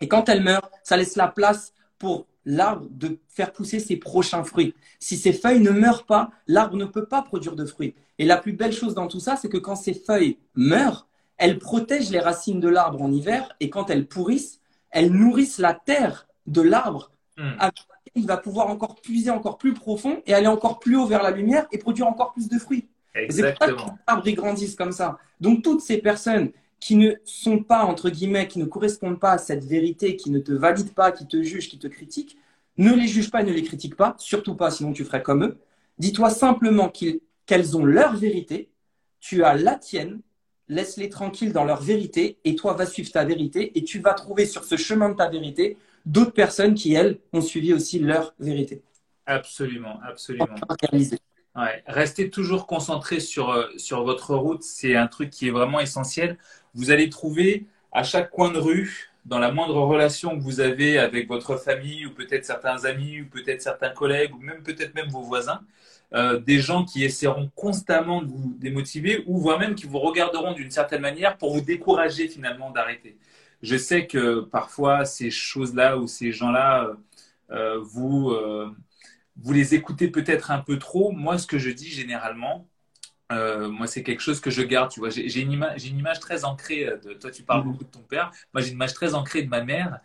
et 0.00 0.08
quand 0.08 0.28
elle 0.28 0.42
meurt, 0.42 0.70
ça 0.82 0.96
laisse 0.96 1.16
la 1.16 1.28
place 1.28 1.72
pour 1.98 2.26
l'arbre 2.44 2.86
de 2.90 3.18
faire 3.28 3.52
pousser 3.52 3.78
ses 3.78 3.96
prochains 3.96 4.44
fruits. 4.44 4.74
Si 4.98 5.16
ces 5.16 5.32
feuilles 5.32 5.60
ne 5.60 5.70
meurent 5.70 6.04
pas, 6.04 6.30
l'arbre 6.46 6.76
ne 6.76 6.84
peut 6.84 7.06
pas 7.06 7.22
produire 7.22 7.54
de 7.54 7.64
fruits. 7.64 7.94
Et 8.18 8.24
la 8.24 8.36
plus 8.36 8.52
belle 8.52 8.72
chose 8.72 8.94
dans 8.94 9.06
tout 9.06 9.20
ça, 9.20 9.36
c'est 9.36 9.48
que 9.48 9.58
quand 9.58 9.76
ces 9.76 9.94
feuilles 9.94 10.38
meurent, 10.54 11.06
elles 11.38 11.58
protègent 11.58 12.10
les 12.10 12.20
racines 12.20 12.60
de 12.60 12.68
l'arbre 12.68 13.02
en 13.02 13.10
hiver 13.10 13.54
et 13.60 13.70
quand 13.70 13.90
elles 13.90 14.06
pourrissent, 14.06 14.60
elles 14.90 15.12
nourrissent 15.12 15.58
la 15.58 15.74
terre 15.74 16.26
de 16.46 16.60
l'arbre 16.60 17.10
hmm. 17.36 17.52
Il 18.14 18.26
va 18.26 18.36
pouvoir 18.36 18.68
encore 18.68 19.00
puiser 19.00 19.30
encore 19.30 19.58
plus 19.58 19.74
profond 19.74 20.22
et 20.26 20.34
aller 20.34 20.46
encore 20.46 20.78
plus 20.78 20.96
haut 20.96 21.06
vers 21.06 21.22
la 21.22 21.30
lumière 21.30 21.66
et 21.72 21.78
produire 21.78 22.06
encore 22.06 22.32
plus 22.32 22.48
de 22.48 22.58
fruits. 22.58 22.88
C'est 23.30 23.52
pour 23.52 23.66
ça 23.66 23.72
que 23.72 23.76
les 23.76 23.92
arbres 24.06 24.30
grandissent 24.30 24.76
comme 24.76 24.92
ça. 24.92 25.18
Donc 25.40 25.62
toutes 25.62 25.80
ces 25.80 25.98
personnes 25.98 26.50
qui 26.80 26.96
ne 26.96 27.12
sont 27.24 27.62
pas, 27.62 27.84
entre 27.84 28.10
guillemets, 28.10 28.48
qui 28.48 28.58
ne 28.58 28.64
correspondent 28.64 29.20
pas 29.20 29.32
à 29.32 29.38
cette 29.38 29.64
vérité, 29.64 30.16
qui 30.16 30.30
ne 30.30 30.40
te 30.40 30.52
valident 30.52 30.92
pas, 30.94 31.12
qui 31.12 31.26
te 31.26 31.40
jugent, 31.42 31.68
qui 31.68 31.78
te 31.78 31.86
critiquent, 31.86 32.36
ne 32.78 32.92
les 32.92 33.06
juge 33.06 33.30
pas 33.30 33.42
et 33.42 33.44
ne 33.44 33.52
les 33.52 33.62
critique 33.62 33.96
pas, 33.96 34.14
surtout 34.18 34.56
pas, 34.56 34.70
sinon 34.70 34.92
tu 34.92 35.04
ferais 35.04 35.22
comme 35.22 35.44
eux. 35.44 35.58
Dis-toi 35.98 36.30
simplement 36.30 36.90
qu'elles 37.46 37.76
ont 37.76 37.84
leur 37.84 38.16
vérité, 38.16 38.70
tu 39.20 39.44
as 39.44 39.54
la 39.54 39.76
tienne, 39.76 40.20
laisse-les 40.68 41.08
tranquilles 41.08 41.52
dans 41.52 41.64
leur 41.64 41.82
vérité 41.82 42.38
et 42.44 42.56
toi 42.56 42.72
va 42.72 42.86
suivre 42.86 43.12
ta 43.12 43.24
vérité 43.24 43.78
et 43.78 43.84
tu 43.84 44.00
vas 44.00 44.14
trouver 44.14 44.46
sur 44.46 44.64
ce 44.64 44.76
chemin 44.76 45.10
de 45.10 45.14
ta 45.14 45.28
vérité 45.28 45.76
d'autres 46.06 46.32
personnes 46.32 46.74
qui, 46.74 46.94
elles, 46.94 47.18
ont 47.32 47.40
suivi 47.40 47.72
aussi 47.72 47.98
leur 47.98 48.34
vérité. 48.38 48.82
Absolument, 49.26 50.00
absolument. 50.06 50.46
Ouais. 51.54 51.82
Restez 51.86 52.30
toujours 52.30 52.66
concentré 52.66 53.20
sur, 53.20 53.50
euh, 53.50 53.66
sur 53.76 54.04
votre 54.04 54.34
route, 54.34 54.62
c'est 54.62 54.96
un 54.96 55.06
truc 55.06 55.30
qui 55.30 55.48
est 55.48 55.50
vraiment 55.50 55.80
essentiel. 55.80 56.38
Vous 56.74 56.90
allez 56.90 57.10
trouver 57.10 57.66
à 57.92 58.02
chaque 58.02 58.30
coin 58.30 58.50
de 58.50 58.58
rue, 58.58 59.12
dans 59.24 59.38
la 59.38 59.52
moindre 59.52 59.80
relation 59.82 60.36
que 60.36 60.42
vous 60.42 60.60
avez 60.60 60.98
avec 60.98 61.28
votre 61.28 61.56
famille 61.56 62.06
ou 62.06 62.10
peut-être 62.12 62.44
certains 62.44 62.84
amis 62.84 63.20
ou 63.20 63.26
peut-être 63.26 63.62
certains 63.62 63.90
collègues 63.90 64.34
ou 64.34 64.38
même 64.38 64.62
peut-être 64.62 64.94
même 64.94 65.08
vos 65.08 65.22
voisins, 65.22 65.60
euh, 66.14 66.40
des 66.40 66.58
gens 66.58 66.84
qui 66.84 67.04
essaieront 67.04 67.50
constamment 67.54 68.22
de 68.22 68.28
vous 68.28 68.54
démotiver 68.58 69.22
ou 69.26 69.38
voire 69.38 69.58
même 69.58 69.74
qui 69.74 69.86
vous 69.86 70.00
regarderont 70.00 70.52
d'une 70.52 70.70
certaine 70.70 71.00
manière 71.02 71.38
pour 71.38 71.54
vous 71.54 71.60
décourager 71.60 72.28
finalement 72.28 72.70
d'arrêter. 72.70 73.16
Je 73.62 73.76
sais 73.76 74.06
que 74.06 74.40
parfois 74.40 75.04
ces 75.04 75.30
choses-là 75.30 75.96
ou 75.98 76.06
ces 76.08 76.32
gens-là, 76.32 76.84
euh, 76.84 76.94
euh 77.52 77.78
vous, 77.80 78.30
euh, 78.30 78.74
vous 79.36 79.52
les 79.52 79.74
écoutez 79.74 80.08
peut-être 80.08 80.50
un 80.50 80.58
peu 80.58 80.78
trop. 80.78 81.12
Moi, 81.12 81.38
ce 81.38 81.46
que 81.46 81.58
je 81.58 81.70
dis 81.70 81.88
généralement, 81.88 82.68
euh, 83.32 83.68
moi, 83.70 83.86
c'est 83.86 84.02
quelque 84.02 84.20
chose 84.20 84.40
que 84.40 84.50
je 84.50 84.62
garde. 84.62 84.90
Tu 84.90 85.00
vois, 85.00 85.10
j'ai 85.10 85.40
une, 85.40 85.52
image, 85.52 85.86
une 85.86 85.98
image 85.98 86.20
très 86.20 86.44
ancrée. 86.44 86.86
De, 87.04 87.14
toi, 87.14 87.30
tu 87.30 87.42
parles 87.44 87.64
mhm. 87.64 87.72
beaucoup 87.72 87.84
de 87.84 87.90
ton 87.90 88.00
père. 88.02 88.32
Moi, 88.52 88.62
j'ai 88.62 88.68
une 88.68 88.74
image 88.74 88.94
très 88.94 89.14
ancrée 89.14 89.42
de 89.42 89.48
ma 89.48 89.62
mère 89.64 90.00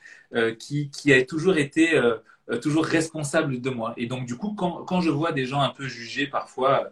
qui, 0.59 0.89
qui, 0.91 1.13
a 1.13 1.23
toujours 1.25 1.57
été 1.57 1.99
toujours 2.61 2.85
responsable 2.85 3.59
de 3.59 3.69
moi. 3.69 3.93
Et 3.97 4.07
donc, 4.07 4.25
du 4.25 4.37
coup, 4.37 4.53
quand, 4.53 4.85
quand, 4.85 5.01
je 5.01 5.09
vois 5.09 5.31
des 5.33 5.45
gens 5.45 5.61
un 5.61 5.69
peu 5.69 5.87
jugés 5.87 6.27
parfois, 6.27 6.91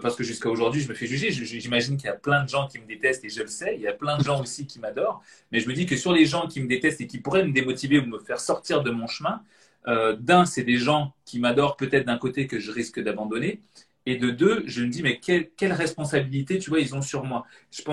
parce 0.00 0.16
que 0.16 0.24
jusqu'à 0.24 0.48
aujourd'hui, 0.48 0.80
je 0.80 0.88
me 0.88 0.94
fais 0.94 1.06
juger. 1.06 1.30
J'imagine 1.30 1.96
qu'il 1.96 2.06
y 2.06 2.10
a 2.10 2.16
plein 2.16 2.44
de 2.44 2.48
gens 2.48 2.66
qui 2.66 2.78
me 2.78 2.86
détestent 2.86 3.24
et 3.24 3.28
je 3.28 3.42
le 3.42 3.48
sais. 3.48 3.74
Il 3.76 3.82
y 3.82 3.88
a 3.88 3.92
plein 3.92 4.16
de 4.16 4.24
gens 4.24 4.40
aussi 4.40 4.66
qui 4.66 4.78
m'adorent. 4.78 5.22
Mais 5.52 5.60
je 5.60 5.68
me 5.68 5.74
dis 5.74 5.86
que 5.86 5.96
sur 5.96 6.12
les 6.12 6.24
gens 6.24 6.46
qui 6.46 6.60
me 6.60 6.66
détestent 6.66 7.00
et 7.02 7.06
qui 7.06 7.18
pourraient 7.18 7.44
me 7.44 7.52
démotiver 7.52 7.98
ou 7.98 8.06
me 8.06 8.18
faire 8.18 8.40
sortir 8.40 8.82
de 8.82 8.90
mon 8.90 9.06
chemin, 9.06 9.42
euh, 9.86 10.16
d'un, 10.16 10.44
c'est 10.44 10.62
des 10.64 10.76
gens 10.76 11.14
qui 11.24 11.38
m'adorent 11.38 11.76
peut-être 11.76 12.06
d'un 12.06 12.18
côté 12.18 12.46
que 12.46 12.58
je 12.58 12.70
risque 12.70 13.00
d'abandonner. 13.00 13.60
Et 14.06 14.16
de 14.16 14.30
deux, 14.30 14.62
je 14.66 14.82
me 14.82 14.88
dis, 14.88 15.02
mais 15.02 15.18
quelle, 15.18 15.50
quelle 15.50 15.72
responsabilité, 15.72 16.58
tu 16.58 16.70
vois, 16.70 16.80
ils 16.80 16.94
ont 16.94 17.02
sur 17.02 17.24
moi. 17.24 17.46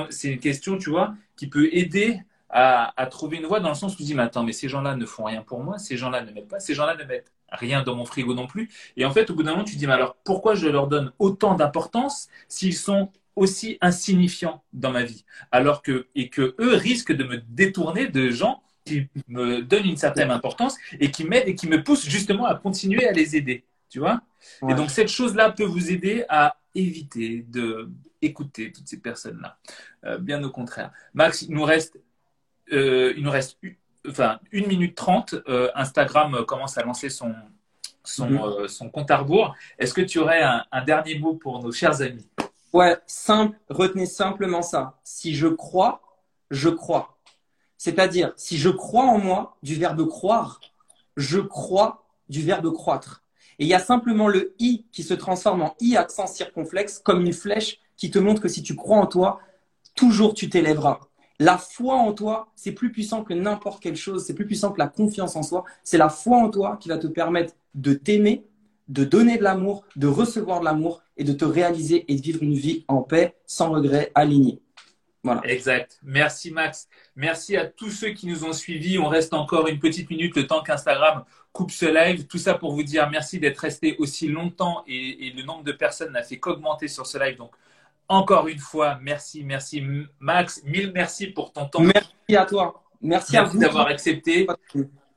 C'est 0.10 0.30
une 0.32 0.40
question, 0.40 0.78
tu 0.78 0.90
vois, 0.90 1.16
qui 1.36 1.48
peut 1.48 1.70
aider 1.74 2.22
à, 2.50 2.94
à, 3.02 3.06
trouver 3.08 3.38
une 3.38 3.46
voie 3.46 3.60
dans 3.60 3.70
le 3.70 3.76
sens 3.76 3.96
où 3.96 4.00
je 4.00 4.04
dis, 4.04 4.16
mais 4.16 4.24
attends, 4.24 4.44
mais 4.44 4.54
ces 4.54 4.70
gens-là 4.70 4.96
ne 4.96 5.06
font 5.06 5.26
rien 5.26 5.42
pour 5.42 5.62
moi, 5.62 5.78
ces 5.78 5.98
gens-là 5.98 6.22
ne 6.22 6.32
m'aident 6.32 6.48
pas, 6.48 6.60
ces 6.60 6.74
gens-là 6.74 6.96
ne 6.96 7.04
mettent 7.04 7.32
rien 7.52 7.84
dans 7.84 7.96
mon 7.96 8.06
frigo 8.06 8.34
non 8.34 8.48
plus. 8.48 8.70
Et 8.96 9.06
en 9.06 9.12
fait, 9.12 9.30
au 9.30 9.36
bout 9.36 9.44
d'un 9.44 9.52
moment, 9.52 9.64
tu 9.64 9.74
te 9.74 9.80
dis, 9.80 9.88
mais 9.88 9.94
alors 9.94 10.16
pourquoi 10.24 10.56
je 10.56 10.68
leur 10.68 10.88
donne 10.88 11.12
autant 11.20 11.56
d'importance 11.56 12.28
s'ils 12.48 12.76
sont 12.76 13.12
aussi 13.36 13.78
insignifiants 13.82 14.64
dans 14.74 14.92
ma 14.92 15.04
vie? 15.04 15.26
Alors 15.52 15.82
que, 15.82 16.08
et 16.16 16.30
que 16.30 16.56
eux 16.60 16.76
risquent 16.76 17.14
de 17.14 17.24
me 17.24 17.38
détourner 17.38 18.08
de 18.08 18.30
gens 18.30 18.64
qui 18.86 19.08
me 19.28 19.62
donnent 19.62 19.86
une 19.86 19.98
certaine 19.98 20.32
importance 20.32 20.78
et 21.00 21.12
qui 21.12 21.26
m'aident 21.26 21.48
et 21.48 21.56
qui 21.56 21.68
me 21.68 21.84
poussent 21.84 22.08
justement 22.08 22.46
à 22.46 22.56
continuer 22.56 23.08
à 23.08 23.12
les 23.12 23.36
aider. 23.36 23.66
Tu 23.90 24.00
vois? 24.00 24.22
Et 24.70 24.74
donc, 24.74 24.90
cette 24.90 25.10
chose-là 25.10 25.52
peut 25.52 25.64
vous 25.64 25.92
aider 25.92 26.26
à 26.30 26.58
éviter 26.76 27.46
de 27.48 27.90
écouter 28.22 28.72
toutes 28.72 28.88
ces 28.88 29.00
personnes-là. 29.00 29.58
Euh, 30.06 30.18
bien 30.18 30.44
au 30.44 30.50
contraire. 30.50 30.92
Max, 31.14 31.44
il 31.44 31.54
nous 31.54 31.64
reste, 31.64 32.00
euh, 32.72 33.14
il 33.16 33.24
nous 33.24 33.32
reste 33.32 33.58
enfin, 34.08 34.40
une 34.52 34.68
minute 34.68 34.96
trente. 34.96 35.36
Euh, 35.48 35.70
Instagram 35.76 36.46
commence 36.46 36.78
à 36.78 36.84
lancer 36.84 37.10
son, 37.10 37.34
son, 38.04 38.30
mhm. 38.30 38.68
son 38.68 38.90
compte 38.90 39.12
à 39.12 39.18
rebours. 39.18 39.56
Est-ce 39.80 39.94
que 39.94 40.02
tu 40.02 40.20
aurais 40.20 40.42
un, 40.42 40.64
un 40.72 40.84
dernier 40.84 41.20
mot 41.20 41.34
pour 41.34 41.62
nos 41.62 41.72
chers 41.72 42.02
amis? 42.02 42.28
Ouais, 42.74 42.98
simple. 43.08 43.58
Retenez 43.70 44.06
simplement 44.06 44.62
ça. 44.62 45.00
Si 45.04 45.36
je 45.36 45.48
crois, 45.48 46.02
je 46.52 46.70
crois. 46.70 47.18
C'est-à-dire, 47.78 48.34
si 48.36 48.58
je 48.58 48.70
crois 48.70 49.06
en 49.06 49.20
moi, 49.20 49.58
du 49.64 49.76
verbe 49.76 50.08
croire, 50.08 50.60
je 51.16 51.40
crois 51.40 52.06
du 52.30 52.42
verbe 52.42 52.72
croître. 52.74 53.24
Et 53.60 53.66
il 53.66 53.68
y 53.68 53.74
a 53.74 53.80
simplement 53.80 54.28
le 54.28 54.56
i 54.60 54.86
qui 54.92 55.04
se 55.04 55.14
transforme 55.14 55.62
en 55.62 55.76
i 55.80 55.98
accent 55.98 56.28
circonflexe 56.28 57.00
comme 57.00 57.22
une 57.22 57.34
flèche 57.34 57.80
qui 57.96 58.12
te 58.12 58.20
montre 58.20 58.42
que 58.42 58.48
si 58.48 58.62
tu 58.62 58.76
crois 58.76 58.98
en 58.98 59.08
toi, 59.08 59.40
toujours 59.96 60.34
tu 60.34 60.50
t'élèveras. 60.50 61.00
La 61.40 61.58
foi 61.58 61.96
en 61.96 62.14
toi, 62.14 62.52
c'est 62.56 62.72
plus 62.72 62.92
puissant 62.92 63.24
que 63.24 63.34
n'importe 63.34 63.82
quelle 63.82 63.96
chose, 63.96 64.26
c'est 64.26 64.34
plus 64.34 64.48
puissant 64.48 64.72
que 64.72 64.80
la 64.80 64.88
confiance 64.88 65.36
en 65.36 65.44
soi. 65.44 65.66
C'est 65.84 65.98
la 65.98 66.10
foi 66.10 66.38
en 66.38 66.50
toi 66.50 66.78
qui 66.80 66.90
va 66.90 66.98
te 66.98 67.08
permettre 67.08 67.54
de 67.76 67.94
t'aimer, 67.94 68.46
de 68.88 69.04
donner 69.04 69.38
de 69.38 69.44
l'amour, 69.44 69.84
de 69.96 70.08
recevoir 70.08 70.62
de 70.62 70.66
l'amour 70.66 71.04
et 71.16 71.24
de 71.24 71.34
te 71.34 71.46
réaliser 71.46 72.12
et 72.12 72.16
de 72.16 72.22
vivre 72.22 72.42
une 72.42 72.56
vie 72.56 72.86
en 72.88 73.02
paix, 73.02 73.36
sans 73.46 73.70
regret, 73.72 74.12
alignée. 74.16 74.62
Exact. 75.44 76.00
Merci 76.04 76.52
Max. 76.52 76.88
Merci 77.16 77.58
à 77.58 77.66
tous 77.66 77.90
ceux 77.90 78.10
qui 78.10 78.28
nous 78.28 78.46
ont 78.46 78.54
suivis. 78.54 78.98
On 78.98 79.08
reste 79.08 79.34
encore 79.34 79.68
une 79.68 79.80
petite 79.80 80.10
minute 80.10 80.36
le 80.36 80.48
temps 80.48 80.64
qu'Instagram 80.64 81.24
coupe 81.52 81.72
ce 81.72 81.86
live. 81.86 82.28
Tout 82.28 82.38
ça 82.38 82.54
pour 82.54 82.74
vous 82.74 82.84
dire 82.84 83.10
merci 83.10 83.40
d'être 83.40 83.58
resté 83.58 83.96
aussi 83.98 84.28
longtemps 84.28 84.84
et, 84.88 85.34
le 85.36 85.44
nombre 85.44 85.64
de 85.64 85.72
personnes 85.72 86.14
n'a 86.14 86.24
fait 86.24 86.40
qu'augmenter 86.40 86.88
sur 86.88 87.06
ce 87.06 87.18
live. 87.18 87.38
Donc 87.38 87.52
encore 88.10 88.48
une 88.48 88.60
fois, 88.60 89.00
merci, 89.02 89.44
merci 89.44 89.84
Max. 90.20 90.64
Mille 90.64 90.92
merci 90.94 91.28
pour 91.28 91.52
ton 91.52 91.66
temps. 91.66 91.82
Merci 91.82 92.36
à 92.36 92.46
toi. 92.46 92.84
Merci, 93.02 93.38
à 93.38 93.44
vous 93.44 93.60
d'avoir 93.60 93.88
accepté. 93.88 94.48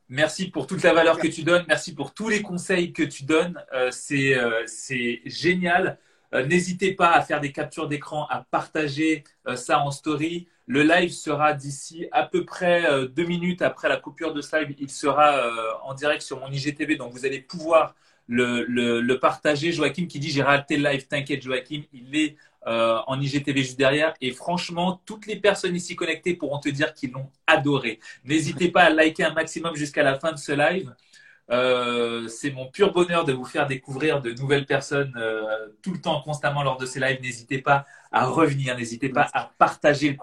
Merci 0.09 0.51
pour 0.51 0.67
toute 0.67 0.83
la 0.83 0.93
valeur 0.93 1.19
que 1.19 1.29
tu 1.29 1.45
donnes. 1.45 1.65
Merci 1.69 1.95
pour 1.95 2.13
tous 2.13 2.29
les 2.29 2.43
conseils 2.43 2.93
que 2.93 3.05
tu 3.05 3.25
donnes. 3.25 3.63
Euh, 3.73 3.91
euh, 4.11 4.63
c'est 4.67 5.23
génial. 5.25 5.99
Euh, 6.35 6.45
n'hésitez 6.45 6.95
pas 6.95 7.13
à 7.13 7.23
faire 7.23 7.41
des 7.41 7.53
captures 7.53 7.89
d'écran, 7.89 8.27
à 8.29 8.45
partager 8.51 9.25
ça 9.55 9.81
en 9.81 9.93
story. 9.93 10.49
Le 10.67 10.83
live 10.83 11.13
sera 11.13 11.53
d'ici 11.53 12.07
à 12.13 12.25
peu 12.25 12.45
près 12.45 12.85
deux 13.09 13.25
minutes 13.25 13.63
après 13.63 13.89
la 13.89 13.97
coupure 13.97 14.35
de 14.35 14.41
ce 14.41 14.57
live. 14.57 14.77
Il 14.79 14.91
sera 14.91 15.43
en 15.85 15.95
direct 15.95 16.23
sur 16.23 16.39
mon 16.39 16.49
IGTV, 16.49 16.97
donc 16.97 17.13
vous 17.13 17.25
allez 17.25 17.41
pouvoir 17.41 17.95
le, 18.29 18.65
le, 18.65 19.19
partager. 19.19 19.73
Joachim 19.73 20.07
qui 20.07 20.21
dit 20.21 20.31
j'ai 20.31 20.43
raté 20.43 20.77
le 20.77 20.89
live, 20.89 21.07
t'inquiète 21.09 21.43
Joachim, 21.43 21.83
il 21.93 22.17
est 22.17 22.37
en 22.67 23.21
IGTV 23.21 23.63
juste 23.63 23.79
derrière. 23.79 24.15
Et 24.21 24.33
franchement, 24.33 25.01
toutes 25.07 25.27
les 25.27 25.37
personnes 25.37 25.75
ici 25.75 25.97
connectées 25.97 26.35
pourront 26.35 26.59
te 26.59 26.69
dire 26.69 26.95
qu'ils 26.95 27.13
l'ont 27.13 27.31
adoré. 27.47 28.01
N'hésitez 28.25 28.71
pas 28.71 28.83
à 28.83 28.91
liker 28.91 29.25
un 29.25 29.33
maximum 29.33 29.75
jusqu'à 29.77 30.03
la 30.03 30.19
fin 30.19 30.33
de 30.33 30.39
ce 30.39 30.53
live. 30.53 30.95
Euh, 31.51 32.29
c'est 32.29 32.53
mon 32.53 32.67
pur 32.67 32.93
bonheur 32.93 33.25
de 33.25 33.33
vous 33.33 33.45
faire 33.45 33.67
découvrir 33.67 34.21
de 34.21 34.31
nouvelles 34.33 34.67
personnes 34.67 35.13
euh, 35.17 35.69
tout 35.83 35.93
le 35.93 36.01
temps, 36.01 36.21
constamment 36.23 36.63
lors 36.63 36.77
de 36.77 36.87
ces 36.87 37.01
lives. 37.01 37.21
N'hésitez 37.21 37.61
pas 37.61 37.87
à 38.13 38.27
revenir, 38.27 38.77
n'hésitez 38.77 39.09
pas 39.09 39.29
à 39.33 39.51
partager 39.59 40.17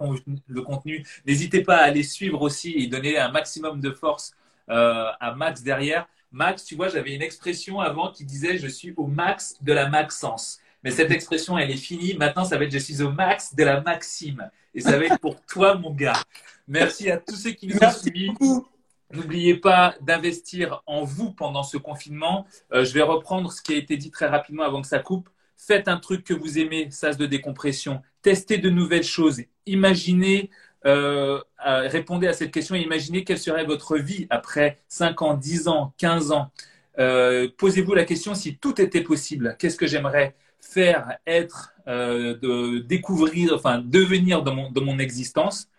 le 0.48 0.62
contenu, 0.62 1.06
n'hésitez 1.26 1.64
pas 1.64 1.78
à 1.78 1.84
aller 1.84 2.04
suivre 2.04 2.42
aussi 2.42 2.74
et 2.74 2.88
donner 2.88 3.18
un 3.18 3.30
maximum 3.30 3.82
de 3.82 3.92
force 3.92 4.34
euh, 4.70 5.08
à 5.20 5.34
Max 5.36 5.64
derrière. 5.64 6.08
Max, 6.32 6.64
tu 6.64 6.76
vois, 6.76 6.90
j'avais 6.90 7.14
une 7.14 7.22
expression 7.22 7.80
avant 7.80 8.12
qui 8.12 8.24
disait 8.24 8.58
je 8.58 8.68
suis 8.68 8.94
au 8.96 9.08
max 9.08 9.58
de 9.62 9.74
la 9.74 9.90
maxence. 9.90 10.60
Mais 10.88 10.94
cette 10.94 11.12
expression, 11.12 11.58
elle 11.58 11.70
est 11.70 11.76
finie. 11.76 12.14
Maintenant, 12.14 12.46
ça 12.46 12.58
va 12.58 12.64
être 12.64 12.72
je 12.72 12.78
suis 12.78 13.02
au 13.02 13.12
max 13.12 13.54
de 13.54 13.62
la 13.66 13.82
maxime. 13.82 14.50
Et 14.74 14.80
ça 14.80 14.98
va 14.98 15.04
être 15.04 15.20
pour 15.20 15.42
toi, 15.42 15.76
mon 15.76 15.94
gars. 15.94 16.24
Merci 16.66 17.12
à 17.12 17.18
tous 17.18 17.36
ceux 17.36 17.52
qui 17.52 17.68
nous 17.68 17.76
ont 17.76 17.92
suivis. 17.92 18.32
N'oubliez 19.12 19.56
pas 19.56 19.96
d'investir 20.00 20.82
en 20.86 21.04
vous 21.04 21.34
pendant 21.34 21.64
ce 21.64 21.76
confinement. 21.76 22.48
Euh, 22.72 22.86
je 22.86 22.94
vais 22.94 23.02
reprendre 23.02 23.52
ce 23.52 23.62
qui 23.62 23.74
a 23.74 23.76
été 23.76 23.98
dit 23.98 24.12
très 24.12 24.28
rapidement 24.28 24.64
avant 24.64 24.82
que 24.82 24.88
ça 24.88 25.00
coupe. 25.00 25.28
Faites 25.58 25.90
un 25.90 25.98
truc 25.98 26.24
que 26.24 26.34
vous 26.34 26.58
aimez, 26.58 26.90
sas 26.90 27.18
de 27.18 27.26
décompression. 27.26 28.02
Testez 28.22 28.58
de 28.58 28.70
nouvelles 28.70 29.04
choses. 29.04 29.42
Imaginez, 29.66 30.52
euh, 30.86 31.42
répondez 31.66 32.28
à 32.28 32.34
cette 32.34 32.52
question 32.52 32.76
et 32.76 32.80
imaginez 32.80 33.26
quelle 33.26 33.40
serait 33.40 33.66
votre 33.66 33.98
vie 33.98 34.26
après 34.30 34.80
5 34.88 35.22
ans, 35.22 35.34
10 35.34 35.68
ans, 35.68 35.94
15 35.98 36.32
ans. 36.32 36.50
Euh, 36.98 37.50
posez-vous 37.58 37.94
la 37.94 38.06
question 38.06 38.34
si 38.36 38.56
tout 38.56 38.80
était 38.80 39.02
possible. 39.02 39.58
Qu'est-ce 39.60 39.76
que 39.76 39.86
j'aimerais 39.86 40.34
faire, 40.68 41.18
être, 41.26 41.74
de 41.88 42.80
découvrir, 42.80 43.54
enfin 43.54 43.80
devenir 43.80 44.44
dans 44.44 44.54
mon, 44.54 44.72
dans 44.72 44.84
mon 44.84 45.00
existence 45.00 45.70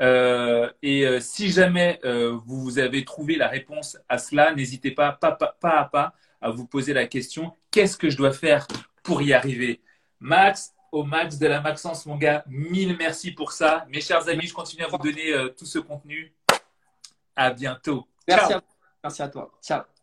euh, 0.00 0.70
et 0.82 1.06
euh, 1.06 1.20
si 1.20 1.50
jamais 1.50 1.98
euh, 2.04 2.38
vous 2.46 2.78
avez 2.78 3.04
trouvé 3.04 3.36
la 3.36 3.48
réponse 3.48 3.98
à 4.08 4.18
cela, 4.18 4.54
n'hésitez 4.54 4.92
pas, 4.92 5.12
pas, 5.12 5.32
pas, 5.32 5.54
à 5.62 5.84
pas, 5.86 6.14
à 6.40 6.50
vous 6.50 6.66
poser 6.66 6.92
la 6.92 7.06
question 7.06 7.52
qu'est-ce 7.70 7.96
que 7.96 8.08
je 8.08 8.16
dois 8.16 8.32
faire 8.32 8.66
pour 9.02 9.22
y 9.22 9.32
arriver? 9.32 9.80
Max, 10.20 10.72
au 10.92 11.02
max 11.02 11.38
de 11.38 11.46
la 11.46 11.60
Maxence, 11.60 12.06
mon 12.06 12.16
gars, 12.16 12.44
mille 12.46 12.96
merci 12.96 13.32
pour 13.32 13.52
ça. 13.52 13.86
Mes 13.88 14.00
chers 14.00 14.28
amis, 14.28 14.46
je 14.46 14.54
continue 14.54 14.84
à 14.84 14.88
vous 14.88 14.98
donner 14.98 15.32
tout 15.56 15.66
ce 15.66 15.78
contenu. 15.78 16.32
À 17.36 17.50
bientôt. 17.50 18.06
Merci, 18.26 18.52
à, 18.52 18.62
merci 19.02 19.22
à 19.22 19.28
toi. 19.28 19.50
Ciao. 19.62 19.97